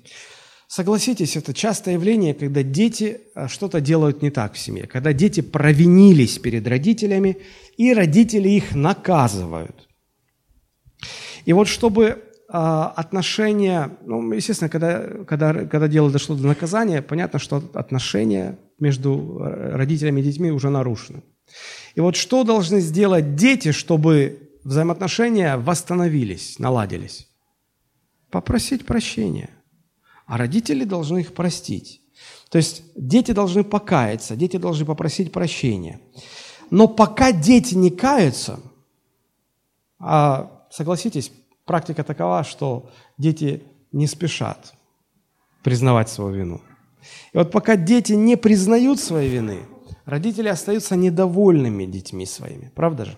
Согласитесь, 0.68 1.36
это 1.36 1.54
частое 1.54 1.96
явление, 1.96 2.34
когда 2.34 2.64
дети 2.64 3.22
а, 3.36 3.48
что-то 3.48 3.82
делают 3.82 4.22
не 4.22 4.32
так 4.32 4.54
в 4.54 4.60
семье, 4.60 4.88
когда 4.88 5.14
дети 5.14 5.42
провинились 5.42 6.40
перед 6.40 6.68
родителями, 6.68 7.38
и 7.78 7.94
родители 7.94 8.50
их 8.50 8.76
наказывают. 8.76 9.88
И 11.46 11.54
вот 11.54 11.68
чтобы 11.68 12.24
отношения, 12.56 13.98
ну, 14.06 14.32
естественно, 14.32 14.70
когда, 14.70 15.08
когда, 15.26 15.66
когда 15.66 15.88
дело 15.88 16.12
дошло 16.12 16.36
до 16.36 16.46
наказания, 16.46 17.02
понятно, 17.02 17.40
что 17.40 17.64
отношения 17.74 18.60
между 18.80 19.40
родителями 19.40 20.22
и 20.22 20.24
детьми 20.24 20.52
уже 20.52 20.70
нарушены. 20.70 21.24
И 21.96 22.00
вот 22.00 22.16
что 22.16 22.44
должны 22.44 22.80
сделать 22.80 23.36
дети, 23.36 23.72
чтобы 23.72 24.52
взаимоотношения 24.64 25.58
восстановились, 25.58 26.60
наладились? 26.60 27.28
Попросить 28.30 28.86
прощения. 28.86 29.50
А 30.28 30.38
родители 30.38 30.84
должны 30.84 31.20
их 31.20 31.34
простить. 31.34 32.02
То 32.50 32.60
есть 32.60 32.84
дети 32.96 33.32
должны 33.32 33.64
покаяться, 33.64 34.36
дети 34.36 34.58
должны 34.58 34.86
попросить 34.86 35.32
прощения. 35.32 36.00
Но 36.70 36.88
пока 36.88 37.32
дети 37.32 37.74
не 37.74 37.90
каются, 37.90 38.60
а 39.98 40.68
согласитесь, 40.70 41.32
практика 41.66 42.04
такова, 42.04 42.44
что 42.44 42.90
дети 43.18 43.64
не 43.92 44.08
спешат 44.08 44.74
признавать 45.64 46.10
свою 46.10 46.36
вину– 46.36 46.62
и 47.34 47.38
вот 47.38 47.52
пока 47.52 47.76
дети 47.76 48.14
не 48.14 48.38
признают 48.38 48.98
своей 48.98 49.30
вины, 49.30 49.66
родители 50.06 50.48
остаются 50.48 50.96
недовольными 50.96 51.86
детьми 51.86 52.26
своими. 52.26 52.72
Правда 52.76 53.06
же? 53.06 53.18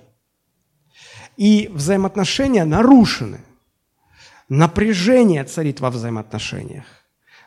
И 1.38 1.70
взаимоотношения 1.72 2.66
нарушены. 2.66 3.41
Напряжение 4.50 5.43
царит 5.43 5.82
во 5.82 5.91
взаимоотношениях. 5.91 6.86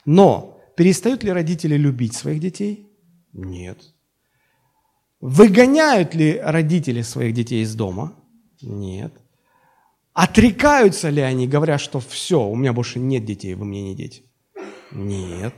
Но 0.05 0.55
Перестают 0.78 1.24
ли 1.24 1.32
родители 1.32 1.76
любить 1.76 2.14
своих 2.14 2.38
детей? 2.38 2.88
Нет. 3.32 3.78
Выгоняют 5.20 6.14
ли 6.14 6.38
родители 6.38 7.03
своих 7.03 7.34
детей 7.34 7.64
из 7.64 7.74
дома? 7.74 8.14
Нет. 8.62 9.12
Отрекаются 10.20 11.10
ли 11.10 11.22
они, 11.22 11.46
говоря, 11.46 11.78
что 11.78 12.00
все, 12.00 12.42
у 12.42 12.56
меня 12.56 12.72
больше 12.72 12.98
нет 12.98 13.24
детей, 13.24 13.54
вы 13.54 13.64
мне 13.64 13.82
не 13.82 13.94
дети? 13.94 14.24
Нет. 14.90 15.54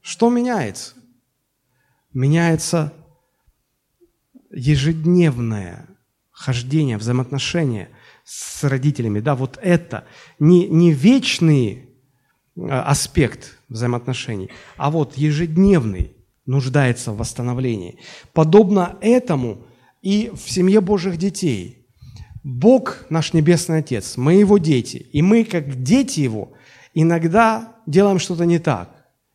Что 0.00 0.30
меняется? 0.30 0.94
Меняется 2.12 2.92
ежедневное 4.52 5.88
хождение, 6.30 6.96
взаимоотношения 6.96 7.88
с 8.22 8.62
родителями. 8.62 9.18
Да, 9.18 9.34
вот 9.34 9.58
это 9.60 10.04
не, 10.38 10.68
не 10.68 10.92
вечный 10.92 11.90
а, 12.56 12.84
аспект 12.84 13.58
взаимоотношений, 13.68 14.48
а 14.76 14.92
вот 14.92 15.16
ежедневный 15.16 16.12
нуждается 16.46 17.10
в 17.10 17.16
восстановлении. 17.16 17.98
Подобно 18.32 18.96
этому 19.00 19.66
и 20.02 20.30
в 20.32 20.48
семье 20.48 20.80
Божьих 20.80 21.16
детей. 21.16 21.81
Бог 22.44 23.06
наш 23.08 23.32
Небесный 23.32 23.78
Отец, 23.78 24.16
мы 24.16 24.34
Его 24.34 24.58
дети, 24.58 25.06
и 25.12 25.22
мы, 25.22 25.44
как 25.44 25.82
дети 25.82 26.20
Его, 26.20 26.52
иногда 26.92 27.76
делаем 27.86 28.18
что-то 28.18 28.44
не 28.46 28.58
так. 28.58 28.90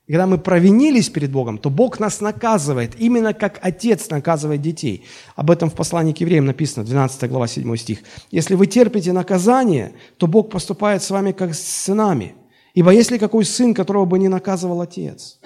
И 0.08 0.12
когда 0.14 0.26
мы 0.26 0.38
провинились 0.38 1.10
перед 1.10 1.32
Богом, 1.32 1.58
то 1.58 1.70
Бог 1.70 2.00
нас 2.00 2.22
наказывает, 2.22 2.94
именно 2.98 3.34
как 3.34 3.60
Отец 3.62 4.10
наказывает 4.10 4.62
детей. 4.62 5.06
Об 5.36 5.52
этом 5.52 5.70
в 5.70 5.74
послании 5.74 6.14
к 6.14 6.22
евреям 6.22 6.46
написано, 6.46 6.86
12 6.86 7.30
глава, 7.30 7.48
7 7.48 7.76
стих. 7.76 8.00
«Если 8.32 8.56
вы 8.56 8.68
терпите 8.68 9.12
наказание, 9.12 9.94
то 10.18 10.28
Бог 10.28 10.50
поступает 10.50 11.04
с 11.04 11.10
вами, 11.10 11.34
как 11.34 11.54
с 11.54 11.60
сынами. 11.60 12.36
Ибо 12.74 12.92
если 12.92 13.18
какой 13.18 13.44
сын, 13.44 13.74
которого 13.74 14.06
бы 14.06 14.18
не 14.20 14.30
наказывал 14.30 14.82
Отец?» 14.82 15.40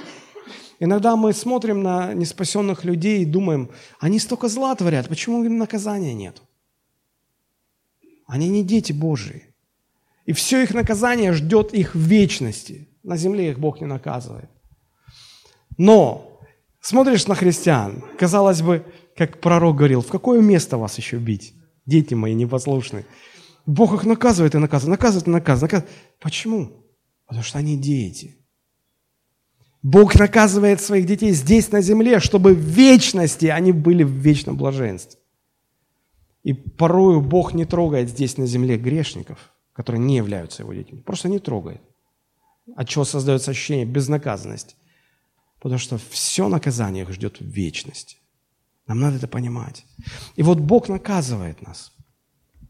Иногда 0.79 1.15
мы 1.15 1.33
смотрим 1.33 1.83
на 1.83 2.13
неспасенных 2.15 2.85
людей 2.85 3.21
и 3.21 3.25
думаем, 3.25 3.69
они 3.99 4.17
столько 4.17 4.47
зла 4.47 4.73
творят, 4.73 5.07
почему 5.09 5.43
им 5.43 5.59
наказания 5.59 6.13
нет? 6.15 6.41
Они 8.31 8.47
не 8.47 8.63
дети 8.63 8.93
Божии. 8.93 9.43
И 10.25 10.31
все 10.31 10.63
их 10.63 10.73
наказание 10.73 11.33
ждет 11.33 11.73
их 11.73 11.95
в 11.95 11.99
вечности. 11.99 12.87
На 13.03 13.17
земле 13.17 13.49
их 13.49 13.59
Бог 13.59 13.81
не 13.81 13.87
наказывает. 13.87 14.49
Но 15.77 16.39
смотришь 16.79 17.27
на 17.27 17.35
христиан, 17.35 18.05
казалось 18.17 18.61
бы, 18.61 18.85
как 19.17 19.41
пророк 19.41 19.75
говорил, 19.75 19.99
в 19.99 20.07
какое 20.07 20.39
место 20.39 20.77
вас 20.77 20.97
еще 20.97 21.17
бить? 21.17 21.53
Дети 21.85 22.13
мои 22.13 22.33
непослушные. 22.33 23.05
Бог 23.65 23.93
их 23.95 24.05
наказывает 24.05 24.55
и 24.55 24.59
наказывает, 24.59 24.97
наказывает 24.97 25.27
и 25.27 25.31
наказывает. 25.31 25.73
наказывает. 25.73 25.97
Почему? 26.21 26.85
Потому 27.25 27.43
что 27.43 27.59
они 27.59 27.75
дети. 27.75 28.37
Бог 29.83 30.15
наказывает 30.15 30.79
своих 30.79 31.05
детей 31.05 31.31
здесь, 31.31 31.69
на 31.73 31.81
земле, 31.81 32.21
чтобы 32.21 32.53
в 32.53 32.59
вечности 32.59 33.47
они 33.47 33.73
были 33.73 34.03
в 34.03 34.11
вечном 34.11 34.55
блаженстве. 34.55 35.20
И 36.43 36.53
порою 36.53 37.21
Бог 37.21 37.53
не 37.53 37.65
трогает 37.65 38.09
здесь, 38.09 38.37
на 38.37 38.45
земле, 38.45 38.77
грешников, 38.77 39.53
которые 39.73 40.01
не 40.01 40.15
являются 40.15 40.63
его 40.63 40.73
детьми. 40.73 41.01
Просто 41.01 41.29
не 41.29 41.39
трогает. 41.39 41.81
От 42.75 42.89
чего 42.89 43.03
создается 43.03 43.51
ощущение 43.51 43.85
безнаказанности. 43.85 44.75
Потому 45.59 45.77
что 45.79 45.97
все 46.09 46.47
наказание 46.47 47.03
их 47.03 47.11
ждет 47.11 47.39
в 47.39 47.45
вечности. 47.45 48.17
Нам 48.87 48.99
надо 48.99 49.17
это 49.17 49.27
понимать. 49.27 49.85
И 50.35 50.43
вот 50.43 50.59
Бог 50.59 50.89
наказывает 50.89 51.61
нас, 51.61 51.93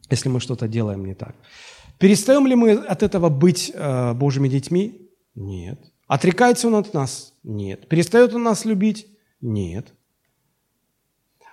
если 0.09 0.29
мы 0.29 0.39
что-то 0.39 0.67
делаем 0.67 1.05
не 1.05 1.15
так. 1.15 1.35
Перестаем 1.97 2.47
ли 2.47 2.55
мы 2.55 2.73
от 2.73 3.03
этого 3.03 3.29
быть 3.29 3.71
э, 3.73 4.13
Божьими 4.13 4.49
детьми? 4.49 5.09
Нет. 5.35 5.79
Отрекается 6.07 6.67
Он 6.67 6.75
от 6.75 6.93
нас? 6.93 7.33
Нет. 7.43 7.87
Перестает 7.87 8.33
Он 8.33 8.43
нас 8.43 8.65
любить? 8.65 9.07
Нет. 9.39 9.93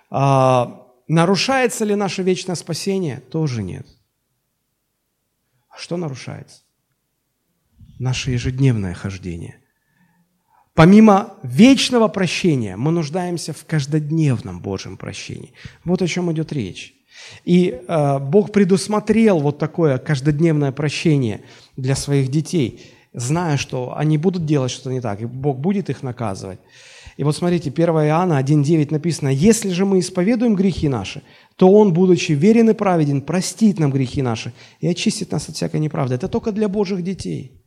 А, 0.09 0.88
нарушается 1.09 1.83
ли 1.83 1.95
наше 1.95 2.23
вечное 2.23 2.55
спасение? 2.55 3.19
Тоже 3.19 3.61
нет. 3.61 3.85
А 5.69 5.77
что 5.77 5.97
нарушается? 5.97 6.61
Наше 7.99 8.31
ежедневное 8.31 8.93
хождение. 8.93 9.59
Помимо 10.73 11.33
вечного 11.43 12.07
прощения, 12.07 12.77
мы 12.77 12.91
нуждаемся 12.91 13.51
в 13.51 13.65
каждодневном 13.65 14.61
Божьем 14.61 14.95
прощении. 14.95 15.51
Вот 15.83 16.01
о 16.01 16.07
чем 16.07 16.31
идет 16.31 16.53
речь. 16.53 16.95
И 17.43 17.81
э, 17.85 18.19
Бог 18.19 18.53
предусмотрел 18.53 19.39
вот 19.39 19.57
такое 19.57 19.97
каждодневное 19.97 20.71
прощение 20.71 21.41
для 21.75 21.95
своих 21.95 22.29
детей 22.29 22.93
зная, 23.13 23.57
что 23.57 23.97
они 23.97 24.17
будут 24.17 24.45
делать 24.45 24.71
что-то 24.71 24.91
не 24.91 25.01
так, 25.01 25.21
и 25.21 25.25
Бог 25.25 25.57
будет 25.57 25.89
их 25.89 26.03
наказывать. 26.03 26.59
И 27.19 27.23
вот 27.25 27.35
смотрите, 27.35 27.69
1 27.69 27.89
Иоанна 27.89 28.41
1.9 28.41 28.93
написано, 28.93 29.27
«Если 29.27 29.71
же 29.71 29.83
мы 29.85 29.99
исповедуем 29.99 30.55
грехи 30.55 30.87
наши, 30.87 31.21
то 31.57 31.69
Он, 31.69 31.91
будучи 31.91 32.31
верен 32.31 32.69
и 32.69 32.73
праведен, 32.73 33.21
простит 33.21 33.77
нам 33.77 33.91
грехи 33.91 34.21
наши 34.21 34.53
и 34.79 34.87
очистит 34.87 35.33
нас 35.33 35.49
от 35.49 35.57
всякой 35.57 35.81
неправды». 35.81 36.15
Это 36.15 36.29
только 36.29 36.53
для 36.53 36.69
Божьих 36.69 37.03
детей. 37.03 37.61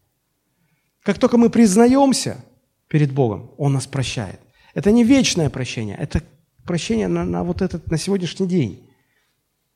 Как 1.03 1.19
только 1.19 1.37
мы 1.37 1.51
признаемся 1.51 2.43
перед 2.89 3.13
Богом, 3.13 3.51
Он 3.59 3.75
нас 3.75 3.87
прощает. 3.87 4.41
Это 4.73 4.91
не 4.91 5.05
вечное 5.05 5.51
прощение, 5.51 5.99
это 5.99 6.23
прощение 6.65 7.09
на, 7.09 7.27
на 7.27 7.45
вот 7.45 7.61
этот, 7.61 7.91
на 7.91 7.99
сегодняшний 7.99 8.47
день. 8.47 8.89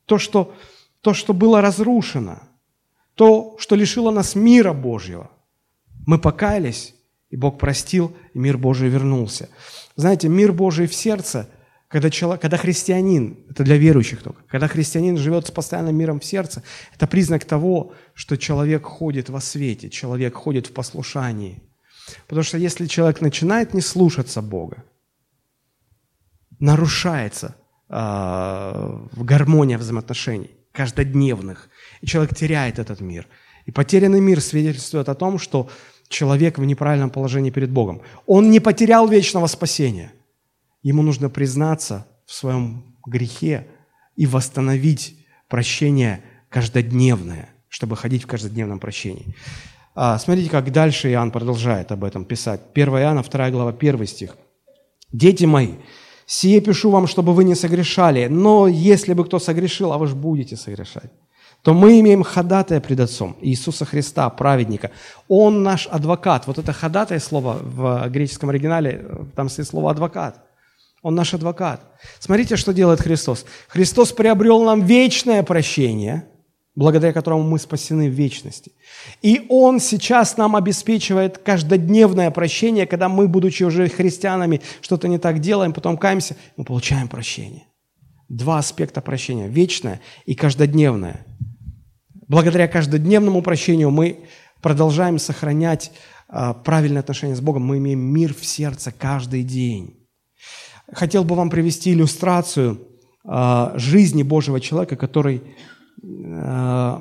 То 0.07 0.16
что, 0.16 0.55
то, 1.03 1.12
что 1.12 1.35
было 1.35 1.61
разрушено, 1.61 2.39
то, 3.14 3.57
что 3.59 3.77
лишило 3.77 4.11
нас 4.11 4.35
мира 4.35 4.72
Божьего, 4.72 5.31
мы 6.07 6.18
покаялись, 6.18 6.95
и 7.31 7.37
Бог 7.37 7.59
простил, 7.59 8.16
и 8.35 8.39
мир 8.39 8.59
Божий 8.59 8.89
вернулся. 8.89 9.49
Знаете, 9.97 10.29
мир 10.29 10.53
Божий 10.53 10.87
в 10.87 10.95
сердце, 10.95 11.49
когда, 11.89 12.11
человек, 12.11 12.43
когда 12.43 12.57
христианин, 12.57 13.39
это 13.51 13.64
для 13.64 13.77
верующих 13.77 14.22
только, 14.22 14.43
когда 14.49 14.68
христианин 14.68 15.16
живет 15.16 15.47
с 15.47 15.51
постоянным 15.51 15.97
миром 15.97 16.20
в 16.20 16.24
сердце, 16.24 16.62
это 16.95 17.07
признак 17.07 17.45
того, 17.45 17.95
что 18.14 18.37
человек 18.37 18.85
ходит 18.85 19.29
во 19.29 19.41
свете, 19.41 19.91
человек 19.91 20.35
ходит 20.35 20.68
в 20.68 20.72
послушании. 20.72 21.62
Потому 22.29 22.45
что 22.45 22.59
если 22.59 22.87
человек 22.87 23.20
начинает 23.20 23.74
не 23.74 23.81
слушаться 23.81 24.41
Бога, 24.43 24.85
нарушается 26.59 27.57
э, 27.89 29.07
гармония 29.16 29.79
взаимоотношений, 29.79 30.51
каждодневных, 30.72 31.68
и 32.01 32.07
человек 32.07 32.35
теряет 32.35 32.79
этот 32.79 33.01
мир. 33.01 33.27
И 33.64 33.72
потерянный 33.72 34.20
мир 34.20 34.41
свидетельствует 34.41 35.09
о 35.09 35.14
том, 35.14 35.39
что 35.39 35.68
человек 36.09 36.59
в 36.59 36.64
неправильном 36.64 37.11
положении 37.11 37.50
перед 37.50 37.70
Богом. 37.70 38.02
Он 38.26 38.50
не 38.50 38.61
потерял 38.61 39.09
вечного 39.09 39.46
спасения. 39.46 40.12
Ему 40.82 41.02
нужно 41.02 41.28
признаться 41.30 42.07
в 42.26 42.32
своем 42.32 42.96
грехе 43.07 43.66
и 44.16 44.26
восстановить 44.26 45.26
прощение 45.48 46.22
каждодневное, 46.48 47.48
чтобы 47.68 47.96
ходить 47.96 48.24
в 48.24 48.26
каждодневном 48.26 48.78
прощении. 48.78 49.34
А, 49.94 50.18
смотрите, 50.18 50.50
как 50.50 50.72
дальше 50.72 51.11
Иоанн 51.11 51.30
продолжает 51.30 51.90
об 51.90 52.04
этом 52.04 52.24
писать. 52.24 52.61
1 52.74 52.88
Иоанна, 52.88 53.22
2 53.22 53.50
глава, 53.50 53.72
1 53.72 54.07
стих. 54.07 54.36
«Дети 55.12 55.44
мои, 55.44 55.74
сие 56.26 56.61
пишу 56.61 56.90
вам, 56.90 57.07
чтобы 57.07 57.32
вы 57.32 57.44
не 57.44 57.54
согрешали, 57.54 58.26
но 58.26 58.68
если 58.68 59.14
бы 59.14 59.24
кто 59.24 59.38
согрешил, 59.38 59.92
а 59.92 59.98
вы 59.98 60.07
же 60.07 60.14
будете 60.14 60.57
согрешать, 60.57 61.11
то 61.67 61.75
мы 61.75 61.99
имеем 61.99 62.23
ходатая 62.23 62.81
пред 62.81 63.01
Отцом, 63.01 63.37
Иисуса 63.41 63.85
Христа, 63.85 64.31
праведника. 64.31 64.93
Он 65.27 65.64
наш 65.64 65.89
адвокат. 65.89 66.47
Вот 66.47 66.59
это 66.59 66.73
ходатая 66.73 67.19
слово 67.19 67.59
в 67.61 68.09
греческом 68.09 68.51
оригинале, 68.51 69.05
там 69.35 69.49
стоит 69.49 69.67
слово 69.67 69.91
адвокат. 69.91 70.45
Он 71.03 71.17
наш 71.17 71.35
адвокат. 71.35 71.81
Смотрите, 72.21 72.55
что 72.55 72.73
делает 72.73 73.01
Христос. 73.01 73.45
Христос 73.67 74.12
приобрел 74.12 74.62
нам 74.62 74.87
вечное 74.87 75.43
прощение, 75.43 76.29
благодаря 76.77 77.12
которому 77.12 77.43
мы 77.43 77.59
спасены 77.59 78.11
в 78.11 78.12
вечности. 78.12 78.71
И 79.21 79.47
Он 79.49 79.81
сейчас 79.81 80.37
нам 80.37 80.55
обеспечивает 80.55 81.39
каждодневное 81.39 82.31
прощение, 82.31 82.87
когда 82.87 83.09
мы, 83.09 83.27
будучи 83.27 83.64
уже 83.64 83.89
христианами, 83.89 84.61
что-то 84.83 85.09
не 85.09 85.19
так 85.19 85.41
делаем, 85.41 85.73
потом 85.73 85.97
каемся, 85.97 86.37
мы 86.57 86.62
получаем 86.64 87.09
прощение. 87.09 87.67
Два 88.29 88.59
аспекта 88.59 89.01
прощения– 89.01 89.49
вечное 89.49 90.01
и 90.27 90.37
каждодневное– 90.37 91.27
Благодаря 92.29 92.66
каждодневному 92.66 93.41
прощению 93.41 93.91
мы 93.91 94.24
продолжаем 94.61 95.18
сохранять 95.18 95.93
а, 96.29 96.55
правильные 96.55 97.01
отношения 97.01 97.37
с 97.37 97.41
Богом. 97.41 97.64
Мы 97.64 97.79
имеем 97.79 98.01
мир 98.01 98.35
в 98.35 98.45
сердце 98.45 98.91
каждый 98.91 99.45
день. 99.45 100.09
Хотел 100.93 101.24
бы 101.24 101.37
вам 101.37 101.51
привести 101.51 101.93
иллюстрацию 101.93 102.81
а, 103.24 103.72
жизни 103.77 104.24
Божьего 104.24 104.61
человека, 104.61 104.97
который 104.97 105.43
а, 106.03 107.01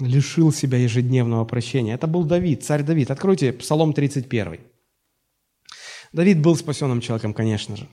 лишил 0.00 0.52
себя 0.52 0.78
ежедневного 0.78 1.44
прощения. 1.44 1.94
Это 1.94 2.08
был 2.08 2.24
Давид, 2.24 2.64
царь 2.64 2.82
Давид. 2.82 3.12
Откройте 3.12 3.52
Псалом 3.52 3.92
31. 3.92 4.58
Давид 6.12 6.40
был 6.40 6.56
спасенным 6.56 7.00
человеком, 7.00 7.32
конечно 7.32 7.76
же. 7.76 7.88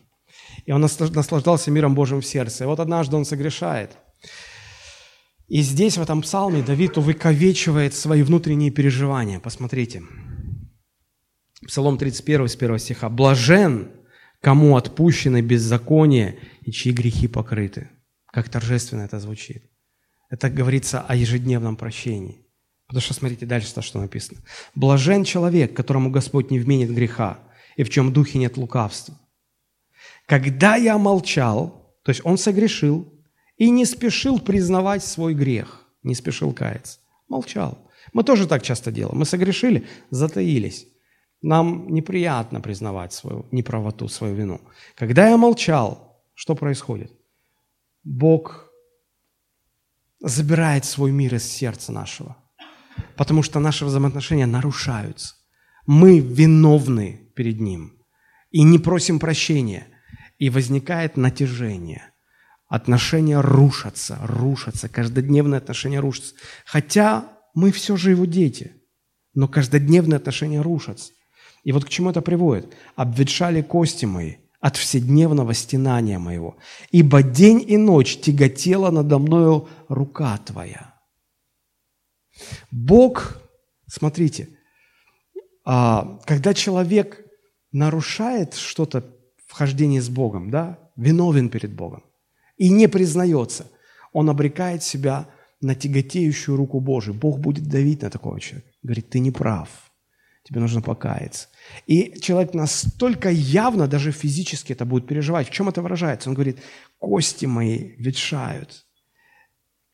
И 0.66 0.72
он 0.72 0.82
наслаждался 0.82 1.70
миром 1.70 1.94
Божьим 1.94 2.22
в 2.22 2.26
сердце. 2.26 2.64
И 2.64 2.68
вот 2.68 2.80
однажды 2.80 3.16
он 3.16 3.26
согрешает– 3.26 3.92
и 5.52 5.64
здесь, 5.64 5.98
в 5.98 6.02
этом 6.02 6.22
псалме, 6.22 6.64
Давид 6.64 6.98
увековечивает 6.98 7.94
свои 7.94 8.24
внутренние 8.24 8.72
переживания. 8.72 9.42
Посмотрите. 9.42 10.02
Псалом 11.68 11.98
31 11.98 12.48
с 12.48 12.56
1 12.56 12.80
стиха. 12.80 13.10
«Блажен, 13.10 13.92
кому 14.40 14.78
отпущены 14.78 15.42
беззаконие 15.42 16.40
и 16.62 16.72
чьи 16.72 16.94
грехи 16.94 17.28
покрыты». 17.28 17.90
Как 18.28 18.48
торжественно 18.48 19.02
это 19.02 19.20
звучит. 19.20 19.70
Это 20.30 20.50
говорится 20.50 21.02
о 21.02 21.18
ежедневном 21.18 21.76
прощении. 21.76 22.48
Потому 22.88 23.02
что 23.02 23.14
смотрите 23.14 23.46
дальше, 23.46 23.74
то, 23.74 23.82
что 23.82 24.00
написано. 24.00 24.40
«Блажен 24.74 25.26
человек, 25.26 25.76
которому 25.76 26.12
Господь 26.12 26.50
не 26.50 26.60
вменит 26.60 26.92
греха, 26.92 27.40
и 27.76 27.84
в 27.84 27.90
чем 27.90 28.14
духе 28.14 28.40
нет 28.40 28.56
лукавства. 28.56 29.20
Когда 30.28 30.78
я 30.78 30.98
молчал, 30.98 31.94
то 32.06 32.12
есть 32.12 32.22
он 32.24 32.38
согрешил 32.38 33.21
и 33.62 33.70
не 33.70 33.86
спешил 33.86 34.40
признавать 34.40 35.04
свой 35.04 35.36
грех, 35.36 35.86
не 36.02 36.16
спешил 36.16 36.52
каяться, 36.52 36.98
молчал. 37.30 37.78
Мы 38.12 38.24
тоже 38.24 38.48
так 38.48 38.64
часто 38.64 38.92
делаем. 38.92 39.20
Мы 39.20 39.26
согрешили, 39.26 39.88
затаились. 40.10 40.88
Нам 41.44 41.88
неприятно 41.94 42.60
признавать 42.60 43.14
свою 43.14 43.46
неправоту, 43.52 44.08
свою 44.08 44.34
вину. 44.34 44.62
Когда 44.96 45.30
я 45.30 45.38
молчал, 45.38 46.24
что 46.34 46.56
происходит? 46.56 47.12
Бог 48.04 48.72
забирает 50.20 50.84
свой 50.84 51.12
мир 51.12 51.36
из 51.36 51.44
сердца 51.44 51.92
нашего, 51.92 52.38
потому 53.16 53.44
что 53.44 53.60
наши 53.60 53.86
взаимоотношения 53.86 54.48
нарушаются. 54.48 55.36
Мы 55.86 56.18
виновны 56.18 57.32
перед 57.36 57.60
Ним 57.60 57.94
и 58.50 58.64
не 58.64 58.80
просим 58.80 59.20
прощения, 59.20 59.86
и 60.40 60.50
возникает 60.50 61.16
натяжение. 61.16 62.11
Отношения 62.72 63.42
рушатся, 63.42 64.18
рушатся, 64.22 64.88
каждодневные 64.88 65.58
отношения 65.58 66.00
рушатся. 66.00 66.36
Хотя 66.66 67.26
мы 67.54 67.74
все 67.74 67.98
же 67.98 68.12
Его 68.12 68.24
дети, 68.24 68.72
но 69.34 69.50
каждодневные 69.50 70.16
отношения 70.16 70.62
рушатся. 70.62 71.12
И 71.66 71.74
вот 71.74 71.84
к 71.84 71.90
чему 71.90 72.12
это 72.12 72.22
приводит? 72.22 72.74
«Обветшали 72.96 73.62
кости 73.62 74.06
мои 74.06 74.36
от 74.62 74.78
вседневного 74.78 75.54
стенания 75.54 76.18
моего, 76.18 76.56
ибо 76.92 77.24
день 77.24 77.62
и 77.68 77.76
ночь 77.76 78.22
тяготела 78.22 78.90
надо 78.90 79.20
мною 79.20 79.68
рука 79.90 80.38
Твоя». 80.38 80.94
Бог, 82.72 83.42
смотрите, 83.86 84.48
а, 85.66 86.22
когда 86.26 86.54
человек 86.54 87.20
нарушает 87.74 88.54
что-то 88.54 89.04
в 89.46 89.52
хождении 89.52 90.00
с 90.00 90.08
Богом, 90.08 90.50
да, 90.50 90.80
виновен 90.96 91.50
перед 91.50 91.74
Богом 91.74 92.04
и 92.62 92.70
не 92.70 92.88
признается, 92.88 93.66
он 94.14 94.30
обрекает 94.30 94.84
себя 94.84 95.28
на 95.62 95.74
тяготеющую 95.74 96.56
руку 96.56 96.80
Божию. 96.80 97.16
Бог 97.16 97.40
будет 97.40 97.68
давить 97.68 98.04
на 98.04 98.12
такого 98.12 98.40
человека. 98.40 98.70
Говорит, 98.84 99.10
ты 99.10 99.18
не 99.18 99.32
прав, 99.32 99.68
тебе 100.44 100.60
нужно 100.60 100.84
покаяться. 100.84 101.48
И 101.88 102.20
человек 102.22 102.54
настолько 102.54 103.32
явно, 103.32 103.88
даже 103.88 104.12
физически 104.12 104.74
это 104.74 104.86
будет 104.86 105.08
переживать. 105.08 105.48
В 105.48 105.52
чем 105.52 105.70
это 105.70 105.82
выражается? 105.82 106.30
Он 106.30 106.36
говорит, 106.36 106.60
кости 107.00 107.48
мои 107.48 107.96
ветшают. 107.98 108.86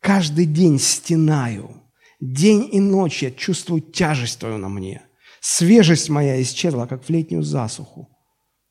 Каждый 0.01 0.45
день 0.45 0.77
стенаю. 0.77 1.83
День 2.19 2.67
и 2.73 2.81
ночь 2.81 3.23
я 3.23 3.31
чувствую 3.31 3.79
тяжесть 3.79 4.39
твою 4.39 4.57
на 4.57 4.67
мне. 4.67 5.03
Свежесть 5.39 6.09
моя 6.09 6.41
исчезла, 6.41 6.85
как 6.85 7.05
в 7.05 7.09
летнюю 7.09 7.43
засуху. 7.43 8.09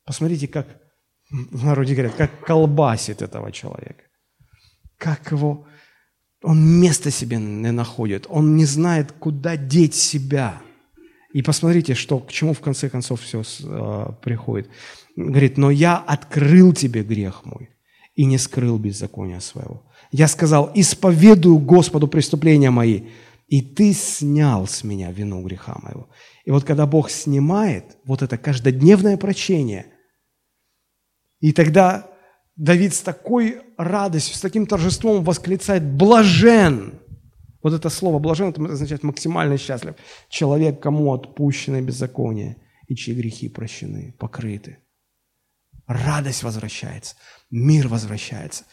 Посмотрите, 0.05 0.47
как 0.47 0.86
в 1.29 1.65
народе 1.65 1.93
говорят, 1.93 2.15
как 2.15 2.45
колбасит 2.45 3.21
этого 3.21 3.51
человека. 3.51 4.03
Как 4.97 5.31
его... 5.31 5.65
Он 6.43 6.79
место 6.79 7.09
себе 7.11 7.37
не 7.37 7.71
находит. 7.71 8.27
Он 8.29 8.55
не 8.55 8.65
знает, 8.65 9.11
куда 9.11 9.57
деть 9.57 9.95
себя. 9.95 10.61
И 11.33 11.41
посмотрите, 11.41 11.95
что, 11.95 12.19
к 12.19 12.31
чему 12.31 12.53
в 12.53 12.59
конце 12.61 12.89
концов 12.89 13.21
все 13.21 13.41
э, 13.41 14.05
приходит. 14.21 14.69
Говорит, 15.15 15.57
но 15.57 15.71
я 15.71 15.97
открыл 15.97 16.73
тебе 16.73 17.03
грех 17.03 17.43
мой 17.43 17.69
и 18.15 18.25
не 18.25 18.37
скрыл 18.37 18.77
беззакония 18.77 19.39
своего. 19.39 19.83
Я 20.11 20.27
сказал, 20.27 20.71
исповедую 20.75 21.57
Господу 21.59 22.07
преступления 22.07 22.71
мои, 22.71 23.09
и 23.47 23.61
ты 23.61 23.93
снял 23.93 24.67
с 24.67 24.83
меня 24.83 25.11
вину 25.11 25.41
греха 25.41 25.77
моего. 25.81 26.07
И 26.45 26.51
вот 26.51 26.63
когда 26.63 26.85
Бог 26.85 27.09
снимает 27.09 27.97
вот 28.05 28.21
это 28.21 28.37
каждодневное 28.37 29.17
прощение, 29.17 29.87
и 31.39 31.51
тогда 31.51 32.09
Давид 32.55 32.93
с 32.93 33.01
такой 33.01 33.61
радостью, 33.77 34.35
с 34.35 34.41
таким 34.41 34.65
торжеством 34.65 35.23
восклицает 35.23 35.83
«блажен». 35.83 36.99
Вот 37.61 37.73
это 37.73 37.89
слово 37.89 38.17
«блажен» 38.19 38.49
это 38.49 38.63
означает 38.63 39.03
максимально 39.03 39.57
счастлив. 39.57 39.95
Человек, 40.29 40.81
кому 40.81 41.13
отпущено 41.13 41.81
беззаконие, 41.81 42.57
и 42.87 42.95
чьи 42.95 43.13
грехи 43.13 43.49
прощены, 43.49 44.15
покрыты. 44.17 44.79
Радость 45.85 46.43
возвращается, 46.43 47.15
мир 47.51 47.87
возвращается. 47.87 48.65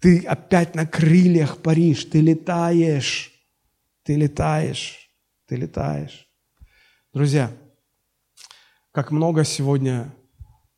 Ты 0.00 0.20
опять 0.20 0.74
на 0.74 0.86
крыльях 0.86 1.58
паришь, 1.58 2.04
ты 2.04 2.20
летаешь, 2.20 3.32
ты 4.02 4.16
летаешь, 4.16 5.10
ты 5.46 5.56
летаешь. 5.56 6.28
Друзья, 7.12 7.50
как 8.92 9.10
много 9.10 9.44
сегодня 9.44 10.14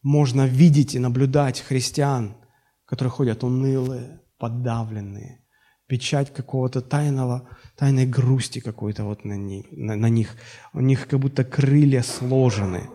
можно 0.02 0.46
видеть 0.46 0.94
и 0.94 0.98
наблюдать 0.98 1.60
христиан, 1.60 2.36
которые 2.84 3.10
ходят 3.10 3.44
унылые, 3.44 4.20
подавленные, 4.38 5.44
печать 5.86 6.32
какого-то 6.32 6.80
тайного, 6.80 7.48
тайной 7.76 8.06
грусти 8.06 8.60
какой-то 8.60 9.04
вот 9.04 9.24
на 9.24 9.36
них, 9.36 9.66
на, 9.70 9.96
на 9.96 10.08
них. 10.08 10.36
У 10.72 10.80
них 10.80 11.06
как 11.06 11.20
будто 11.20 11.44
крылья 11.44 12.02
сложены. 12.02 12.90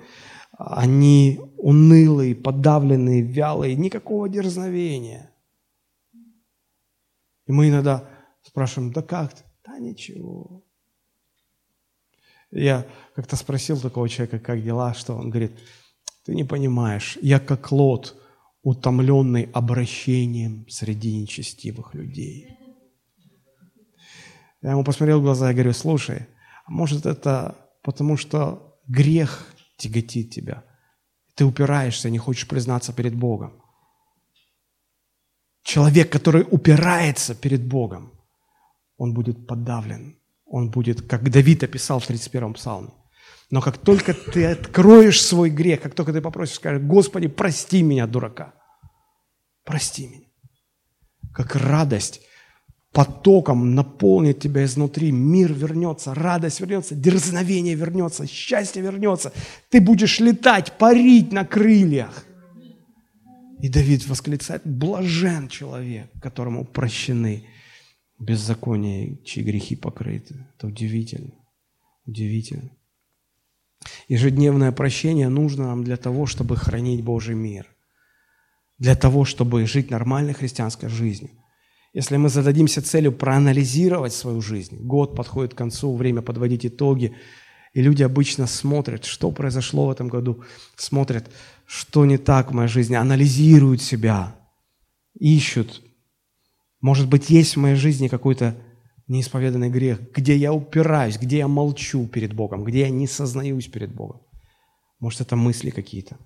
Они 0.58 1.40
унылые, 1.58 2.36
подавленные, 2.36 3.22
вялые, 3.22 3.76
никакого 3.76 4.28
дерзновения. 4.28 5.32
И 7.46 7.52
мы 7.52 7.70
иногда 7.70 8.10
спрашиваем, 8.42 8.92
да 8.92 9.02
как 9.02 9.34
ты? 9.34 9.44
Да 9.66 9.80
ничего. 9.80 10.64
Я 12.52 12.86
как-то 13.16 13.36
спросил 13.36 13.80
такого 13.80 14.10
человека, 14.10 14.40
как 14.40 14.64
дела, 14.64 14.94
что 14.94 15.16
он 15.16 15.30
говорит, 15.30 15.52
ты 16.28 16.36
не 16.36 16.44
понимаешь, 16.44 17.18
я 17.22 17.40
как 17.40 17.72
лот, 17.72 18.22
утомленный 18.62 19.50
обращением 19.54 20.68
среди 20.68 21.22
нечестивых 21.22 21.94
людей. 21.94 22.50
Я 24.62 24.72
ему 24.72 24.84
посмотрел 24.84 25.22
в 25.22 25.24
глаза 25.24 25.50
и 25.50 25.54
говорю, 25.54 25.72
слушай, 25.72 26.28
а 26.66 26.72
может 26.72 27.06
это 27.06 27.56
потому, 27.82 28.18
что 28.18 28.78
грех 28.90 29.56
тяготит 29.78 30.32
тебя? 30.32 30.66
Ты 31.36 31.46
упираешься, 31.46 32.10
не 32.10 32.18
хочешь 32.18 32.46
признаться 32.46 32.92
перед 32.92 33.16
Богом. 33.16 33.64
Человек, 35.64 36.12
который 36.12 36.46
упирается 36.52 37.36
перед 37.36 37.66
Богом, 37.66 38.12
он 38.98 39.14
будет 39.14 39.48
подавлен, 39.48 40.20
он 40.46 40.72
будет, 40.72 41.08
как 41.08 41.32
Давид 41.32 41.64
описал 41.64 42.00
в 42.02 42.10
31-м 42.10 42.54
псалме. 42.54 42.92
Но 43.50 43.62
как 43.62 43.78
только 43.78 44.14
ты 44.14 44.46
откроешь 44.46 45.22
свой 45.22 45.50
грех, 45.50 45.82
как 45.82 45.94
только 45.96 46.12
ты 46.12 46.22
попросишь, 46.22 46.56
скажешь, 46.56 46.82
Господи, 46.84 47.28
прости 47.28 47.82
меня, 47.82 48.06
дурака, 48.06 48.54
прости 49.64 50.08
меня. 50.08 50.28
Как 51.34 51.56
радость 51.56 52.22
потоком 52.92 53.76
наполнит 53.76 54.40
тебя 54.40 54.66
изнутри, 54.66 55.12
мир 55.12 55.54
вернется, 55.54 56.14
радость 56.14 56.60
вернется, 56.60 56.96
дерзновение 56.96 57.76
вернется, 57.76 58.28
счастье 58.28 58.82
вернется. 58.82 59.32
Ты 59.70 59.80
будешь 59.80 60.20
летать, 60.20 60.74
парить 60.78 61.32
на 61.32 61.46
крыльях. 61.46 62.26
И 63.62 63.70
Давид 63.70 64.08
восклицает, 64.08 64.64
блажен 64.66 65.48
человек, 65.48 66.12
которому 66.22 66.66
прощены 66.66 67.48
беззаконие, 68.20 69.24
чьи 69.24 69.44
грехи 69.44 69.76
покрыты. 69.76 70.48
Это 70.56 70.68
удивительно. 70.68 71.34
Удивительно. 72.06 72.72
Ежедневное 74.08 74.72
прощение 74.72 75.30
нужно 75.30 75.68
нам 75.68 75.84
для 75.84 75.98
того, 75.98 76.26
чтобы 76.26 76.56
хранить 76.56 77.04
Божий 77.04 77.36
мир. 77.36 77.68
Для 78.78 78.96
того, 78.96 79.26
чтобы 79.26 79.66
жить 79.66 79.92
нормальной 79.92 80.34
христианской 80.34 80.90
жизнью. 80.90 81.32
Если 81.94 82.18
мы 82.18 82.30
зададимся 82.30 82.82
целью 82.82 83.12
проанализировать 83.12 84.14
свою 84.14 84.42
жизнь, 84.42 84.78
год 84.80 85.16
подходит 85.16 85.54
к 85.54 85.58
концу, 85.58 85.96
время 85.96 86.22
подводить 86.22 86.66
итоги, 86.66 87.16
и 87.74 87.82
люди 87.82 88.04
обычно 88.04 88.46
смотрят, 88.48 89.06
что 89.06 89.32
произошло 89.32 89.88
в 89.88 89.92
этом 89.92 90.08
году, 90.08 90.44
смотрят, 90.76 91.30
что 91.66 92.06
не 92.06 92.18
так 92.18 92.52
в 92.52 92.54
моей 92.54 92.70
жизни, 92.70 92.96
анализируют 92.96 93.82
себя, 93.82 94.36
ищут, 95.20 95.82
может 96.82 97.08
быть, 97.08 97.30
есть 97.30 97.56
в 97.56 97.60
моей 97.60 97.76
жизни 97.76 98.08
какой-то 98.08 98.56
неисповеданный 99.08 99.70
грех, 99.70 100.12
где 100.12 100.36
я 100.36 100.54
упираюсь, 100.54 101.18
где 101.18 101.38
я 101.38 101.48
молчу 101.48 102.08
перед 102.08 102.34
Богом, 102.34 102.64
где 102.64 102.82
я 102.82 102.90
не 102.90 103.08
сознаюсь 103.08 103.68
перед 103.68 103.94
Богом. 103.94 104.22
Может, 105.00 105.22
это 105.22 105.36
мысли 105.36 105.70
какие-то. 105.70 106.18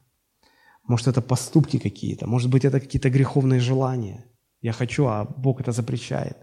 Может, 0.88 1.08
это 1.08 1.22
поступки 1.22 1.78
какие-то. 1.78 2.28
Может 2.28 2.50
быть, 2.50 2.66
это 2.66 2.80
какие-то 2.80 3.10
греховные 3.10 3.60
желания. 3.60 4.26
Я 4.62 4.74
хочу, 4.74 5.06
а 5.06 5.26
Бог 5.26 5.62
это 5.62 5.72
запрещает. 5.72 6.38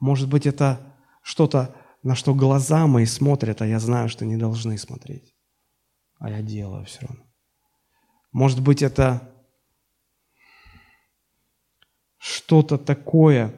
Может 0.00 0.28
быть, 0.28 0.46
это 0.46 0.94
что-то, 1.22 1.74
на 2.02 2.14
что 2.14 2.34
глаза 2.34 2.86
мои 2.86 3.06
смотрят, 3.06 3.62
а 3.62 3.66
я 3.66 3.80
знаю, 3.80 4.08
что 4.08 4.24
не 4.24 4.36
должны 4.36 4.78
смотреть. 4.78 5.34
а 6.18 6.30
я 6.30 6.42
делаю 6.42 6.84
все 6.84 7.00
равно. 7.06 7.24
Может 8.32 8.62
быть, 8.62 8.82
это 8.82 9.20
что-то 12.18 12.78
такое, 12.78 13.52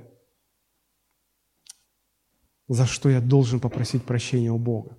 за 2.68 2.86
что 2.86 3.08
я 3.08 3.20
должен 3.20 3.60
попросить 3.60 4.04
прощения 4.04 4.50
у 4.50 4.58
Бога, 4.58 4.96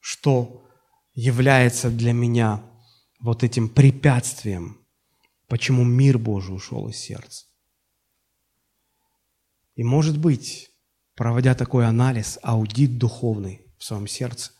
что 0.00 0.68
является 1.14 1.90
для 1.90 2.12
меня 2.12 2.62
вот 3.20 3.42
этим 3.42 3.68
препятствием, 3.68 4.86
почему 5.48 5.84
мир 5.84 6.18
Божий 6.18 6.54
ушел 6.54 6.88
из 6.88 6.96
сердца. 6.96 7.46
И 9.74 9.84
может 9.84 10.18
быть, 10.18 10.70
проводя 11.14 11.54
такой 11.54 11.86
анализ, 11.86 12.38
аудит 12.42 12.98
духовный 12.98 13.66
в 13.78 13.84
своем 13.84 14.06
сердце, 14.06 14.52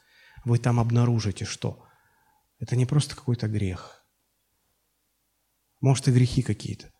вы 0.44 0.58
там 0.58 0.80
обнаружите, 0.80 1.44
что 1.44 1.86
это 2.58 2.76
не 2.76 2.86
просто 2.86 3.14
какой-то 3.14 3.48
грех. 3.48 4.04
Может, 5.80 6.08
и 6.08 6.12
грехи 6.12 6.42
какие-то. 6.42 6.90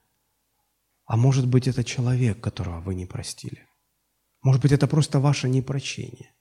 А 1.07 1.17
может 1.17 1.47
быть, 1.47 1.69
это 1.69 1.85
человек, 1.85 2.41
которого 2.41 2.81
вы 2.81 2.95
не 2.95 3.07
простили. 3.07 3.67
Может 4.43 4.61
быть, 4.61 4.72
это 4.72 4.86
просто 4.86 5.20
ваше 5.20 5.49
непрощение. 5.49 6.34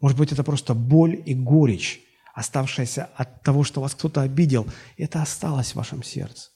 Может 0.00 0.18
быть, 0.18 0.32
это 0.32 0.44
просто 0.44 0.74
боль 0.74 1.22
и 1.24 1.34
горечь, 1.34 2.02
оставшаяся 2.34 3.06
от 3.16 3.42
того, 3.42 3.64
что 3.64 3.80
вас 3.80 3.94
кто-то 3.94 4.22
обидел. 4.22 4.66
Это 4.96 5.22
осталось 5.22 5.72
в 5.72 5.76
вашем 5.76 6.02
сердце. 6.02 6.50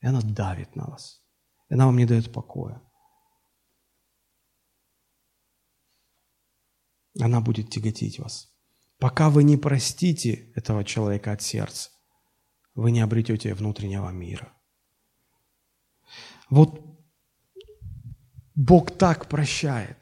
И 0.00 0.06
оно 0.06 0.20
давит 0.22 0.74
на 0.76 0.86
вас. 0.86 1.22
И 1.68 1.74
оно 1.74 1.86
вам 1.86 1.96
не 1.96 2.06
дает 2.06 2.32
покоя. 2.32 2.82
Она 7.20 7.40
будет 7.40 7.70
тяготить 7.70 8.18
вас. 8.18 8.48
Пока 8.98 9.30
вы 9.30 9.44
не 9.44 9.56
простите 9.56 10.52
этого 10.54 10.84
человека 10.84 11.32
от 11.32 11.42
сердца, 11.42 11.90
вы 12.74 12.90
не 12.90 13.00
обретете 13.00 13.54
внутреннего 13.54 14.10
мира. 14.10 14.52
Вот 16.48 16.89
Бог 18.54 18.90
так 18.90 19.28
прощает. 19.28 19.96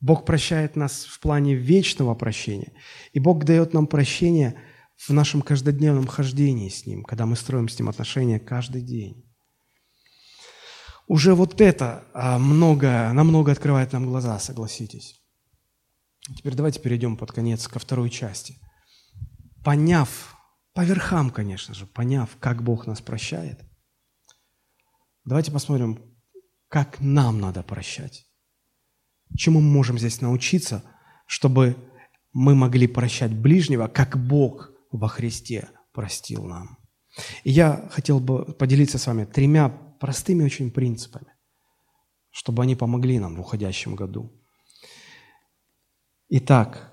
Бог 0.00 0.24
прощает 0.24 0.76
нас 0.76 1.04
в 1.04 1.20
плане 1.20 1.54
вечного 1.54 2.14
прощения. 2.14 2.72
И 3.12 3.20
Бог 3.20 3.44
дает 3.44 3.74
нам 3.74 3.86
прощение 3.86 4.60
в 4.96 5.10
нашем 5.10 5.42
каждодневном 5.42 6.06
хождении 6.06 6.68
с 6.68 6.86
Ним, 6.86 7.04
когда 7.04 7.26
мы 7.26 7.36
строим 7.36 7.68
с 7.68 7.78
Ним 7.78 7.88
отношения 7.88 8.38
каждый 8.38 8.82
день. 8.82 9.24
Уже 11.06 11.34
вот 11.34 11.60
это 11.60 12.04
а, 12.14 12.38
много, 12.38 13.12
намного 13.12 13.52
открывает 13.52 13.92
нам 13.92 14.06
глаза, 14.06 14.38
согласитесь. 14.38 15.20
Теперь 16.36 16.54
давайте 16.54 16.80
перейдем 16.80 17.16
под 17.16 17.32
конец 17.32 17.66
ко 17.66 17.78
второй 17.78 18.10
части. 18.10 18.56
Поняв, 19.64 20.36
по 20.72 20.82
верхам, 20.82 21.30
конечно 21.30 21.74
же, 21.74 21.86
поняв, 21.86 22.36
как 22.38 22.62
Бог 22.62 22.86
нас 22.86 23.00
прощает, 23.00 23.60
давайте 25.24 25.50
посмотрим, 25.50 26.09
как 26.70 27.00
нам 27.00 27.40
надо 27.40 27.62
прощать. 27.62 28.26
Чему 29.36 29.60
мы 29.60 29.70
можем 29.70 29.98
здесь 29.98 30.20
научиться, 30.20 30.84
чтобы 31.26 31.76
мы 32.32 32.54
могли 32.54 32.86
прощать 32.86 33.32
ближнего, 33.32 33.88
как 33.88 34.16
Бог 34.16 34.70
во 34.92 35.08
Христе 35.08 35.68
простил 35.92 36.44
нам. 36.44 36.78
И 37.42 37.50
я 37.50 37.88
хотел 37.90 38.20
бы 38.20 38.44
поделиться 38.54 38.98
с 38.98 39.06
вами 39.06 39.24
тремя 39.24 39.68
простыми 39.68 40.44
очень 40.44 40.70
принципами, 40.70 41.32
чтобы 42.30 42.62
они 42.62 42.76
помогли 42.76 43.18
нам 43.18 43.34
в 43.34 43.40
уходящем 43.40 43.96
году. 43.96 44.32
Итак, 46.28 46.89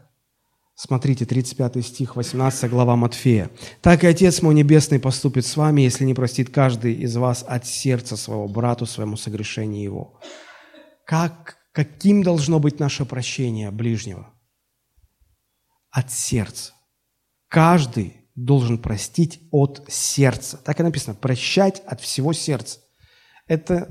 смотрите, 0.78 1.26
35 1.26 1.86
стих, 1.86 2.16
18 2.16 2.70
глава 2.70 2.96
Матфея. 2.96 3.50
«Так 3.82 4.04
и 4.04 4.08
Отец 4.08 4.42
мой 4.42 4.54
Небесный 4.54 5.00
поступит 5.00 5.46
с 5.46 5.58
вами, 5.58 5.82
если 5.82 6.06
не 6.06 6.14
простит 6.14 6.52
каждый 6.52 6.94
из 6.94 7.18
вас 7.18 7.44
от 7.46 7.66
сердца 7.66 8.16
своего 8.16 8.48
брату 8.48 8.86
своему 8.86 9.18
согрешение 9.18 9.84
его». 9.84 10.20
Как, 11.04 11.58
каким 11.72 12.22
должно 12.22 12.60
быть 12.60 12.80
наше 12.80 13.06
прощение 13.06 13.72
ближнего? 13.72 14.34
От 15.90 16.12
сердца. 16.12 16.74
Каждый 17.48 18.30
должен 18.36 18.78
простить 18.78 19.40
от 19.52 19.84
сердца. 19.88 20.58
Так 20.58 20.80
и 20.80 20.84
написано, 20.84 21.16
прощать 21.16 21.82
от 21.88 22.02
всего 22.02 22.34
сердца. 22.34 22.80
Это 23.48 23.88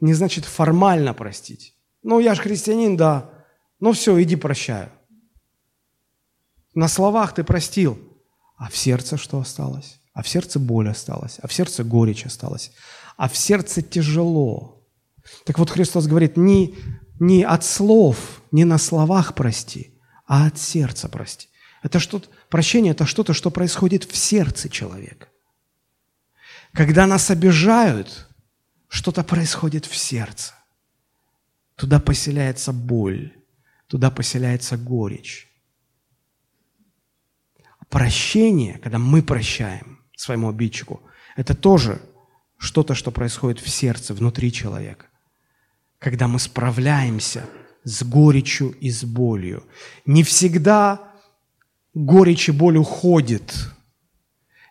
не 0.00 0.12
значит 0.12 0.44
формально 0.44 1.14
простить. 1.14 1.74
Ну, 2.02 2.18
я 2.18 2.34
же 2.34 2.42
христианин, 2.42 2.96
да, 2.96 3.30
ну 3.78 3.92
все, 3.92 4.20
иди 4.20 4.36
прощаю. 4.36 4.90
На 6.76 6.88
словах 6.88 7.34
ты 7.34 7.42
простил, 7.42 7.98
а 8.58 8.68
в 8.68 8.76
сердце 8.76 9.16
что 9.16 9.40
осталось? 9.40 9.98
А 10.12 10.22
в 10.22 10.28
сердце 10.28 10.58
боль 10.58 10.90
осталась, 10.90 11.38
а 11.42 11.48
в 11.48 11.52
сердце 11.52 11.84
горечь 11.84 12.26
осталась, 12.26 12.70
а 13.16 13.30
в 13.30 13.36
сердце 13.36 13.80
тяжело. 13.80 14.86
Так 15.46 15.58
вот 15.58 15.70
Христос 15.70 16.06
говорит, 16.06 16.36
не, 16.36 16.74
не 17.18 17.44
от 17.44 17.64
слов, 17.64 18.42
не 18.52 18.66
на 18.66 18.76
словах 18.76 19.34
прости, 19.34 19.98
а 20.26 20.46
от 20.48 20.58
сердца 20.58 21.08
прости. 21.08 21.48
Это 21.82 21.98
что-то, 21.98 22.28
прощение– 22.50 22.90
это 22.92 23.06
что-то, 23.06 23.32
что 23.32 23.50
происходит 23.50 24.04
в 24.04 24.14
сердце 24.14 24.68
человека. 24.68 25.28
Когда 26.74 27.06
нас 27.06 27.30
обижают, 27.30 28.28
что-то 28.88 29.24
происходит 29.24 29.86
в 29.86 29.96
сердце. 29.96 30.52
Туда 31.74 32.00
поселяется 32.00 32.74
боль, 32.74 33.32
туда 33.86 34.10
поселяется 34.10 34.76
горечь. 34.76 35.45
Прощение, 37.88 38.78
когда 38.78 38.98
мы 38.98 39.22
прощаем 39.22 40.00
своему 40.16 40.48
обидчику, 40.48 41.02
это 41.36 41.54
тоже 41.54 42.00
что-то, 42.58 42.94
что 42.94 43.10
происходит 43.10 43.60
в 43.60 43.68
сердце, 43.68 44.14
внутри 44.14 44.52
человека. 44.52 45.06
Когда 45.98 46.28
мы 46.28 46.38
справляемся 46.38 47.44
с 47.86 48.02
горечью 48.02 48.72
и 48.80 48.90
с 48.90 49.04
болью. 49.04 49.64
Не 50.06 50.24
всегда 50.24 51.12
горечь 51.94 52.48
и 52.48 52.52
боль 52.52 52.76
уходит. 52.76 53.70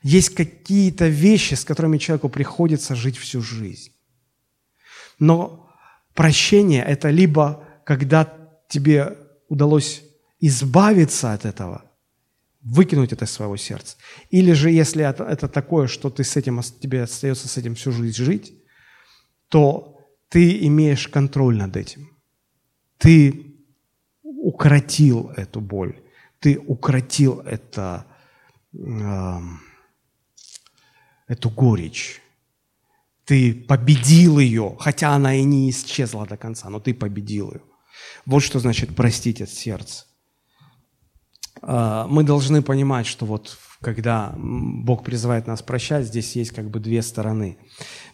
Есть 0.03 0.35
какие-то 0.35 1.07
вещи, 1.07 1.53
с 1.53 1.63
которыми 1.63 1.97
человеку 1.97 2.27
приходится 2.27 2.93
жить 2.93 3.17
всю 3.17 3.41
жизнь. 3.41 3.93
Но 5.17 5.71
прощение– 6.13 6.83
это 6.87 7.09
либо 7.09 7.63
когда 7.85 8.33
тебе 8.67 9.17
удалось 9.47 10.03
избавиться 10.41 11.31
от 11.31 11.45
этого, 11.45 11.84
выкинуть 12.65 13.13
это 13.13 13.25
из 13.25 13.31
своего 13.31 13.55
сердца. 13.57 13.95
Или 14.31 14.51
же, 14.53 14.71
если 14.71 15.05
это, 15.05 15.23
это 15.23 15.47
такое, 15.47 15.87
что 15.87 16.09
ты 16.09 16.23
с 16.23 16.35
этим, 16.35 16.61
тебе 16.81 17.03
остается 17.03 17.47
с 17.47 17.57
этим 17.57 17.75
всю 17.75 17.91
жизнь 17.91 18.23
жить, 18.23 18.53
то 19.49 19.99
ты 20.29 20.65
имеешь 20.65 21.07
контроль 21.07 21.57
над 21.57 21.77
этим. 21.77 22.09
Ты 22.97 23.55
укротил 24.23 25.29
эту 25.37 25.61
боль, 25.61 26.01
ты 26.39 26.57
укротил 26.57 27.39
это, 27.41 28.07
э, 28.73 29.39
эту 31.27 31.49
горечь. 31.49 32.21
Ты 33.25 33.53
победил 33.53 34.39
ее, 34.39 34.75
хотя 34.79 35.15
она 35.15 35.35
и 35.35 35.43
не 35.43 35.69
исчезла 35.69 36.27
до 36.27 36.37
конца, 36.37 36.69
но 36.69 36.79
ты 36.79 36.93
победил 36.93 37.51
ее. 37.51 37.61
Вот 38.25 38.41
что 38.41 38.59
значит 38.59 38.95
простить 38.95 39.41
от 39.41 39.49
сердца. 39.49 40.05
А, 41.61 42.07
мы 42.07 42.23
должны 42.23 42.61
понимать, 42.61 43.05
что 43.05 43.25
вот 43.25 43.57
когда 43.81 44.33
Бог 44.37 45.03
призывает 45.03 45.47
нас 45.47 45.61
прощать, 45.61 46.05
здесь 46.05 46.35
есть 46.35 46.51
как 46.51 46.69
бы 46.69 46.79
две 46.79 47.01
стороны. 47.01 47.57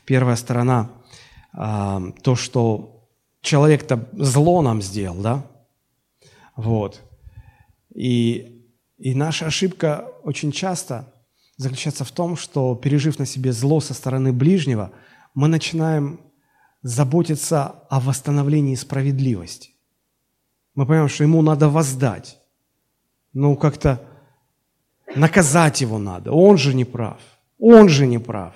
Первая 0.06 0.36
сторона 0.36 0.92
а,– 1.54 2.02
то, 2.24 2.36
что 2.36 3.08
человек-то 3.42 4.10
зло 4.14 4.62
нам 4.62 4.82
сделал, 4.82 5.22
да? 5.22 5.46
Вот. 6.56 7.02
И, 7.94 8.66
и 8.98 9.16
наша 9.16 9.48
ошибка 9.48 10.08
очень 10.24 10.52
часто 10.52 11.14
заключается 11.58 12.04
в 12.04 12.12
том, 12.12 12.36
что, 12.36 12.76
пережив 12.76 13.20
на 13.20 13.26
себе 13.26 13.52
зло 13.52 13.80
со 13.80 13.94
стороны 13.94 14.34
ближнего, 14.34 14.92
мы 15.34 15.48
начинаем 15.48 16.20
заботиться 16.82 17.68
о 17.90 18.00
восстановлении 18.00 18.76
справедливости. 18.76 19.72
Мы 20.74 20.86
понимаем, 20.86 21.10
что 21.10 21.24
ему 21.24 21.42
надо 21.42 21.70
воздать. 21.70 22.41
Ну, 23.34 23.56
как-то 23.56 24.02
наказать 25.16 25.82
его 25.82 25.98
надо. 25.98 26.32
Он 26.32 26.58
же 26.58 26.74
не 26.74 26.86
прав. 26.86 27.20
Он 27.60 27.90
же 27.90 28.08
не 28.08 28.20
прав. 28.20 28.54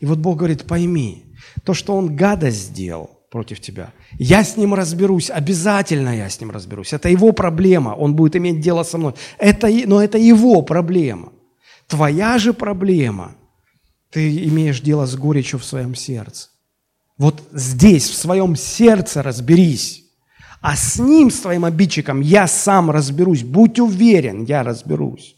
И 0.00 0.06
вот 0.06 0.18
Бог 0.18 0.38
говорит, 0.38 0.66
пойми, 0.66 1.24
то, 1.64 1.74
что 1.74 1.94
он 1.94 2.16
гадость 2.16 2.68
сделал 2.70 3.10
против 3.30 3.60
тебя, 3.60 3.92
я 4.18 4.44
с 4.44 4.56
ним 4.56 4.74
разберусь, 4.74 5.30
обязательно 5.30 6.16
я 6.16 6.28
с 6.28 6.40
ним 6.40 6.50
разберусь. 6.50 6.92
Это 6.92 7.08
его 7.08 7.32
проблема, 7.32 7.90
он 7.90 8.14
будет 8.14 8.36
иметь 8.36 8.60
дело 8.60 8.82
со 8.82 8.98
мной. 8.98 9.14
Это, 9.38 9.68
но 9.86 10.02
это 10.02 10.18
его 10.18 10.62
проблема. 10.62 11.32
Твоя 11.86 12.38
же 12.38 12.52
проблема, 12.52 13.34
ты 14.10 14.44
имеешь 14.48 14.80
дело 14.80 15.06
с 15.06 15.14
горечью 15.16 15.58
в 15.58 15.64
своем 15.64 15.94
сердце. 15.94 16.48
Вот 17.18 17.42
здесь, 17.52 18.08
в 18.08 18.14
своем 18.14 18.56
сердце 18.56 19.22
разберись 19.22 20.01
А 20.62 20.76
с 20.76 21.00
ним, 21.00 21.28
с 21.30 21.40
твоим 21.40 21.64
обидчиком, 21.64 22.20
я 22.20 22.46
сам 22.46 22.90
разберусь. 22.90 23.42
Будь 23.42 23.80
уверен, 23.80 24.44
я 24.44 24.62
разберусь. 24.62 25.36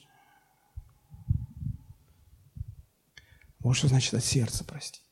Вот 3.61 3.75
что 3.75 3.89
значит 3.89 4.13
от 4.13 4.23
сердца 4.23 4.65
простить. 4.65 5.03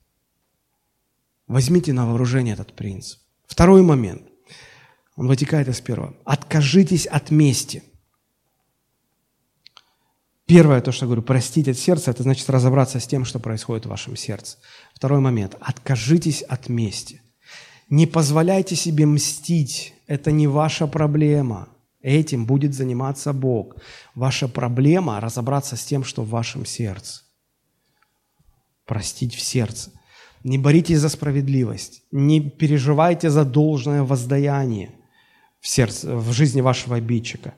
Возьмите 1.46 1.94
на 1.94 2.06
вооружение 2.06 2.52
этот 2.52 2.74
принцип. 2.74 3.20
Второй 3.46 3.82
момент. 3.82 4.22
Он 5.16 5.28
вытекает 5.28 5.68
из 5.68 5.80
первого. 5.80 6.14
Откажитесь 6.24 7.06
от 7.06 7.30
мести. 7.30 7.82
Первое, 10.44 10.82
то, 10.82 10.92
что 10.92 11.06
я 11.06 11.08
говорю, 11.08 11.22
простить 11.22 11.68
от 11.68 11.78
сердца, 11.78 12.10
это 12.10 12.22
значит 12.22 12.50
разобраться 12.50 13.00
с 13.00 13.06
тем, 13.06 13.24
что 13.24 13.38
происходит 13.38 13.86
в 13.86 13.88
вашем 13.88 14.16
сердце. 14.16 14.58
Второй 14.94 15.20
момент. 15.20 15.56
Откажитесь 15.60 16.42
от 16.42 16.68
мести. 16.68 17.22
Не 17.88 18.06
позволяйте 18.06 18.76
себе 18.76 19.06
мстить. 19.06 19.94
Это 20.12 20.30
не 20.30 20.46
ваша 20.46 20.86
проблема. 20.86 21.68
Этим 22.02 22.44
будет 22.44 22.74
заниматься 22.74 23.32
Бог. 23.32 23.76
Ваша 24.14 24.46
проблема– 24.46 25.20
разобраться 25.22 25.74
с 25.74 25.84
тем, 25.86 26.04
что 26.04 26.22
в 26.22 26.28
вашем 26.28 26.66
сердце. 26.66 27.22
Простить 28.84 29.34
в 29.34 29.40
сердце. 29.40 29.90
Не 30.44 30.58
боритесь 30.58 30.98
за 30.98 31.08
справедливость. 31.08 32.02
Не 32.12 32.50
переживайте 32.50 33.30
за 33.30 33.46
должное 33.46 34.02
воздаяние 34.02 34.90
в, 35.60 35.68
сердце, 35.68 36.14
в 36.14 36.30
жизни 36.32 36.60
вашего 36.60 36.96
обидчика. 36.96 37.54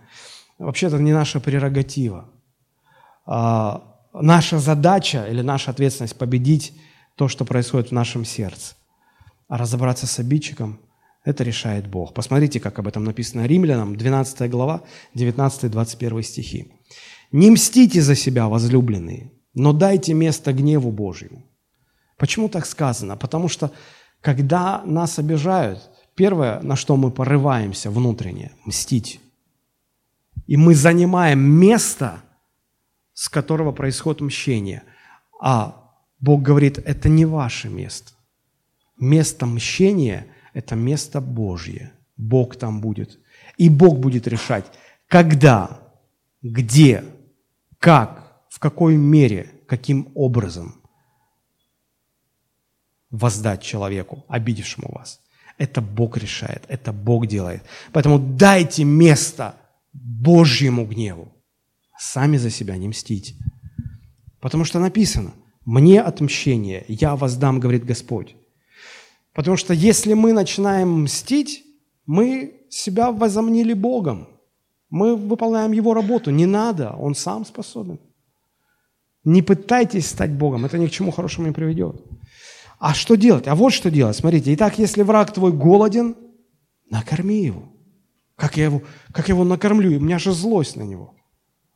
Вообще 0.59 0.86
это 0.86 0.98
не 0.98 1.12
наша 1.12 1.40
прерогатива. 1.40 2.30
А, 3.26 3.82
наша 4.12 4.61
задача 4.61 5.26
или 5.28 5.42
наша 5.42 5.72
ответственность 5.72 6.16
победить 6.16 6.72
то, 7.16 7.26
что 7.26 7.44
происходит 7.44 7.88
в 7.88 7.92
нашем 7.94 8.24
сердце. 8.24 8.76
А 9.48 9.59
разобраться 9.59 10.07
с 10.07 10.20
обидчиком– 10.20 10.78
это 11.24 11.42
решает 11.42 11.86
Бог. 11.86 12.12
Посмотрите, 12.12 12.60
как 12.60 12.78
об 12.78 12.86
этом 12.86 13.04
написано 13.04 13.46
Римлянам, 13.46 13.96
12 13.96 14.50
глава, 14.50 14.82
19-21 15.14 16.22
стихи. 16.22 16.72
«Не 17.32 17.50
мстите 17.50 18.02
за 18.02 18.14
себя, 18.14 18.46
возлюбленные, 18.48 19.32
но 19.54 19.72
дайте 19.72 20.14
место 20.14 20.52
гневу 20.52 20.92
Божьему». 20.92 21.42
Почему 22.18 22.48
так 22.48 22.66
сказано? 22.66 23.16
Потому 23.16 23.48
что, 23.48 23.72
когда 24.20 24.82
нас 24.84 25.18
обижают, 25.18 25.90
первое, 26.14 26.60
на 26.60 26.76
что 26.76 26.96
мы 26.96 27.10
порываемся 27.10 27.90
внутренне– 27.90 28.52
мстить. 28.66 29.20
И 30.46 30.56
мы 30.56 30.74
занимаем 30.74 31.40
место, 31.40 32.22
с 33.14 33.28
которого 33.28 33.72
происходит 33.72 34.20
мщение. 34.20 34.82
А 35.40 35.90
Бог 36.20 36.42
говорит, 36.42 36.78
это 36.78 37.08
не 37.08 37.24
ваше 37.24 37.68
место. 37.68 38.12
Место 38.98 39.46
мщения– 39.46 40.26
это 40.55 40.76
место 40.76 41.20
Божье. 41.20 41.92
Бог 42.16 42.57
там 42.57 42.80
будет. 42.80 43.18
И 43.59 43.68
Бог 43.68 43.98
будет 43.98 44.26
решать, 44.26 44.64
когда, 45.09 45.80
где, 46.42 47.05
как, 47.78 48.40
в 48.48 48.59
какой 48.61 48.96
мере, 48.96 49.50
каким 49.66 50.11
образом 50.14 50.80
воздать 53.11 53.62
человеку, 53.62 54.24
обидевшему 54.28 54.90
вас. 54.92 55.20
Это 55.59 55.80
Бог 55.80 56.16
решает, 56.16 56.64
это 56.68 56.92
Бог 56.92 57.26
делает. 57.26 57.62
Поэтому 57.92 58.18
дайте 58.18 58.84
место 58.84 59.57
Божьему 59.92 60.84
гневу. 60.84 61.32
Сами 61.98 62.38
за 62.38 62.50
себя 62.50 62.76
не 62.76 62.88
мстите. 62.88 63.34
Потому 64.40 64.64
что 64.64 64.80
написано, 64.80 65.32
мне 65.64 66.02
отмщение, 66.02 66.84
я 66.88 67.14
воздам, 67.14 67.61
говорит 67.61 67.84
Господь. 67.84 68.36
Потому 69.35 69.57
что 69.57 69.74
если 69.74 70.14
мы 70.14 70.32
начинаем 70.32 71.03
мстить, 71.03 71.64
мы 72.07 72.62
себя 72.70 73.11
возомнили 73.11 73.72
Богом. 73.72 74.28
Мы 74.91 75.16
выполняем 75.16 75.72
Его 75.72 75.93
работу. 75.93 76.30
Не 76.30 76.47
надо, 76.47 76.93
Он 76.93 77.14
сам 77.14 77.45
способен. 77.45 77.99
Не 79.24 79.43
пытайтесь 79.43 80.07
стать 80.07 80.32
Богом, 80.32 80.64
это 80.64 80.78
ни 80.78 80.87
к 80.87 80.91
чему 80.91 81.11
хорошему 81.11 81.49
не 81.49 81.53
приведет. 81.53 82.03
А 82.78 82.93
что 82.93 83.14
делать? 83.14 83.49
А 83.49 83.55
вот 83.55 83.72
что 83.72 83.91
делать. 83.91 84.16
Смотрите, 84.16 84.53
итак, 84.55 84.78
если 84.78 85.03
враг 85.03 85.32
твой 85.32 85.53
голоден, 85.53 86.16
накорми 86.91 87.43
его. 87.43 87.72
Как 88.37 88.57
я 88.57 88.64
его, 88.64 88.82
как 89.12 89.28
я 89.28 89.35
его 89.35 89.45
накормлю? 89.45 89.97
У 89.97 90.01
меня 90.01 90.18
же 90.18 90.32
злость 90.32 90.76
на 90.76 90.82
него. 90.82 91.14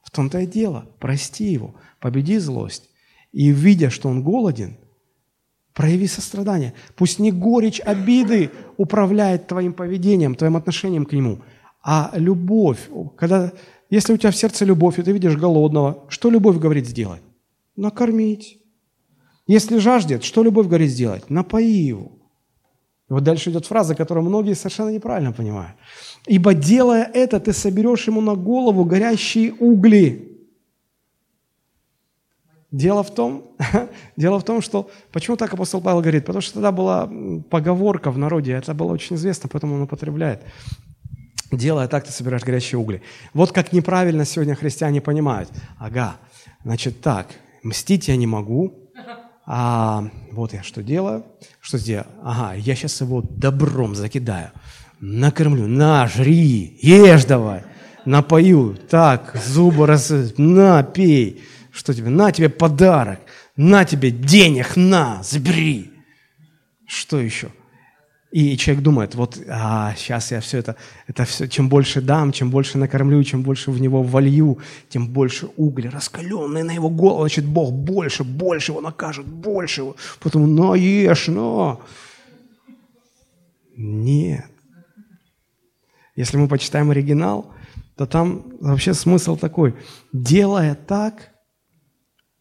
В 0.03 0.11
том-то 0.11 0.41
и 0.41 0.47
дело. 0.47 0.87
Прости 0.99 1.45
его, 1.45 1.75
победи 2.01 2.39
злость. 2.39 2.91
И 3.33 3.51
видя, 3.51 3.91
что 3.91 4.09
он 4.09 4.23
голоден, 4.23 4.77
прояви 5.79 6.09
сострадание. 6.09 6.72
Пусть 6.97 7.20
не 7.20 7.31
горечь 7.31 7.81
обиды 7.87 8.51
управляет 8.79 9.47
твоим 9.47 9.72
поведением, 9.72 10.35
твоим 10.35 10.57
отношением 10.57 11.05
к 11.05 11.12
нему, 11.12 11.39
а 11.85 12.11
любовь. 12.16 12.91
Когда, 13.16 13.53
если 13.91 14.12
у 14.12 14.16
тебя 14.16 14.31
в 14.31 14.37
сердце 14.37 14.64
любовь, 14.64 14.99
и 14.99 15.03
ты 15.03 15.12
видишь 15.12 15.37
голодного, 15.37 16.05
что 16.09 16.31
любовь 16.31 16.59
говорит 16.59 16.89
сделать? 16.89 17.22
Накормить. 17.76 18.59
Если 19.47 19.79
жаждет, 19.79 20.24
что 20.24 20.43
любовь 20.43 20.66
говорит 20.66 20.91
сделать? 20.91 21.31
Напои 21.31 21.89
его. 21.91 22.11
И 23.09 23.12
вот 23.12 23.22
дальше 23.22 23.51
идет 23.51 23.66
фраза, 23.66 23.95
которую 23.95 24.24
многие 24.24 24.55
совершенно 24.55 24.91
неправильно 24.91 25.33
понимают. 25.33 25.76
«Ибо 26.26 26.55
делая 26.55 27.09
это, 27.14 27.39
ты 27.39 27.53
соберешь 27.53 28.09
ему 28.09 28.20
на 28.20 28.35
голову 28.35 28.85
горящие 28.85 29.53
угли». 29.61 30.28
Дело 32.71 33.03
в 33.03 33.14
том, 33.14 33.45
дело 34.16 34.39
в 34.39 34.45
том, 34.45 34.61
что... 34.61 34.91
Почему 35.11 35.37
так 35.37 35.53
апостол 35.55 35.81
Павел 35.81 36.01
говорит? 36.01 36.27
Потому 36.27 36.43
что 36.43 36.55
тогда 36.55 36.71
была 36.71 37.09
поговорка 37.51 38.11
в 38.11 38.19
народе, 38.19 38.53
это 38.53 38.75
было 38.75 38.93
очень 38.93 39.16
известно, 39.16 39.49
поэтому 39.49 39.77
он 39.77 39.83
употребляет. 39.83 40.43
Делая 41.51 41.89
так, 41.89 42.05
ты 42.05 42.12
собираешь 42.12 42.45
горящие 42.45 42.79
угли. 42.79 43.01
Вот 43.33 43.53
как 43.53 43.73
неправильно 43.73 44.27
сегодня 44.27 44.55
христиане 44.55 45.01
понимают. 45.01 45.49
Ага, 45.79 46.16
значит 46.62 47.01
так, 47.01 47.29
мстить 47.62 48.09
я 48.09 48.16
не 48.16 48.27
могу, 48.27 48.91
а 49.47 50.05
вот 50.31 50.53
я 50.53 50.62
что 50.62 50.83
делаю, 50.83 51.25
что 51.62 51.79
сделаю? 51.79 52.07
Ага, 52.23 52.55
я 52.55 52.75
сейчас 52.75 53.01
его 53.01 53.23
добром 53.23 53.95
закидаю, 53.95 54.51
накормлю, 55.01 55.66
на, 55.66 56.07
жри, 56.07 56.79
ешь 56.83 57.25
давай, 57.25 57.62
напою, 58.05 58.77
так, 58.91 59.35
зубы 59.43 59.87
раз, 59.87 60.12
на, 60.37 60.83
пей, 60.83 61.43
что 61.79 61.95
тебе, 61.95 62.11
на 62.11 62.33
тебе 62.33 62.49
подарок, 62.49 63.20
на 63.55 63.85
тебе 63.85 64.11
денег, 64.11 64.74
на, 64.74 65.22
забери. 65.22 65.93
Что 66.89 67.20
еще? 67.20 67.53
И 68.33 68.57
человек 68.57 68.83
думает, 68.83 69.14
вот 69.14 69.39
а, 69.49 69.95
сейчас 69.97 70.33
я 70.33 70.41
все 70.41 70.59
это, 70.59 70.74
это 71.07 71.24
все, 71.24 71.47
чем 71.47 71.68
больше 71.68 72.01
дам, 72.01 72.33
чем 72.33 72.51
больше 72.51 72.79
накормлю, 72.79 73.22
чем 73.22 73.45
больше 73.45 73.70
в 73.70 73.81
него 73.81 74.03
волью, 74.03 74.59
тем 74.89 75.07
больше 75.07 75.51
угля, 75.57 75.89
раскаленные 75.89 76.64
на 76.64 76.72
его 76.72 76.91
голову, 76.91 77.20
значит, 77.20 77.45
Бог 77.45 77.72
больше, 77.72 78.24
больше 78.24 78.72
его 78.72 78.81
накажет, 78.81 79.26
больше 79.26 79.83
его. 79.83 79.97
Поэтому, 80.18 80.49
ну, 80.49 80.74
ешь, 80.74 81.29
но. 81.29 81.81
Нет. 83.76 84.47
Если 86.16 86.37
мы 86.37 86.49
почитаем 86.49 86.91
оригинал, 86.91 87.53
то 87.97 88.05
там 88.05 88.47
вообще 88.61 88.95
смысл 88.95 89.37
такой. 89.37 89.76
Делая 90.12 90.74
так, 90.74 91.38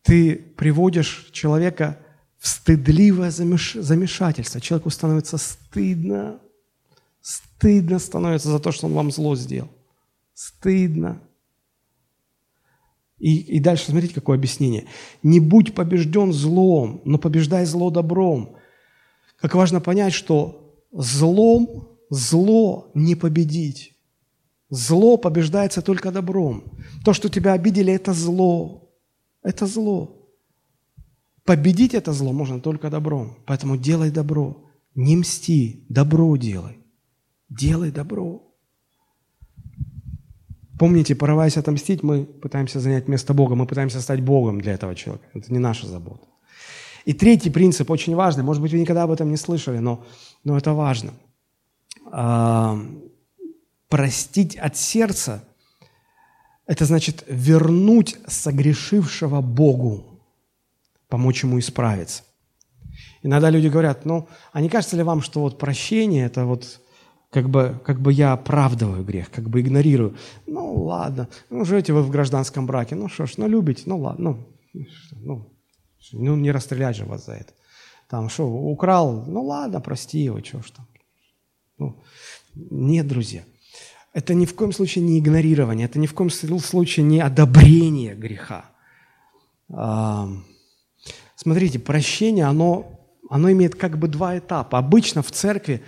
ты 0.07 0.35
приводишь 0.55 1.27
человека 1.33 1.99
в 2.37 2.47
стыдливое 2.47 3.29
замешательство. 3.29 4.61
Человеку 4.61 4.89
становится 4.89 5.37
стыдно. 5.37 6.39
Стыдно 7.21 7.99
становится 7.99 8.47
за 8.47 8.59
то, 8.59 8.71
что 8.71 8.87
он 8.87 8.93
вам 8.93 9.11
зло 9.11 9.35
сделал. 9.35 9.69
Стыдно. 10.33 11.21
И, 13.19 13.37
и 13.37 13.59
дальше 13.59 13.87
смотрите, 13.87 14.13
какое 14.13 14.37
объяснение. 14.37 14.85
«Не 15.23 15.41
будь 15.41 15.75
побежден 15.75 16.31
злом, 16.31 17.01
но 17.03 17.17
побеждай 17.17 17.65
зло 17.65 17.89
добром». 17.89 18.55
Как 19.41 19.55
важно 19.55 19.81
понять, 19.81 20.13
что 20.13 20.73
злом 20.93 21.89
зло 22.09 22.91
не 22.93 23.15
победить. 23.15 23.93
Зло 24.69 25.17
побеждается 25.17 25.81
только 25.81 26.11
добром. 26.11 26.63
То, 27.03 27.11
что 27.13 27.27
тебя 27.27 27.53
обидели, 27.53 27.91
это 27.91 28.13
зло. 28.13 28.86
Это 29.47 29.65
зло. 29.65 30.27
Победить 31.45 31.93
это 31.93 32.11
зло 32.11 32.33
можно 32.33 32.59
только 32.59 32.89
добром. 32.89 33.37
Поэтому 33.45 33.77
делай 33.77 34.11
добро. 34.11 34.65
Не 34.93 35.15
мсти, 35.15 35.85
добро 35.87 36.35
делай. 36.35 36.79
Делай 37.47 37.91
добро. 37.91 38.43
Помните, 40.77 41.15
порываясь 41.15 41.55
отомстить, 41.55 42.03
мы 42.03 42.25
пытаемся 42.25 42.81
занять 42.81 43.07
место 43.07 43.33
Бога, 43.33 43.55
мы 43.55 43.65
пытаемся 43.65 44.01
стать 44.01 44.21
Богом 44.21 44.59
для 44.59 44.73
этого 44.73 44.95
человека. 44.95 45.25
Это 45.33 45.53
не 45.53 45.59
наша 45.59 45.87
забота. 45.87 46.27
И 47.05 47.13
третий 47.13 47.49
принцип 47.49 47.89
очень 47.89 48.15
важный. 48.15 48.43
Может 48.43 48.61
быть, 48.61 48.73
вы 48.73 48.79
никогда 48.79 49.03
об 49.03 49.11
этом 49.11 49.31
не 49.31 49.37
слышали, 49.37 49.77
но, 49.77 50.03
но 50.43 50.57
это 50.57 50.73
важно. 50.73 51.13
А, 52.11 52.77
простить 53.87 54.57
от 54.57 54.75
сердца– 54.75 55.41
это 56.68 56.86
значит 56.86 57.24
вернуть 57.28 58.18
согрешившего 58.28 59.41
Богу 59.41 60.22
помочь 61.07 61.43
ему 61.43 61.57
исправиться. 61.59 62.24
Иногда 63.24 63.49
люди 63.49 63.68
говорят, 63.68 64.05
ну, 64.05 64.28
а 64.51 64.61
не 64.61 64.70
кажется 64.70 64.97
ли 64.97 65.03
вам, 65.03 65.22
что 65.22 65.41
вот 65.41 65.57
прощение– 65.57 66.26
это 66.28 66.45
вот 66.45 66.82
как 67.30 67.49
бы, 67.49 67.80
как 67.86 67.99
бы 68.01 68.13
я 68.13 68.34
оправдываю 68.34 69.03
грех, 69.03 69.32
как 69.32 69.49
бы 69.49 69.61
игнорирую. 69.61 70.15
Ну, 70.45 70.84
ладно, 70.84 71.28
ну, 71.49 71.65
живете 71.65 71.93
вы 71.93 72.03
в 72.03 72.11
гражданском 72.11 72.65
браке, 72.65 72.95
ну 72.95 73.09
что 73.09 73.26
ж, 73.26 73.34
ну, 73.38 73.47
любите, 73.47 73.84
ну, 73.86 73.99
ладно, 73.99 74.38
ну, 74.74 74.88
ну, 75.11 75.49
ну 76.11 76.36
не 76.36 76.51
расстрелять 76.51 76.95
же 76.95 77.05
вас 77.05 77.26
за 77.26 77.34
это. 77.34 77.53
Там, 78.09 78.30
что, 78.30 78.47
украл, 78.47 79.26
ну, 79.26 79.43
ладно, 79.43 79.82
прости 79.82 80.20
его, 80.20 80.41
что 80.43 80.61
ж 80.61 80.72
там. 80.72 80.88
Ну, 81.78 82.03
нет, 82.55 83.07
друзья, 83.07 83.43
это 84.18 84.34
ни 84.34 84.47
в 84.47 84.55
коем 84.55 84.74
случае 84.74 85.03
не 85.03 85.20
игнорирование, 85.20 85.86
это 85.86 85.99
ни 85.99 86.07
в 86.07 86.15
коем 86.15 86.32
случае 86.32 87.05
не 87.05 87.20
одобрение 87.20 88.15
греха. 88.15 88.65
Смотрите, 91.36 91.78
прощение, 91.78 92.45
оно, 92.45 92.99
оно 93.30 93.51
имеет 93.51 93.76
как 93.76 93.99
бы 93.99 94.07
два 94.07 94.36
этапа. 94.39 94.80
Обычно 94.80 95.22
в 95.22 95.30
церкви 95.30 95.84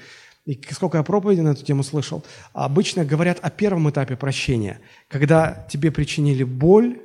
и 0.45 0.61
сколько 0.69 0.99
я 0.99 1.03
проповеди 1.03 1.41
на 1.41 1.53
эту 1.53 1.65
тему 1.65 1.81
слышал, 1.81 2.23
обычно 2.53 3.03
говорят 3.03 3.39
о 3.41 3.49
первом 3.49 3.89
этапе 3.89 4.15
прощения, 4.15 4.79
когда 5.07 5.67
тебе 5.71 5.91
причинили 5.91 6.43
боль, 6.43 7.01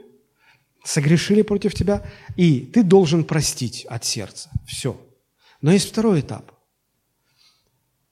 согрешили 0.85 1.41
против 1.41 1.73
тебя, 1.73 2.03
и 2.37 2.61
ты 2.61 2.83
должен 2.83 3.25
простить 3.25 3.87
от 3.87 4.05
сердца. 4.05 4.51
Все. 4.67 5.01
Но 5.63 5.73
есть 5.73 5.89
второй 5.89 6.21
этап. 6.21 6.53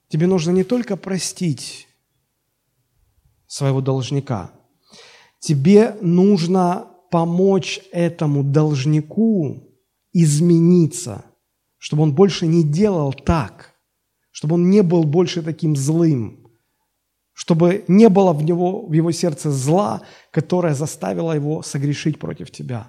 Тебе 0.08 0.26
нужно 0.26 0.52
не 0.52 0.64
только 0.64 0.96
простить 0.96 1.88
своего 3.52 3.80
должника, 3.80 4.50
тебе 5.38 5.96
нужно 6.00 6.88
помочь 7.10 7.80
этому 7.92 8.42
должнику 8.42 9.68
измениться, 10.12 11.24
чтобы 11.78 12.04
он 12.04 12.14
больше 12.14 12.46
не 12.46 12.62
делал 12.62 13.12
так– 13.12 13.70
чтобы 14.32 14.54
он 14.54 14.70
не 14.70 14.82
был 14.82 15.04
больше 15.04 15.42
таким 15.42 15.76
злым, 15.76 16.48
чтобы 17.32 17.84
не 17.86 18.08
было 18.08 18.32
в, 18.32 18.42
него, 18.42 18.86
в 18.86 18.92
его 18.92 19.12
сердце 19.12 19.50
зла, 19.50 20.02
которое 20.32 20.74
заставило 20.74 21.32
его 21.32 21.62
согрешить 21.62 22.18
против 22.18 22.50
тебя. 22.50 22.88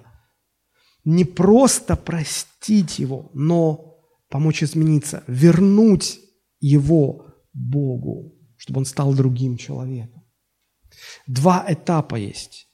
Не 1.04 1.24
просто 1.24 1.96
простить 1.96 2.98
его, 2.98 3.30
но 3.34 4.00
помочь 4.30 4.62
измениться, 4.62 5.22
вернуть 5.26 6.18
его 6.60 7.26
Богу, 7.52 8.32
чтобы 8.56 8.78
он 8.78 8.86
стал 8.86 9.12
другим 9.12 9.58
человеком. 9.58 10.23
Два 11.26 11.64
этапа 11.68 12.16
есть. 12.16 12.68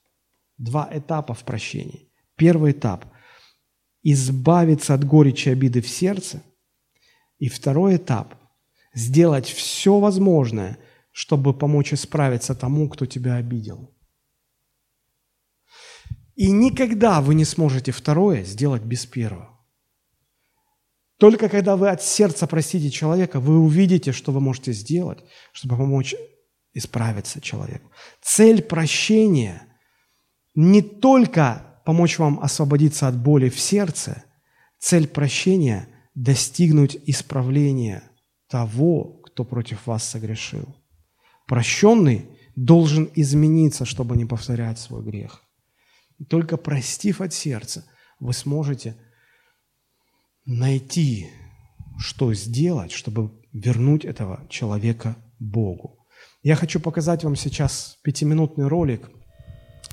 Два 0.59 0.89
этапа 0.93 1.35
в 1.35 1.45
прощении. 1.45 2.11
Первый 2.37 2.72
этап– 2.72 3.07
избавиться 4.03 4.95
от 4.95 5.05
горечи 5.05 5.49
обиды 5.49 5.81
в 5.81 5.89
сердце. 5.89 6.43
И 7.39 7.49
второй 7.49 7.97
этап 7.97 8.35
сделать 8.95 9.47
все 9.47 9.99
возможное, 9.99 10.78
чтобы 11.12 11.55
помочь 11.55 11.93
исправиться 11.93 12.55
тому, 12.55 12.89
кто 12.89 13.07
тебя 13.07 13.37
обидел. 13.37 13.95
И 16.35 16.51
никогда 16.51 17.20
вы 17.20 17.35
не 17.35 17.45
сможете 17.45 17.93
второе 17.93 18.45
сделать 18.45 18.83
без 18.83 19.05
первого. 19.07 19.59
Только 21.18 21.51
когда 21.51 21.76
вы 21.76 21.91
от 21.91 22.03
сердца 22.03 22.47
простите 22.47 22.91
человека, 22.91 23.41
вы 23.41 23.59
увидите, 23.59 24.12
что 24.12 24.33
вы 24.33 24.41
можете 24.41 24.72
сделать, 24.72 25.22
чтобы 25.53 25.76
помочь 25.76 26.14
исправиться 26.73 27.41
человеку. 27.41 27.91
Цель 28.23 28.62
прощения 28.62 29.66
не 30.55 30.83
только 30.83 31.81
помочь 31.85 32.18
вам 32.18 32.41
освободиться 32.41 33.09
от 33.09 33.16
боли 33.16 33.49
в 33.49 33.59
сердце, 33.59 34.25
цель 34.79 35.09
прощения– 35.09 35.89
достигнуть 36.14 36.99
исправления 37.07 38.03
того, 38.49 39.21
кто 39.25 39.45
против 39.45 39.87
вас 39.87 40.05
согрешил. 40.05 40.77
Прощенный 41.47 42.29
должен 42.57 43.11
измениться, 43.14 43.85
чтобы 43.85 44.16
не 44.16 44.25
повторять 44.25 44.79
свой 44.79 45.03
грех. 45.03 45.43
И 46.18 46.25
только 46.25 46.57
простив 46.57 47.21
от 47.21 47.33
сердца, 47.33 47.85
вы 48.18 48.33
сможете 48.33 48.97
найти, 50.45 51.31
что 51.99 52.35
сделать, 52.35 52.93
чтобы 52.93 53.33
вернуть 53.53 54.05
этого 54.05 54.47
человека 54.51 55.16
Богу. 55.39 56.00
Я 56.43 56.57
хочу 56.57 56.80
показать 56.80 57.22
вам 57.22 57.36
сейчас 57.36 57.99
пятиминутный 58.03 58.66
ролик. 58.66 59.11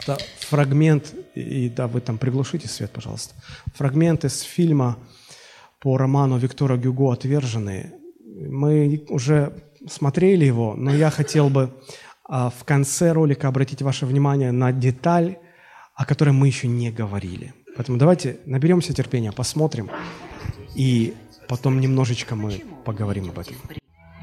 Это 0.01 0.17
фрагмент, 0.39 1.13
и 1.35 1.69
да, 1.69 1.87
вы 1.87 1.99
там 1.99 2.17
приглушите 2.17 2.69
свет, 2.69 2.91
пожалуйста. 2.91 3.35
Фрагмент 3.75 4.23
из 4.23 4.41
фильма 4.41 4.97
по 5.81 5.97
роману 5.97 6.37
Виктора 6.37 6.77
Гюго 6.77 7.11
«Отверженные». 7.11 7.93
Мы 8.23 9.05
уже 9.09 9.61
смотрели 9.89 10.45
его, 10.45 10.75
но 10.75 10.93
я 10.93 11.09
хотел 11.09 11.49
бы 11.49 11.73
а, 12.23 12.49
в 12.49 12.63
конце 12.63 13.11
ролика 13.11 13.49
обратить 13.49 13.81
ваше 13.81 14.05
внимание 14.05 14.51
на 14.51 14.71
деталь, 14.71 15.37
о 15.95 16.05
которой 16.05 16.31
мы 16.31 16.47
еще 16.47 16.67
не 16.67 16.91
говорили. 16.91 17.53
Поэтому 17.75 17.97
давайте 17.97 18.39
наберемся 18.45 18.93
терпения, 18.93 19.31
посмотрим, 19.31 19.89
и 20.75 21.13
потом 21.49 21.81
немножечко 21.81 22.35
мы 22.35 22.63
поговорим 22.85 23.29
об 23.29 23.39
этом. 23.39 23.55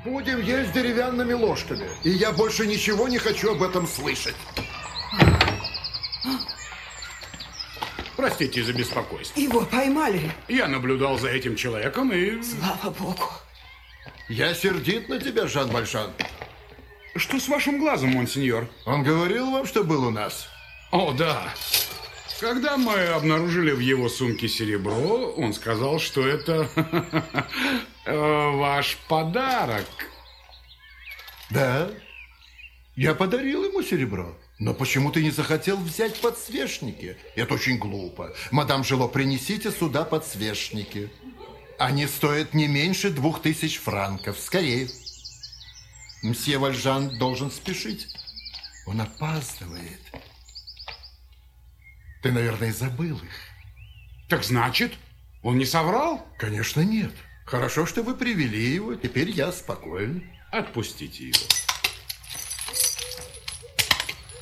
Будем 0.05 0.43
есть 0.43 0.73
деревянными 0.73 1.33
ложками, 1.33 1.89
и 2.03 2.11
я 2.11 2.31
больше 2.33 2.67
ничего 2.67 3.09
не 3.09 3.17
хочу 3.17 3.53
об 3.53 3.63
этом 3.63 3.87
слышать. 3.87 4.35
Простите 8.15 8.63
за 8.63 8.75
беспокойство. 8.75 9.41
Его 9.41 9.63
поймали. 9.63 10.31
Я 10.47 10.69
наблюдал 10.69 11.19
за 11.19 11.29
этим 11.29 11.57
человеком 11.57 12.13
и... 12.13 12.43
Слава 12.43 12.91
богу. 12.91 13.31
Я 14.29 14.55
сердит 14.55 15.09
на 15.09 15.19
тебя, 15.19 15.47
Жан 15.47 15.71
Бальшан. 15.71 16.11
Что 17.17 17.41
с 17.41 17.49
вашим 17.49 17.79
глазом, 17.79 18.11
монсеньор? 18.11 18.69
Он 18.85 19.03
говорил 19.03 19.51
вам, 19.51 19.67
что 19.67 19.85
был 19.85 20.05
у 20.07 20.11
нас? 20.11 20.49
О, 20.91 21.13
да. 21.13 21.55
Когда 22.41 22.77
мы 22.77 22.95
обнаружили 23.07 23.73
в 23.73 23.81
его 23.81 24.09
сумке 24.09 24.49
серебро, 24.49 25.33
он 25.37 25.55
сказал, 25.55 25.99
что 25.99 26.27
это 26.27 26.69
ваш 28.07 28.99
подарок. 29.09 29.87
Да, 31.51 31.91
я 32.97 33.15
подарил 33.15 33.65
ему 33.65 33.83
серебро. 33.83 34.37
Но 34.59 34.73
почему 34.73 35.11
ты 35.11 35.23
не 35.23 35.31
захотел 35.31 35.77
взять 35.77 36.21
подсвечники? 36.21 37.17
Это 37.35 37.55
очень 37.55 37.79
глупо. 37.79 38.33
Мадам 38.53 38.85
Жило, 38.85 39.09
принесите 39.09 39.73
сюда 39.73 40.05
подсвечники. 40.05 41.11
Они 41.79 42.07
стоят 42.07 42.55
не 42.55 42.69
меньше 42.69 43.11
двух 43.11 43.43
тысяч 43.43 43.79
франков. 43.79 44.39
Скорее. 44.39 44.89
Мсье 46.23 46.59
Вальжан 46.59 47.19
должен 47.19 47.51
спешить. 47.51 48.07
Он 48.87 49.01
опаздывает. 49.01 50.01
Ты, 52.23 52.31
наверное, 52.33 52.73
забыл 52.73 53.17
их. 53.17 54.29
Так 54.29 54.45
значит, 54.45 54.95
он 55.43 55.59
не 55.59 55.67
соврал? 55.67 56.27
Конечно, 56.39 56.81
нет. 56.81 57.13
Хорошо, 57.45 57.87
что 57.87 58.03
вы 58.03 58.15
привели 58.15 58.61
его. 58.61 58.95
Теперь 58.95 59.31
я 59.31 59.53
спокоен. 59.53 60.25
Отпустите 60.51 61.29
его. 61.29 61.41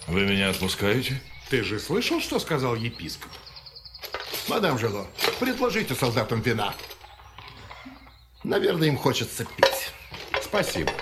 Вы 0.07 0.27
меня 0.27 0.51
отпускаете? 0.51 1.21
Ты 1.49 1.63
же 1.65 1.79
слышал, 1.79 2.21
что 2.21 2.39
сказал 2.39 2.75
епископ? 2.77 3.31
Мадам 4.49 4.79
Жило, 4.79 5.07
предложите 5.39 5.95
солдатам 5.95 6.41
вина. 6.41 6.75
Наверное, 8.43 8.89
им 8.89 8.97
хочется 8.97 9.45
пить. 9.45 9.93
Спасибо. 10.43 10.93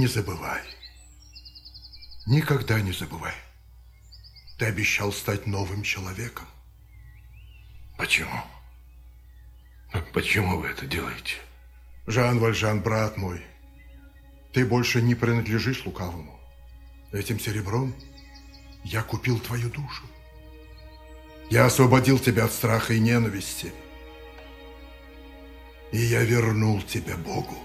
Не 0.00 0.06
забывай. 0.06 0.62
Никогда 2.26 2.80
не 2.80 2.90
забывай. 2.90 3.34
Ты 4.56 4.64
обещал 4.64 5.12
стать 5.12 5.46
новым 5.46 5.82
человеком. 5.82 6.46
Почему? 7.98 8.40
Почему 10.14 10.58
вы 10.58 10.68
это 10.68 10.86
делаете? 10.86 11.34
Жан 12.06 12.38
Вальжан, 12.38 12.80
брат 12.80 13.18
мой, 13.18 13.44
ты 14.54 14.64
больше 14.64 15.02
не 15.02 15.14
принадлежишь 15.14 15.84
лукавому. 15.84 16.40
Этим 17.12 17.38
серебром 17.38 17.94
я 18.84 19.02
купил 19.02 19.38
твою 19.38 19.68
душу. 19.68 20.04
Я 21.50 21.66
освободил 21.66 22.18
тебя 22.18 22.46
от 22.46 22.52
страха 22.52 22.94
и 22.94 23.00
ненависти. 23.00 23.70
И 25.92 25.98
я 25.98 26.24
вернул 26.24 26.80
тебя 26.80 27.18
Богу. 27.18 27.58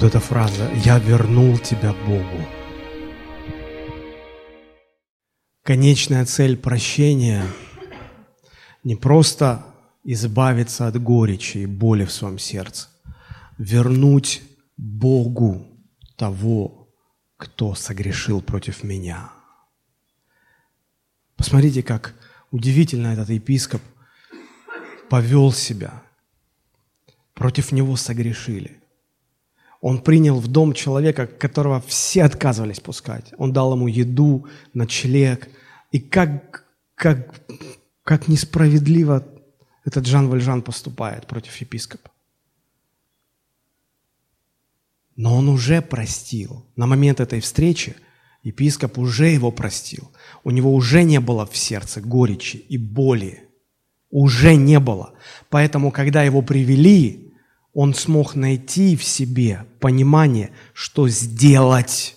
Вот 0.00 0.06
эта 0.06 0.18
фраза 0.18 0.66
«Я 0.76 0.98
вернул 0.98 1.58
тебя 1.58 1.92
Богу». 1.92 2.48
Конечная 5.62 6.24
цель 6.24 6.56
прощения 6.56 7.44
не 8.82 8.96
просто 8.96 9.62
избавиться 10.02 10.86
от 10.86 10.98
горечи 11.02 11.58
и 11.58 11.66
боли 11.66 12.06
в 12.06 12.12
своем 12.12 12.38
сердце, 12.38 12.88
вернуть 13.58 14.40
Богу 14.78 15.66
того, 16.16 16.88
кто 17.36 17.74
согрешил 17.74 18.40
против 18.40 18.82
меня. 18.82 19.30
Посмотрите, 21.36 21.82
как 21.82 22.14
удивительно 22.50 23.08
этот 23.08 23.28
епископ 23.28 23.82
повел 25.10 25.52
себя. 25.52 26.02
Против 27.34 27.70
него 27.70 27.96
согрешили. 27.96 28.80
Он 29.80 30.02
принял 30.02 30.38
в 30.38 30.46
дом 30.46 30.74
человека, 30.74 31.26
которого 31.26 31.80
все 31.80 32.24
отказывались 32.24 32.80
пускать. 32.80 33.32
Он 33.38 33.52
дал 33.52 33.72
ему 33.72 33.86
еду, 33.86 34.46
ночлег. 34.74 35.48
И 35.90 36.00
как, 36.00 36.66
как, 36.94 37.40
как 38.02 38.28
несправедливо 38.28 39.26
этот 39.84 40.06
Жан 40.06 40.28
Вальжан 40.28 40.62
поступает 40.62 41.26
против 41.26 41.56
епископа. 41.56 42.10
Но 45.16 45.36
он 45.36 45.48
уже 45.48 45.80
простил. 45.80 46.66
На 46.76 46.86
момент 46.86 47.20
этой 47.20 47.40
встречи 47.40 47.96
епископ 48.42 48.98
уже 48.98 49.28
его 49.28 49.50
простил. 49.50 50.10
У 50.44 50.50
него 50.50 50.74
уже 50.74 51.02
не 51.04 51.20
было 51.20 51.46
в 51.46 51.56
сердце 51.56 52.02
горечи 52.02 52.56
и 52.56 52.76
боли. 52.76 53.48
Уже 54.10 54.56
не 54.56 54.78
было. 54.78 55.14
Поэтому, 55.48 55.90
когда 55.90 56.22
его 56.22 56.42
привели, 56.42 57.29
он 57.72 57.94
смог 57.94 58.34
найти 58.34 58.96
в 58.96 59.04
себе 59.04 59.66
понимание, 59.80 60.52
что 60.72 61.08
сделать, 61.08 62.16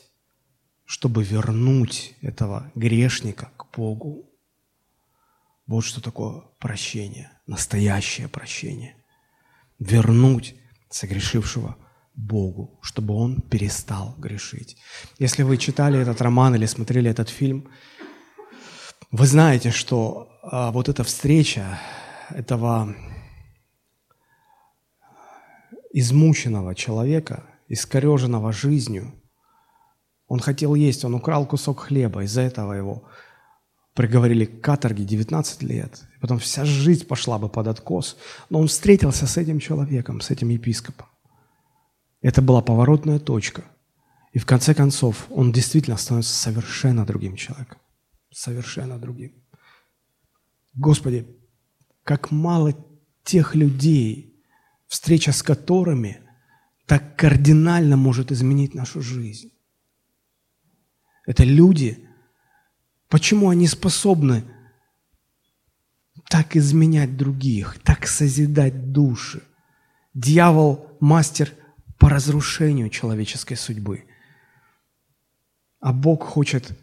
чтобы 0.85 1.23
вернуть 1.23 2.15
этого 2.21 2.71
грешника 2.75 3.51
к 3.57 3.75
Богу. 3.75 4.29
Вот 5.67 5.81
что 5.81 6.01
такое 6.01 6.41
прощение, 6.59 7.31
настоящее 7.47 8.27
прощение. 8.27 8.95
Вернуть 9.79 10.55
согрешившего 10.89 11.77
Богу, 12.15 12.79
чтобы 12.81 13.15
он 13.15 13.41
перестал 13.41 14.15
грешить. 14.17 14.77
Если 15.19 15.43
вы 15.43 15.57
читали 15.57 15.99
этот 15.99 16.21
роман 16.21 16.55
или 16.55 16.65
смотрели 16.65 17.09
этот 17.09 17.29
фильм, 17.29 17.69
вы 19.11 19.25
знаете, 19.25 19.71
что 19.71 20.29
а, 20.43 20.71
вот 20.71 20.89
эта 20.89 21.03
встреча 21.03 21.79
этого 22.29 22.95
измученного 25.93 26.75
человека, 26.75 27.45
искореженного 27.69 28.51
жизнью. 28.51 29.13
Он 30.27 30.39
хотел 30.39 30.75
есть, 30.75 31.05
он 31.05 31.13
украл 31.13 31.45
кусок 31.45 31.81
хлеба, 31.81 32.23
из-за 32.23 32.41
этого 32.41 32.73
его 32.73 33.03
приговорили 33.93 34.45
к 34.45 34.61
каторге 34.61 35.05
19 35.05 35.63
лет. 35.63 36.01
И 36.17 36.19
потом 36.19 36.39
вся 36.39 36.65
жизнь 36.65 37.05
пошла 37.05 37.37
бы 37.37 37.47
под 37.47 37.67
откос. 37.67 38.17
Но 38.49 38.59
он 38.59 38.67
встретился 38.67 39.27
с 39.27 39.37
этим 39.37 39.59
человеком, 39.59 40.19
с 40.19 40.31
этим 40.31 40.49
епископом. 40.49 41.07
Это 42.21 42.41
была 42.41 42.61
поворотная 42.61 43.19
точка. 43.19 43.63
И 44.31 44.39
в 44.39 44.47
конце 44.47 44.73
концов 44.73 45.27
он 45.29 45.51
действительно 45.51 45.97
становится 45.97 46.33
совершенно 46.33 47.05
другим 47.05 47.35
человеком. 47.35 47.77
Совершенно 48.31 48.97
другим. 48.97 49.33
Господи, 50.73 51.27
как 52.03 52.31
мало 52.31 52.73
тех 53.23 53.53
людей, 53.53 54.32
встреча 54.87 55.31
с 55.31 55.43
которыми 55.43 56.21
так 56.85 57.15
кардинально 57.15 57.97
может 57.97 58.31
изменить 58.31 58.73
нашу 58.73 59.01
жизнь. 59.01 59.51
Это 61.25 61.43
люди, 61.43 62.07
почему 63.09 63.49
они 63.49 63.67
способны 63.67 64.43
так 66.29 66.55
изменять 66.55 67.15
других, 67.17 67.79
так 67.83 68.07
созидать 68.07 68.91
души. 68.91 69.43
Дьявол– 70.13 70.97
мастер 70.99 71.53
по 71.97 72.09
разрушению 72.09 72.89
человеческой 72.89 73.55
судьбы. 73.55 74.05
А 75.79 75.93
Бог 75.93 76.23
хочет 76.23 76.77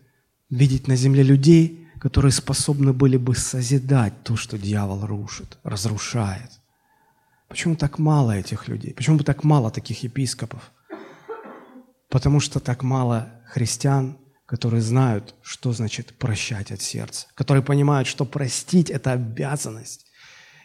видеть 0.51 0.89
на 0.89 0.97
земле 0.97 1.23
людей, 1.23 1.89
которые 2.01 2.33
способны 2.33 2.93
были 2.93 3.17
бы 3.17 3.35
созидать 3.35 4.23
то, 4.25 4.37
что 4.37 4.59
дьявол 4.59 5.07
рушит, 5.07 5.59
разрушает. 5.63 6.60
Почему 7.51 7.75
так 7.75 7.99
мало 7.99 8.31
этих 8.31 8.69
людей? 8.69 8.95
Почему 8.95 9.19
так 9.19 9.43
мало 9.43 9.73
таких 9.73 10.05
епископов? 10.05 10.71
Потому 12.09 12.39
что 12.39 12.61
так 12.61 12.85
мало 12.85 13.43
христиан, 13.45 14.19
которые 14.47 14.81
знают, 14.83 15.35
что 15.43 15.73
значит 15.73 16.17
прощать 16.17 16.71
от 16.71 16.81
сердца, 16.81 17.27
которые 17.35 17.65
понимают, 17.65 18.07
что 18.07 18.25
простить– 18.25 18.89
это 18.97 19.11
обязанность. 19.11 20.07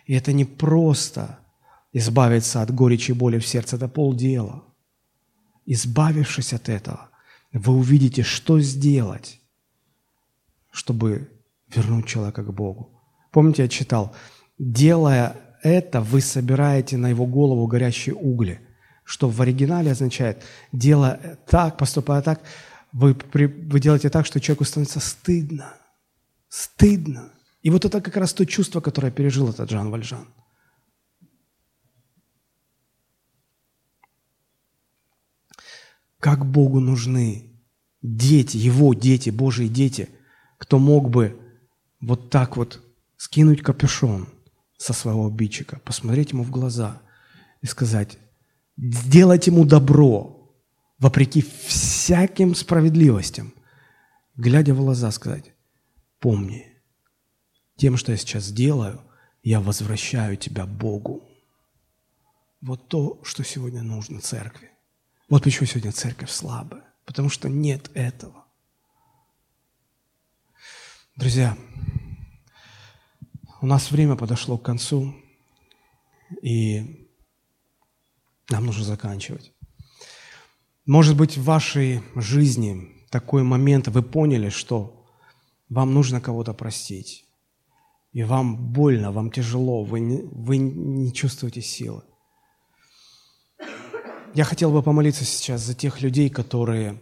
И 0.05 0.13
это 0.13 0.31
не 0.31 0.45
просто 0.45 1.39
избавиться 1.91 2.61
от 2.61 2.71
горечи 2.71 3.11
и 3.11 3.15
боли 3.15 3.39
в 3.39 3.47
сердце, 3.47 3.77
это 3.77 3.87
полдела. 3.87 4.63
Избавившись 5.65 6.53
от 6.53 6.69
этого, 6.69 7.09
вы 7.51 7.73
увидите, 7.73 8.21
что 8.21 8.59
сделать, 8.59 9.41
чтобы 10.69 11.31
вернуть 11.67 12.05
человека 12.05 12.43
к 12.43 12.53
Богу. 12.53 13.01
Помните, 13.31 13.63
я 13.63 13.69
читал, 13.69 14.15
делая 14.59 15.35
это 15.65 15.99
вы 15.99 16.21
собираете 16.21 16.95
на 16.95 17.09
его 17.09 17.25
голову 17.25 17.65
горящие 17.65 18.13
угли, 18.13 18.61
что 19.03 19.29
в 19.29 19.41
оригинале 19.41 19.91
означает, 19.91 20.43
делая 20.71 21.39
так, 21.47 21.79
поступая 21.79 22.21
так, 22.21 22.43
вы, 22.91 23.17
вы 23.33 23.79
делаете 23.79 24.11
так, 24.11 24.27
что 24.27 24.39
человеку 24.39 24.63
становится 24.63 24.99
стыдно. 24.99 25.73
Стыдно. 26.49 27.31
И 27.63 27.71
вот 27.71 27.83
это 27.83 27.99
как 27.99 28.15
раз 28.15 28.33
то 28.33 28.45
чувство, 28.45 28.79
которое 28.79 29.11
пережил 29.11 29.49
этот 29.49 29.71
Жан 29.71 29.89
Вальжан. 29.89 30.27
Как 36.19 36.45
Богу 36.45 36.79
нужны 36.79 37.59
дети, 38.03 38.57
Его 38.57 38.93
дети, 38.93 39.31
Божьи 39.31 39.67
дети, 39.67 40.09
кто 40.59 40.77
мог 40.77 41.09
бы 41.09 41.39
вот 42.01 42.29
так 42.29 42.55
вот 42.55 42.83
скинуть 43.17 43.63
капюшон– 43.63 44.29
со 44.77 44.93
своего 44.93 45.27
обидчика, 45.27 45.80
посмотреть 45.80 46.31
ему 46.31 46.43
в 46.43 46.52
глаза 46.52 47.02
и 47.61 47.65
сказать, 47.65 48.18
сделать 48.77 49.47
ему 49.47 49.65
добро, 49.65 50.53
вопреки 50.99 51.41
всяким 51.41 52.56
справедливостям, 52.56 53.53
глядя 54.35 54.73
в 54.73 54.77
глаза 54.77 55.11
сказать, 55.11 55.53
помни, 56.19 56.76
тем, 57.77 57.97
что 57.97 58.11
я 58.11 58.18
сейчас 58.18 58.52
делаю, 58.52 59.02
я 59.43 59.61
возвращаю 59.61 60.38
тебя 60.38 60.65
Богу. 60.65 61.23
Вот 62.61 62.88
то, 62.88 63.19
что 63.23 63.43
сегодня 63.43 63.84
нужно 63.84 64.19
церкви. 64.22 64.72
Вот 65.30 65.43
почему 65.43 65.68
сегодня 65.68 65.91
церковь 65.91 66.31
слабая. 66.31 66.84
Потому 67.06 67.30
что 67.30 67.47
нет 67.47 67.91
этого. 67.93 68.45
Друзья, 71.15 71.57
у 73.65 73.67
нас 73.67 73.89
время 73.89 74.15
подошло 74.15 74.59
к 74.59 74.61
концу, 74.61 75.15
и 76.43 77.09
нам 78.47 78.67
нужно 78.67 78.83
заканчивать. 78.83 79.53
Может 80.85 81.17
быть, 81.17 81.35
в 81.35 81.43
вашей 81.43 82.03
жизни 82.13 82.91
такой 83.09 83.41
момент, 83.41 83.87
вы 83.87 84.03
поняли, 84.03 84.49
что 84.49 85.07
вам 85.67 85.95
нужно 85.95 86.21
кого-то 86.21 86.53
простить, 86.53 87.25
и 88.13 88.21
вам 88.21 88.71
больно, 88.71 89.11
вам 89.11 89.31
тяжело, 89.31 89.83
вы 89.83 89.99
не, 89.99 90.21
вы 90.21 90.57
не 90.57 91.11
чувствуете 91.11 91.63
силы. 91.63 92.03
Я 94.35 94.43
хотел 94.43 94.71
бы 94.71 94.83
помолиться 94.83 95.25
сейчас 95.25 95.61
за 95.61 95.73
тех 95.73 96.01
людей, 96.01 96.29
которые 96.29 97.01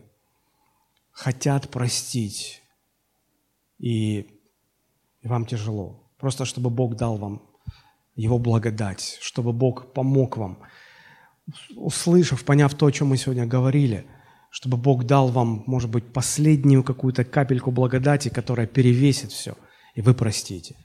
хотят 1.11 1.69
простить, 1.69 2.61
и, 3.79 4.39
вам 5.23 5.45
тяжело. 5.45 6.02
Просто 6.23 6.45
чтобы 6.45 6.69
Бог 6.69 6.95
дал 6.95 7.17
вам 7.17 7.41
Его 8.15 8.39
благодать, 8.39 9.17
чтобы 9.19 9.51
Бог 9.51 9.91
помог 9.91 10.37
вам, 10.37 10.57
услышав, 11.75 12.45
поняв 12.45 12.73
то, 12.75 12.85
о 12.85 12.91
чем 12.93 13.07
мы 13.09 13.17
сегодня 13.17 13.45
говорили, 13.45 14.05
чтобы 14.49 14.77
Бог 14.77 15.03
дал 15.03 15.27
вам, 15.27 15.65
может 15.67 15.89
быть, 15.89 16.13
последнюю 16.13 16.81
какую-то 16.81 17.25
капельку 17.25 17.71
благодати, 17.71 18.29
которая 18.29 18.67
перевесит 18.67 19.33
все, 19.33 19.57
и 19.95 20.01
вы 20.01 20.13
простите. 20.13 20.77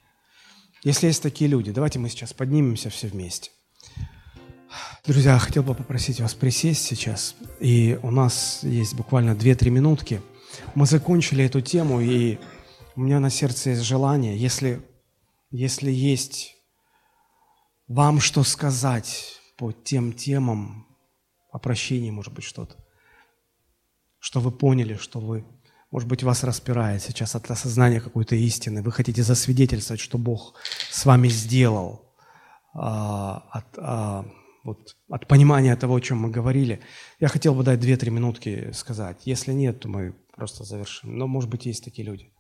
Если 0.83 1.07
есть 1.07 1.23
такие 1.23 1.49
люди, 1.49 1.71
давайте 1.71 2.01
мы 2.01 2.09
сейчас 2.09 2.33
поднимемся 2.33 2.91
все 2.91 3.07
вместе. 3.07 3.53
Друзья, 5.07 5.39
хотел 5.39 5.63
бы 5.63 5.77
попросить 5.77 6.21
вас 6.21 6.35
присесть 6.35 6.85
сейчас, 6.85 7.37
и 7.61 7.97
у 8.03 8.11
нас 8.11 8.65
есть 8.65 8.97
буквально 8.97 9.37
2-3 9.37 9.71
минутки. 9.71 10.21
Мы 10.75 10.87
закончили 10.87 11.45
эту 11.45 11.61
тему, 11.61 12.01
и 12.01 12.41
у 12.97 13.03
меня 13.03 13.21
на 13.21 13.31
сердце 13.31 13.71
есть 13.71 13.83
желание, 13.83 14.37
если 14.37 14.83
если 15.51 15.91
есть 15.91 16.55
вам 17.87 18.21
что 18.21 18.45
сказать 18.45 19.41
по 19.57 19.73
тем 19.73 20.13
темам, 20.13 20.87
о 21.51 21.59
прощении, 21.59 22.11
может 22.11 22.33
быть, 22.35 22.45
что-то, 22.45 22.77
что 24.19 24.41
вы 24.41 24.51
поняли, 24.51 24.95
что 24.95 25.21
вы, 25.21 25.47
может 25.91 26.09
быть, 26.09 26.23
вас 26.23 26.45
распирает 26.45 27.03
сейчас 27.03 27.35
от 27.35 27.51
осознания 27.51 28.01
какой-то 28.01 28.37
истины, 28.37 28.83
вы 28.83 28.93
хотите 28.93 29.23
засвидетельствовать, 29.23 30.01
что 30.01 30.19
Бог 30.19 30.55
с 30.91 31.07
вами 31.07 31.29
сделал, 31.29 32.15
а, 32.75 33.49
от, 33.51 33.79
а, 33.79 34.27
вот, 34.65 34.97
от 35.09 35.27
понимания 35.27 35.75
того, 35.77 35.97
о 35.97 36.01
чем 36.01 36.19
мы 36.19 36.31
говорили. 36.31 36.81
Я 37.19 37.29
хотел 37.29 37.55
бы 37.55 37.65
дать 37.65 37.81
две-три 37.81 38.11
минутки 38.11 38.71
сказать. 38.73 39.23
Если 39.25 39.53
нет, 39.53 39.81
то 39.81 39.89
мы 39.89 40.15
просто 40.37 40.65
завершим. 40.65 41.17
Но, 41.17 41.27
может 41.27 41.49
быть, 41.49 41.65
есть 41.65 41.85
такие 41.85 42.07
люди. 42.07 42.31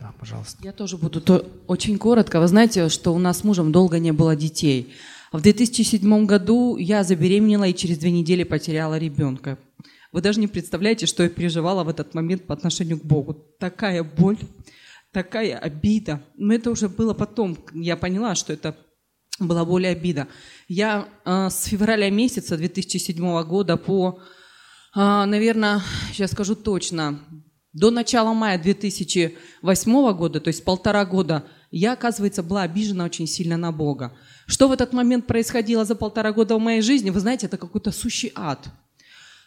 Да, 0.00 0.14
пожалуйста. 0.18 0.58
Я 0.62 0.72
тоже 0.72 0.96
буду 0.96 1.20
то 1.20 1.46
очень 1.66 1.98
коротко. 1.98 2.40
Вы 2.40 2.48
знаете, 2.48 2.88
что 2.88 3.14
у 3.14 3.18
нас 3.18 3.40
с 3.40 3.44
мужем 3.44 3.70
долго 3.70 3.98
не 3.98 4.12
было 4.12 4.34
детей. 4.34 4.94
В 5.30 5.42
2007 5.42 6.26
году 6.26 6.76
я 6.76 7.04
забеременела 7.04 7.64
и 7.64 7.74
через 7.74 7.98
две 7.98 8.10
недели 8.10 8.44
потеряла 8.44 8.98
ребенка. 8.98 9.58
Вы 10.10 10.22
даже 10.22 10.40
не 10.40 10.48
представляете, 10.48 11.06
что 11.06 11.22
я 11.22 11.28
переживала 11.28 11.84
в 11.84 11.88
этот 11.88 12.14
момент 12.14 12.46
по 12.46 12.54
отношению 12.54 12.98
к 12.98 13.04
Богу. 13.04 13.34
Такая 13.58 14.02
боль, 14.02 14.38
такая 15.12 15.56
обида. 15.56 16.22
Но 16.36 16.54
это 16.54 16.70
уже 16.70 16.88
было 16.88 17.12
потом. 17.12 17.58
Я 17.74 17.96
поняла, 17.96 18.34
что 18.34 18.52
это 18.52 18.74
была 19.38 19.64
боль 19.64 19.84
и 19.84 19.88
обида. 19.88 20.28
Я 20.66 21.08
э, 21.24 21.48
с 21.50 21.64
февраля 21.64 22.10
месяца 22.10 22.56
2007 22.56 23.42
года 23.44 23.76
по, 23.76 24.18
э, 24.96 24.98
наверное, 24.98 25.82
сейчас 26.12 26.32
скажу 26.32 26.56
точно, 26.56 27.20
до 27.72 27.90
начала 27.90 28.32
мая 28.32 28.60
2008 28.60 30.12
года, 30.12 30.40
то 30.40 30.48
есть 30.48 30.64
полтора 30.64 31.04
года, 31.04 31.44
я, 31.70 31.92
оказывается, 31.92 32.42
была 32.42 32.62
обижена 32.62 33.04
очень 33.04 33.26
сильно 33.26 33.56
на 33.56 33.70
Бога. 33.70 34.16
Что 34.46 34.68
в 34.68 34.72
этот 34.72 34.92
момент 34.92 35.26
происходило 35.26 35.84
за 35.84 35.94
полтора 35.94 36.32
года 36.32 36.56
в 36.56 36.60
моей 36.60 36.80
жизни, 36.80 37.10
вы 37.10 37.20
знаете, 37.20 37.46
это 37.46 37.56
какой-то 37.58 37.92
сущий 37.92 38.32
ад. 38.34 38.68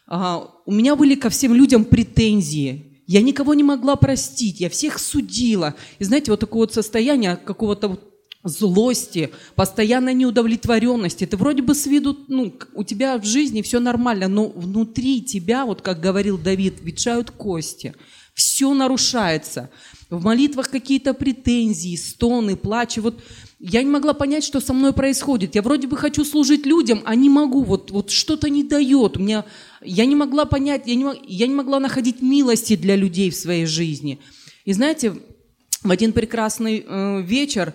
А, 0.08 0.50
у 0.66 0.72
меня 0.72 0.96
были 0.96 1.16
ко 1.16 1.30
всем 1.30 1.54
людям 1.54 1.84
претензии. 1.84 3.04
Я 3.08 3.22
никого 3.22 3.54
не 3.54 3.64
могла 3.64 3.98
простить, 3.98 4.62
я 4.62 4.70
всех 4.70 5.00
судила. 5.00 5.76
И 6.00 6.06
знаете, 6.06 6.32
вот 6.32 6.40
такое 6.40 6.62
вот 6.62 6.74
состояние 6.74 7.36
какого-то 7.36 7.90
вот 7.90 8.13
злости, 8.44 9.32
постоянной 9.56 10.14
неудовлетворенности. 10.14 11.26
Ты 11.26 11.38
вроде 11.38 11.62
бы 11.62 11.74
с 11.74 11.86
виду, 11.86 12.18
ну, 12.28 12.54
у 12.74 12.84
тебя 12.84 13.18
в 13.18 13.26
жизни 13.26 13.62
все 13.62 13.80
нормально, 13.80 14.28
но 14.28 14.50
внутри 14.50 15.22
тебя, 15.22 15.66
вот 15.66 15.82
как 15.82 16.02
говорил 16.02 16.38
Давид, 16.38 16.82
ветшают 16.82 17.32
кости. 17.32 17.94
Все 18.34 18.74
нарушается. 18.74 19.70
В 20.10 20.24
молитвах 20.24 20.70
какие-то 20.70 21.14
претензии, 21.14 21.96
стоны, 21.96 22.56
плачи. 22.56 23.00
Вот 23.00 23.24
я 23.60 23.82
не 23.82 23.90
могла 23.90 24.14
понять, 24.14 24.44
что 24.44 24.60
со 24.60 24.74
мной 24.74 24.92
происходит. 24.92 25.56
Я 25.56 25.62
вроде 25.62 25.88
бы 25.88 25.96
хочу 25.98 26.26
служить 26.26 26.66
людям, 26.66 27.02
а 27.06 27.16
не 27.16 27.30
могу. 27.30 27.64
Вот, 27.64 27.92
вот 27.92 28.10
что-то 28.10 28.50
не 28.50 28.64
дает. 28.64 29.18
У 29.18 29.22
меня, 29.22 29.46
я 29.82 30.06
не 30.06 30.16
могла 30.16 30.46
понять, 30.46 30.84
я 30.86 30.96
не, 30.96 31.06
я 31.28 31.48
не 31.48 31.54
могла 31.54 31.80
находить 31.80 32.22
милости 32.22 32.76
для 32.76 32.96
людей 32.96 33.30
в 33.30 33.36
своей 33.36 33.68
жизни. 33.68 34.20
И 34.66 34.74
знаете, 34.74 35.14
в 35.84 35.92
один 35.92 36.12
прекрасный 36.12 36.84
э, 36.86 37.22
вечер 37.22 37.74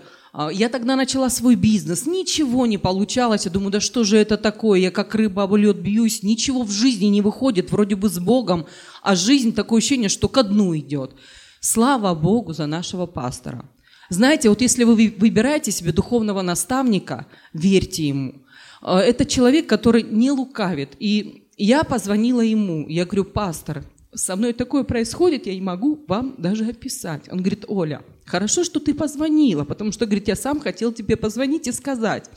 я 0.53 0.69
тогда 0.69 0.97
начала 0.97 1.31
свой 1.31 1.55
бизнес. 1.55 2.07
Ничего 2.07 2.67
не 2.67 2.79
получалось. 2.79 3.47
Я 3.47 3.51
думаю, 3.51 3.71
да 3.71 3.81
что 3.81 4.05
же 4.05 4.19
это 4.19 4.37
такое? 4.37 4.81
Я 4.81 4.91
как 4.91 5.15
рыба 5.15 5.45
об 5.45 5.55
лед 5.55 5.79
бьюсь. 5.79 6.23
Ничего 6.23 6.63
в 6.63 6.71
жизни 6.71 7.07
не 7.07 7.23
выходит, 7.23 7.71
вроде 7.71 7.97
бы 7.97 8.09
с 8.09 8.19
Богом. 8.19 8.67
А 9.03 9.17
жизнь 9.17 9.55
такое 9.55 9.79
ощущение, 9.79 10.09
что 10.09 10.29
ко 10.29 10.43
дну 10.43 10.77
идет. 10.77 11.13
Слава 11.61 12.15
Богу 12.15 12.53
за 12.53 12.67
нашего 12.67 13.07
пастора. 13.07 13.69
Знаете, 14.11 14.49
вот 14.49 14.61
если 14.61 14.85
вы 14.85 15.15
выбираете 15.19 15.71
себе 15.71 15.93
духовного 15.93 16.43
наставника, 16.43 17.27
верьте 17.53 18.09
ему. 18.09 18.43
Э, 18.83 18.99
это 18.99 19.25
человек, 19.25 19.67
который 19.67 20.03
не 20.03 20.31
лукавит. 20.31 20.97
И 20.99 21.49
я 21.57 21.85
позвонила 21.85 22.41
ему, 22.41 22.89
я 22.89 23.05
говорю, 23.05 23.25
пастор, 23.25 23.85
со 24.15 24.37
мной 24.37 24.53
такое 24.53 24.85
происходит, 24.85 25.47
я 25.47 25.55
не 25.55 25.61
могу 25.61 25.99
вам 26.09 26.35
даже 26.39 26.65
описать. 26.65 27.29
Он 27.31 27.39
говорит, 27.39 27.65
Оля, 27.69 28.03
хорошо, 28.29 28.65
что 28.65 28.81
ты 28.81 28.95
позвонила, 28.95 29.65
потому 29.65 29.93
что, 29.93 30.07
говорит, 30.07 30.29
я 30.29 30.37
сам 30.37 30.61
хотел 30.61 30.93
тебе 30.93 31.17
позвонить 31.17 31.67
и 31.67 31.73
сказать 31.73 32.31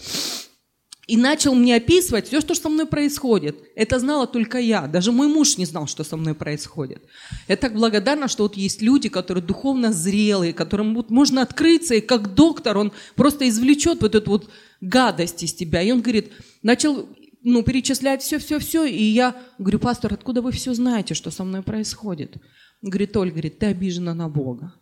и 1.12 1.18
начал 1.18 1.56
мне 1.56 1.76
описывать 1.76 2.28
все, 2.28 2.40
что 2.40 2.56
со 2.56 2.70
мной 2.70 2.86
происходит. 2.86 3.58
Это 3.76 4.00
знала 4.00 4.28
только 4.28 4.60
я. 4.60 4.88
Даже 4.88 5.12
мой 5.12 5.28
муж 5.28 5.58
не 5.58 5.66
знал, 5.66 5.86
что 5.86 6.06
со 6.06 6.16
мной 6.16 6.36
происходит. 6.36 7.04
Я 7.50 7.58
так 7.58 7.74
благодарна, 7.74 8.30
что 8.30 8.44
вот 8.44 8.56
есть 8.56 8.82
люди, 8.82 9.10
которые 9.10 9.44
духовно 9.44 9.92
зрелые, 9.92 10.54
которым 10.54 10.96
вот 10.96 11.10
можно 11.10 11.42
открыться, 11.42 11.96
и 11.96 12.00
как 12.02 12.34
доктор 12.34 12.78
он 12.78 12.94
просто 13.16 13.50
извлечет 13.50 14.02
вот 14.02 14.16
эту 14.16 14.32
вот 14.32 14.50
гадость 14.80 15.44
из 15.44 15.54
тебя. 15.54 15.82
И 15.82 15.92
он 15.92 16.02
говорит, 16.02 16.32
начал 16.64 17.10
ну, 17.44 17.62
перечислять 17.62 18.22
все-все-все, 18.22 18.86
и 18.86 19.04
я 19.04 19.36
говорю, 19.58 19.80
пастор, 19.80 20.14
откуда 20.14 20.42
вы 20.42 20.54
все 20.54 20.74
знаете, 20.74 21.14
что 21.14 21.30
со 21.30 21.44
мной 21.44 21.62
происходит? 21.62 22.38
Говорит, 22.82 23.18
Оль, 23.18 23.32
говорит, 23.32 23.60
ты 23.60 23.66
обижена 23.66 24.14
на 24.14 24.30
Бога. 24.30 24.76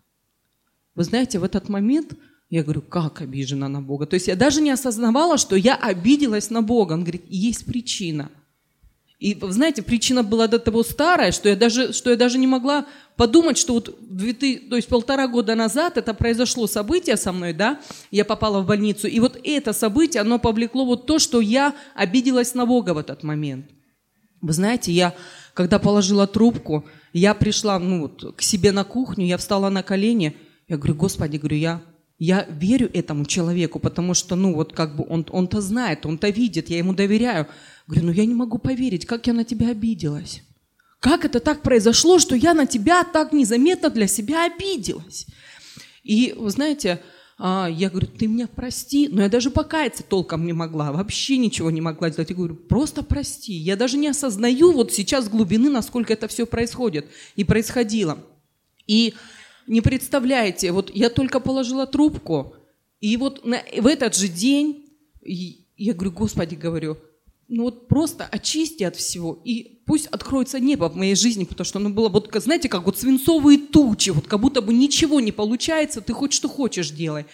Вы 1.00 1.06
знаете, 1.06 1.40
в 1.40 1.46
этот 1.46 1.70
момент 1.70 2.16
я 2.50 2.62
говорю, 2.62 2.82
как 2.82 3.22
обижена 3.22 3.70
на 3.70 3.82
Бога? 3.82 4.06
То 4.06 4.16
есть 4.16 4.28
я 4.28 4.36
даже 4.36 4.60
не 4.60 4.70
осознавала, 4.70 5.38
что 5.38 5.56
я 5.56 5.78
обиделась 5.78 6.50
на 6.50 6.62
Бога. 6.62 6.92
Он 6.92 7.04
говорит, 7.04 7.24
есть 7.30 7.66
причина. 7.66 8.30
И, 9.18 9.34
знаете, 9.42 9.82
причина 9.82 10.24
была 10.24 10.48
до 10.48 10.60
того 10.60 10.84
старая, 10.84 11.32
что 11.32 11.48
я 11.48 11.56
даже, 11.56 11.94
что 11.94 12.10
я 12.10 12.18
даже 12.18 12.38
не 12.38 12.48
могла 12.48 12.86
подумать, 13.16 13.58
что 13.58 13.76
вот 13.76 13.96
2000, 14.10 14.68
то 14.68 14.76
есть 14.76 14.90
полтора 14.90 15.30
года 15.30 15.56
назад 15.56 15.98
это 15.98 16.14
произошло 16.14 16.68
событие 16.68 17.16
со 17.16 17.32
мной, 17.32 17.54
да, 17.54 17.80
я 18.12 18.26
попала 18.26 18.60
в 18.60 18.66
больницу, 18.66 19.08
и 19.08 19.22
вот 19.22 19.40
это 19.42 19.72
событие, 19.72 20.20
оно 20.20 20.38
повлекло 20.38 20.84
вот 20.84 21.06
то, 21.06 21.18
что 21.18 21.40
я 21.40 21.76
обиделась 21.96 22.56
на 22.56 22.66
Бога 22.66 22.94
в 22.94 22.98
этот 22.98 23.24
момент. 23.24 23.68
Вы 24.42 24.52
знаете, 24.52 24.92
я, 24.92 25.16
когда 25.54 25.80
положила 25.80 26.28
трубку, 26.28 26.84
я 27.14 27.34
пришла 27.34 27.80
ну, 27.80 28.02
вот, 28.02 28.36
к 28.36 28.42
себе 28.42 28.74
на 28.74 28.84
кухню, 28.84 29.26
я 29.26 29.38
встала 29.38 29.70
на 29.70 29.82
колени, 29.82 30.36
я 30.70 30.78
говорю, 30.78 30.96
Господи, 30.96 31.38
говорю, 31.38 31.58
я 31.58 31.82
я 32.20 32.46
верю 32.50 32.90
этому 32.94 33.26
человеку, 33.26 33.80
потому 33.80 34.14
что, 34.14 34.36
ну, 34.36 34.54
вот 34.54 34.74
как 34.74 34.98
бы 34.98 35.06
он, 35.08 35.26
он-то 35.32 35.62
знает, 35.62 36.06
он-то 36.06 36.28
видит, 36.30 36.70
я 36.70 36.78
ему 36.78 36.94
доверяю. 36.94 37.48
Говорю, 37.88 38.08
ну 38.08 38.12
я 38.12 38.26
не 38.26 38.36
могу 38.36 38.58
поверить, 38.58 39.06
как 39.06 39.26
я 39.28 39.34
на 39.34 39.46
тебя 39.46 39.70
обиделась. 39.70 40.44
Как 41.00 41.24
это 41.24 41.40
так 41.40 41.62
произошло, 41.62 42.20
что 42.20 42.36
я 42.36 42.54
на 42.54 42.66
тебя 42.66 43.06
так 43.06 43.32
незаметно 43.32 43.90
для 43.90 44.06
себя 44.06 44.46
обиделась? 44.46 45.28
И, 46.04 46.36
вы 46.38 46.50
знаете, 46.50 47.02
а, 47.38 47.70
я 47.72 47.90
говорю, 47.90 48.08
ты 48.08 48.28
меня 48.28 48.48
прости, 48.48 49.08
но 49.08 49.22
я 49.22 49.30
даже 49.30 49.50
покаяться 49.50 50.04
толком 50.04 50.46
не 50.46 50.52
могла, 50.52 50.92
вообще 50.92 51.38
ничего 51.38 51.72
не 51.72 51.80
могла 51.80 52.10
сделать. 52.10 52.32
Я 52.32 52.36
говорю, 52.36 52.56
просто 52.56 53.02
прости. 53.02 53.54
Я 53.54 53.78
даже 53.78 53.98
не 53.98 54.10
осознаю 54.10 54.74
вот 54.74 54.92
сейчас 54.92 55.30
глубины, 55.30 55.70
насколько 55.70 56.12
это 56.12 56.28
все 56.28 56.46
происходит 56.46 57.06
и 57.38 57.46
происходило. 57.46 58.20
И 58.88 59.14
не 59.70 59.82
представляете, 59.82 60.72
вот 60.72 60.94
я 60.94 61.10
только 61.10 61.40
положила 61.40 61.86
трубку, 61.86 62.56
и 63.00 63.16
вот 63.18 63.46
на, 63.46 63.62
в 63.78 63.86
этот 63.86 64.16
же 64.16 64.28
день 64.28 64.90
я 65.22 65.94
говорю, 65.94 66.12
Господи, 66.12 66.56
говорю, 66.56 66.98
ну 67.48 67.64
вот 67.64 67.88
просто 67.88 68.26
очисти 68.26 68.84
от 68.84 68.96
всего, 68.96 69.40
и 69.46 69.82
пусть 69.86 70.08
откроется 70.08 70.60
небо 70.60 70.90
в 70.90 70.96
моей 70.96 71.14
жизни, 71.14 71.44
потому 71.44 71.66
что 71.66 71.78
оно 71.78 71.92
было, 71.92 72.10
вот, 72.10 72.32
знаете, 72.34 72.68
как 72.68 72.86
вот 72.86 72.98
свинцовые 72.98 73.60
тучи, 73.60 74.10
вот 74.10 74.28
как 74.28 74.40
будто 74.40 74.62
бы 74.62 74.74
ничего 74.74 75.20
не 75.20 75.32
получается, 75.32 76.02
ты 76.02 76.14
хоть 76.14 76.34
что 76.34 76.50
хочешь 76.50 76.90
делай. 76.90 77.26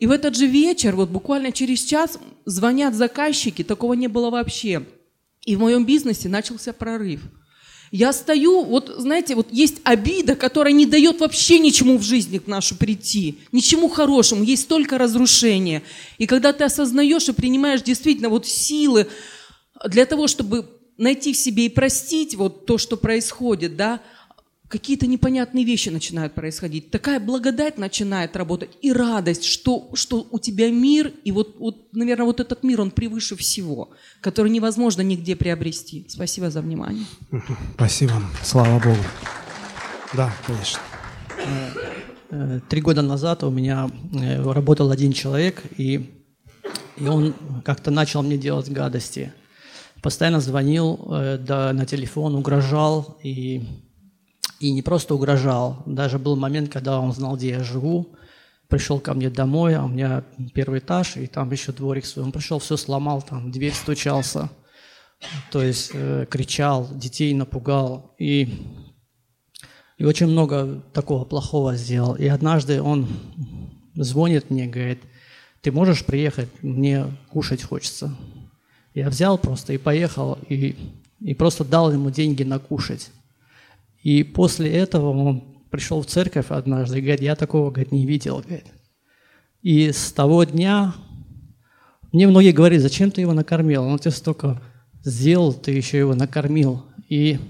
И 0.00 0.06
в 0.08 0.10
этот 0.10 0.34
же 0.34 0.46
вечер, 0.46 0.96
вот 0.96 1.10
буквально 1.10 1.52
через 1.52 1.80
час, 1.82 2.18
звонят 2.44 2.94
заказчики, 2.94 3.62
такого 3.62 3.94
не 3.94 4.08
было 4.08 4.30
вообще. 4.30 4.84
И 5.42 5.54
в 5.54 5.60
моем 5.60 5.86
бизнесе 5.86 6.28
начался 6.28 6.72
прорыв– 6.72 7.20
я 7.92 8.12
стою, 8.12 8.64
вот 8.64 8.92
знаете, 8.98 9.34
вот 9.34 9.48
есть 9.50 9.76
обида, 9.84 10.34
которая 10.34 10.72
не 10.72 10.86
дает 10.86 11.20
вообще 11.20 11.58
ничему 11.58 11.98
в 11.98 12.02
жизни 12.02 12.38
к 12.38 12.46
нашу 12.46 12.76
прийти, 12.76 13.38
ничему 13.52 13.88
хорошему, 13.88 14.42
есть 14.42 14.68
только 14.68 14.98
разрушение. 14.98 15.82
И 16.18 16.26
когда 16.26 16.52
ты 16.52 16.64
осознаешь 16.64 17.28
и 17.28 17.32
принимаешь 17.32 17.82
действительно 17.82 18.28
вот 18.28 18.46
силы 18.46 19.06
для 19.84 20.06
того, 20.06 20.26
чтобы 20.26 20.68
найти 20.96 21.32
в 21.32 21.36
себе 21.36 21.66
и 21.66 21.70
простить 21.70 22.34
вот 22.34 22.66
то, 22.66 22.78
что 22.78 22.96
происходит, 22.96 23.76
да, 23.76 24.00
какие-то 24.68 25.06
непонятные 25.06 25.64
вещи 25.64 25.88
начинают 25.88 26.34
происходить. 26.34 26.90
Такая 26.90 27.20
благодать 27.20 27.78
начинает 27.78 28.36
работать 28.36 28.70
и 28.82 28.92
радость, 28.92 29.44
что, 29.44 29.90
что 29.94 30.26
у 30.30 30.38
тебя 30.38 30.70
мир, 30.70 31.12
и 31.24 31.32
вот, 31.32 31.56
вот, 31.58 31.92
наверное, 31.92 32.26
вот 32.26 32.40
этот 32.40 32.62
мир, 32.64 32.80
он 32.80 32.90
превыше 32.90 33.36
всего, 33.36 33.90
который 34.20 34.50
невозможно 34.50 35.02
нигде 35.02 35.36
приобрести. 35.36 36.06
Спасибо 36.08 36.50
за 36.50 36.62
внимание. 36.62 37.06
Спасибо. 37.74 38.12
Слава 38.42 38.80
Богу. 38.80 39.02
Да, 40.14 40.32
конечно. 40.46 40.80
Э, 42.30 42.60
три 42.68 42.80
года 42.80 43.02
назад 43.02 43.44
у 43.44 43.50
меня 43.50 43.88
э, 44.14 44.42
работал 44.42 44.90
один 44.90 45.12
человек, 45.12 45.62
и, 45.76 46.10
и 46.96 47.06
он 47.06 47.34
как-то 47.64 47.90
начал 47.90 48.22
мне 48.22 48.36
делать 48.36 48.68
гадости. 48.68 49.32
Постоянно 50.02 50.40
звонил 50.40 50.98
э, 51.10 51.38
да, 51.38 51.72
на 51.72 51.86
телефон, 51.86 52.34
угрожал, 52.34 53.18
и 53.22 53.64
и 54.60 54.72
не 54.72 54.82
просто 54.82 55.14
угрожал. 55.14 55.82
Даже 55.86 56.18
был 56.18 56.36
момент, 56.36 56.72
когда 56.72 57.00
он 57.00 57.12
знал, 57.12 57.36
где 57.36 57.50
я 57.50 57.62
живу. 57.62 58.14
Пришел 58.68 58.98
ко 58.98 59.14
мне 59.14 59.30
домой, 59.30 59.76
а 59.76 59.84
у 59.84 59.88
меня 59.88 60.24
первый 60.54 60.80
этаж, 60.80 61.16
и 61.16 61.26
там 61.26 61.50
еще 61.52 61.72
дворик 61.72 62.04
свой. 62.04 62.24
Он 62.24 62.32
пришел, 62.32 62.58
все 62.58 62.76
сломал, 62.76 63.22
там 63.22 63.50
дверь 63.50 63.74
стучался. 63.74 64.50
То 65.50 65.62
есть 65.62 65.90
э, 65.94 66.26
кричал, 66.28 66.88
детей 66.92 67.32
напугал. 67.32 68.14
И, 68.18 68.48
и 69.98 70.04
очень 70.04 70.26
много 70.26 70.82
такого 70.92 71.24
плохого 71.24 71.76
сделал. 71.76 72.16
И 72.16 72.26
однажды 72.26 72.82
он 72.82 73.06
звонит 73.94 74.50
мне, 74.50 74.66
говорит, 74.66 75.02
ты 75.62 75.70
можешь 75.70 76.04
приехать, 76.04 76.48
мне 76.62 77.06
кушать 77.30 77.62
хочется. 77.62 78.16
Я 78.94 79.10
взял 79.10 79.38
просто 79.38 79.74
и 79.74 79.78
поехал, 79.78 80.38
и, 80.48 80.76
и 81.20 81.34
просто 81.34 81.64
дал 81.64 81.92
ему 81.92 82.10
деньги 82.10 82.42
на 82.42 82.58
кушать. 82.58 83.10
И 84.06 84.22
после 84.22 84.70
этого 84.70 85.08
он 85.08 85.42
пришел 85.68 86.00
в 86.00 86.06
церковь 86.06 86.46
однажды 86.50 86.98
и 86.98 87.00
говорит, 87.00 87.22
я 87.22 87.34
такого, 87.34 87.72
говорит, 87.72 87.90
не 87.90 88.06
видел, 88.06 88.36
говорит. 88.38 88.66
И 89.62 89.90
с 89.90 90.12
того 90.12 90.44
дня 90.44 90.94
мне 92.12 92.28
многие 92.28 92.52
говорят, 92.52 92.82
зачем 92.82 93.10
ты 93.10 93.22
его 93.22 93.32
накормил? 93.32 93.82
Он 93.82 93.98
тебе 93.98 94.12
столько 94.12 94.62
сделал, 95.02 95.52
ты 95.52 95.72
еще 95.72 95.98
его 95.98 96.14
накормил. 96.14 96.84
И, 97.08 97.40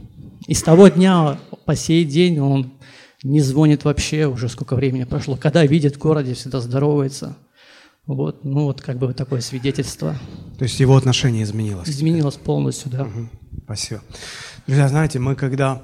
и 0.47 0.55
с 0.55 0.62
того 0.62 0.89
дня 0.89 1.39
по 1.66 1.77
сей 1.77 2.07
день 2.07 2.39
он 2.39 2.73
не 3.23 3.43
звонит 3.43 3.85
вообще, 3.85 4.27
уже 4.27 4.49
сколько 4.49 4.77
времени 4.77 5.05
прошло. 5.05 5.37
Когда 5.37 5.62
видит 5.66 5.97
в 5.97 5.99
городе, 5.99 6.33
всегда 6.33 6.62
здоровается. 6.62 7.37
Вот, 8.07 8.45
ну 8.45 8.65
вот 8.65 8.81
как 8.81 8.97
бы 8.97 9.12
такое 9.12 9.43
свидетельство. 9.43 10.16
То 10.57 10.62
есть 10.62 10.81
его 10.81 10.97
отношение 10.97 11.43
изменилось? 11.43 11.87
Изменилось 11.87 12.37
полностью, 12.37 12.91
да. 12.91 13.03
Угу. 13.03 13.28
Спасибо. 13.65 14.01
Друзья, 14.66 14.89
знаете, 14.89 15.19
мы 15.19 15.35
когда 15.35 15.83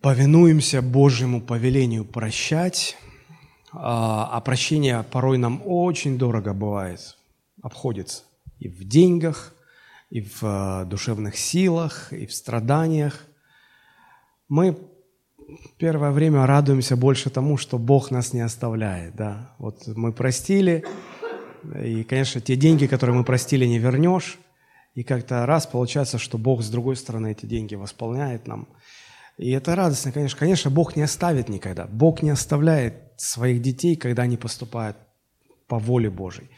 повинуемся 0.00 0.82
Божьему 0.82 1.40
повелению 1.40 2.04
прощать, 2.04 2.96
а, 3.72 4.28
а 4.32 4.40
прощение 4.40 5.02
порой 5.02 5.38
нам 5.38 5.62
очень 5.64 6.18
дорого 6.18 6.54
бывает, 6.54 7.16
обходится 7.62 8.22
и 8.58 8.68
в 8.68 8.84
деньгах, 8.84 9.54
и 10.10 10.20
в 10.22 10.42
а, 10.42 10.84
душевных 10.84 11.36
силах, 11.36 12.12
и 12.12 12.26
в 12.26 12.34
страданиях. 12.34 13.26
Мы 14.48 14.76
первое 15.78 16.10
время 16.10 16.46
радуемся 16.46 16.96
больше 16.96 17.30
тому, 17.30 17.56
что 17.56 17.78
Бог 17.78 18.10
нас 18.10 18.32
не 18.32 18.40
оставляет. 18.40 19.16
Да? 19.16 19.54
Вот 19.58 19.86
мы 19.86 20.12
простили, 20.12 20.84
и, 21.82 22.04
конечно, 22.04 22.40
те 22.40 22.56
деньги, 22.56 22.86
которые 22.86 23.16
мы 23.16 23.24
простили, 23.24 23.66
не 23.66 23.78
вернешь. 23.78 24.38
И 24.94 25.04
как-то 25.04 25.46
раз 25.46 25.66
получается, 25.66 26.18
что 26.18 26.38
Бог 26.38 26.62
с 26.62 26.70
другой 26.70 26.96
стороны 26.96 27.32
эти 27.32 27.46
деньги 27.46 27.74
восполняет 27.74 28.46
нам. 28.46 28.68
И 29.38 29.50
это 29.52 29.76
радостно, 29.76 30.10
конечно. 30.10 30.38
Конечно, 30.38 30.70
Бог 30.70 30.96
не 30.96 31.02
оставит 31.02 31.48
никогда. 31.48 31.86
Бог 31.86 32.22
не 32.22 32.30
оставляет 32.30 32.94
своих 33.16 33.62
детей, 33.62 33.96
когда 33.96 34.24
они 34.24 34.36
поступают 34.36 34.96
по 35.68 35.78
воле 35.78 36.10
Божьей. 36.10 36.50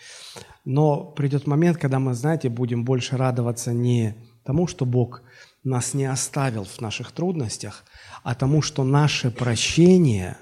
Но 0.64 1.04
придет 1.04 1.46
момент, 1.46 1.76
когда 1.76 1.98
мы, 1.98 2.14
знаете, 2.14 2.48
будем 2.48 2.84
больше 2.84 3.16
радоваться 3.16 3.72
не 3.72 4.14
тому, 4.44 4.66
что 4.66 4.86
Бог 4.86 5.22
нас 5.62 5.92
не 5.92 6.06
оставил 6.06 6.64
в 6.64 6.80
наших 6.80 7.12
трудностях, 7.12 7.84
а 8.22 8.34
тому, 8.34 8.62
что 8.62 8.82
наше 8.82 9.30
прощение 9.30 10.38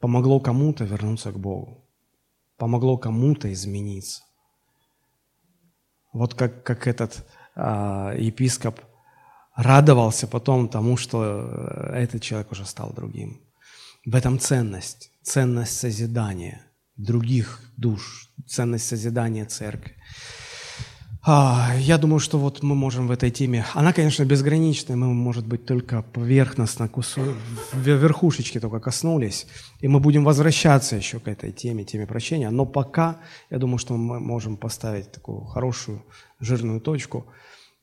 помогло 0.00 0.40
кому-то 0.40 0.84
вернуться 0.84 1.30
к 1.30 1.38
Богу, 1.38 1.84
помогло 2.56 2.96
кому-то 2.96 3.52
измениться. 3.52 4.22
Вот 6.12 6.34
как, 6.34 6.62
как 6.62 6.86
этот 6.86 7.26
а, 7.54 8.14
епископ 8.16 8.80
радовался 9.54 10.26
потом 10.26 10.68
тому, 10.68 10.96
что 10.96 11.22
э, 11.24 12.02
этот 12.02 12.22
человек 12.22 12.52
уже 12.52 12.64
стал 12.64 12.92
другим. 12.92 13.40
В 14.04 14.14
этом 14.14 14.38
ценность, 14.38 15.10
ценность 15.22 15.78
созидания 15.78 16.60
других 16.96 17.60
душ, 17.76 18.30
ценность 18.46 18.86
созидания 18.86 19.44
церкви. 19.44 19.94
А, 21.26 21.74
я 21.78 21.96
думаю, 21.96 22.20
что 22.20 22.38
вот 22.38 22.62
мы 22.62 22.74
можем 22.74 23.06
в 23.06 23.10
этой 23.10 23.30
теме... 23.30 23.64
Она, 23.72 23.94
конечно, 23.94 24.24
безграничная, 24.24 24.94
мы, 24.96 25.06
может 25.06 25.46
быть, 25.46 25.64
только 25.64 26.02
поверхностно, 26.02 26.86
кусу... 26.86 27.22
верхушечки 27.72 28.60
только 28.60 28.78
коснулись, 28.78 29.46
и 29.80 29.88
мы 29.88 30.00
будем 30.00 30.24
возвращаться 30.24 30.96
еще 30.96 31.20
к 31.20 31.28
этой 31.28 31.50
теме, 31.50 31.84
теме 31.84 32.06
прощения. 32.06 32.50
Но 32.50 32.66
пока, 32.66 33.16
я 33.48 33.58
думаю, 33.58 33.78
что 33.78 33.96
мы 33.96 34.20
можем 34.20 34.58
поставить 34.58 35.12
такую 35.12 35.44
хорошую, 35.44 36.04
жирную 36.40 36.80
точку 36.80 37.24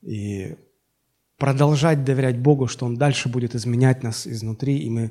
и 0.02 0.56
продолжать 1.42 2.04
доверять 2.04 2.38
Богу, 2.38 2.68
что 2.68 2.86
Он 2.86 2.96
дальше 2.96 3.28
будет 3.28 3.56
изменять 3.56 4.04
нас 4.04 4.28
изнутри, 4.28 4.78
и 4.78 4.88
мы, 4.88 5.10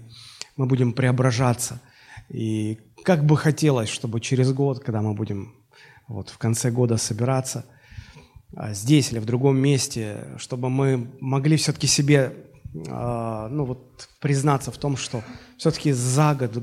мы 0.56 0.66
будем 0.66 0.94
преображаться. 0.94 1.82
И 2.30 2.80
как 3.03 3.26
бы 3.26 3.36
хотелось, 3.36 3.90
чтобы 3.90 4.22
через 4.22 4.53
год, 4.53 4.80
когда 4.80 5.02
мы 5.02 5.14
будем 5.14 5.53
вот 6.08 6.30
в 6.30 6.38
конце 6.38 6.72
года 6.72 6.95
собираться– 6.95 7.66
а, 8.56 8.74
здесь 8.74 9.12
или 9.12 9.20
в 9.20 9.26
другом 9.26 9.58
месте, 9.58 10.28
чтобы 10.38 10.70
мы 10.70 11.10
могли 11.22 11.56
все-таки 11.56 11.88
себе 11.88 12.34
а, 12.90 13.48
ну 13.49 13.66
вот, 13.66 14.10
признаться 14.20 14.72
в 14.72 14.78
том, 14.78 14.98
что 14.98 15.24
все-таки 15.58 15.94
за 15.94 16.36
год 16.36 16.58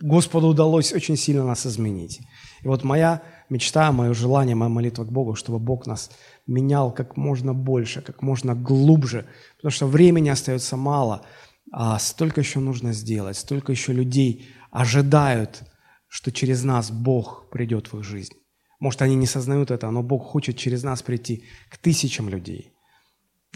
Господу 0.00 0.48
удалось 0.48 0.92
очень 0.92 1.16
сильно 1.16 1.44
нас 1.44 1.66
изменить. 1.66 2.20
И 2.62 2.68
вот 2.68 2.84
моя 2.84 3.22
мечта, 3.50 3.90
мое 3.90 4.14
желание, 4.14 4.54
моя 4.54 4.68
молитва 4.68 5.04
к 5.04 5.10
Богу, 5.10 5.34
чтобы 5.34 5.58
Бог 5.58 5.86
нас 5.86 6.10
менял 6.46 6.92
как 6.92 7.16
можно 7.16 7.54
больше, 7.54 8.02
как 8.02 8.22
можно 8.22 8.54
глубже, 8.54 9.26
потому 9.56 9.70
что 9.70 9.86
времени 9.86 10.28
остается 10.28 10.76
мало, 10.76 11.24
а 11.72 11.98
столько 11.98 12.40
еще 12.40 12.60
нужно 12.60 12.92
сделать, 12.92 13.36
столько 13.36 13.72
еще 13.72 13.92
людей 13.92 14.48
ожидают, 14.70 15.62
что 16.08 16.30
через 16.30 16.64
нас 16.64 16.90
Бог 16.90 17.50
придет 17.50 17.92
в 17.92 17.98
их 17.98 18.04
жизнь. 18.04 18.34
Может, 18.80 19.02
они 19.02 19.14
не 19.14 19.26
сознают 19.26 19.70
это, 19.70 19.90
но 19.90 20.02
Бог 20.02 20.24
хочет 20.24 20.56
через 20.56 20.82
нас 20.82 21.02
прийти 21.02 21.44
к 21.70 21.78
тысячам 21.78 22.28
людей. 22.28 22.72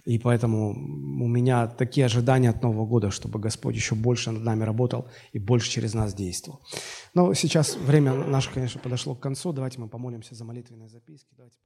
И 0.05 0.19
поэтому 0.19 0.71
у 0.71 1.29
меня 1.29 1.67
такие 1.67 2.07
ожидания 2.07 2.51
от 2.51 2.63
Нового 2.63 2.87
года, 2.87 3.11
чтобы 3.11 3.41
Господь 3.41 3.75
еще 3.75 3.97
больше 3.97 4.31
над 4.31 4.43
нами 4.43 4.63
работал 4.63 5.09
и 5.33 5.41
больше 5.41 5.69
через 5.69 5.95
нас 5.95 6.15
действовал. 6.15 6.61
Но 7.13 7.35
сейчас 7.35 7.77
время 7.77 8.15
наше, 8.15 8.53
конечно, 8.53 8.81
подошло 8.81 9.17
к 9.17 9.21
концу. 9.21 9.53
Давайте 9.53 9.81
мы 9.81 9.89
помолимся 9.89 10.35
за 10.37 10.45
молитвенные 10.45 10.89
записки. 10.89 11.35
Давайте. 11.37 11.59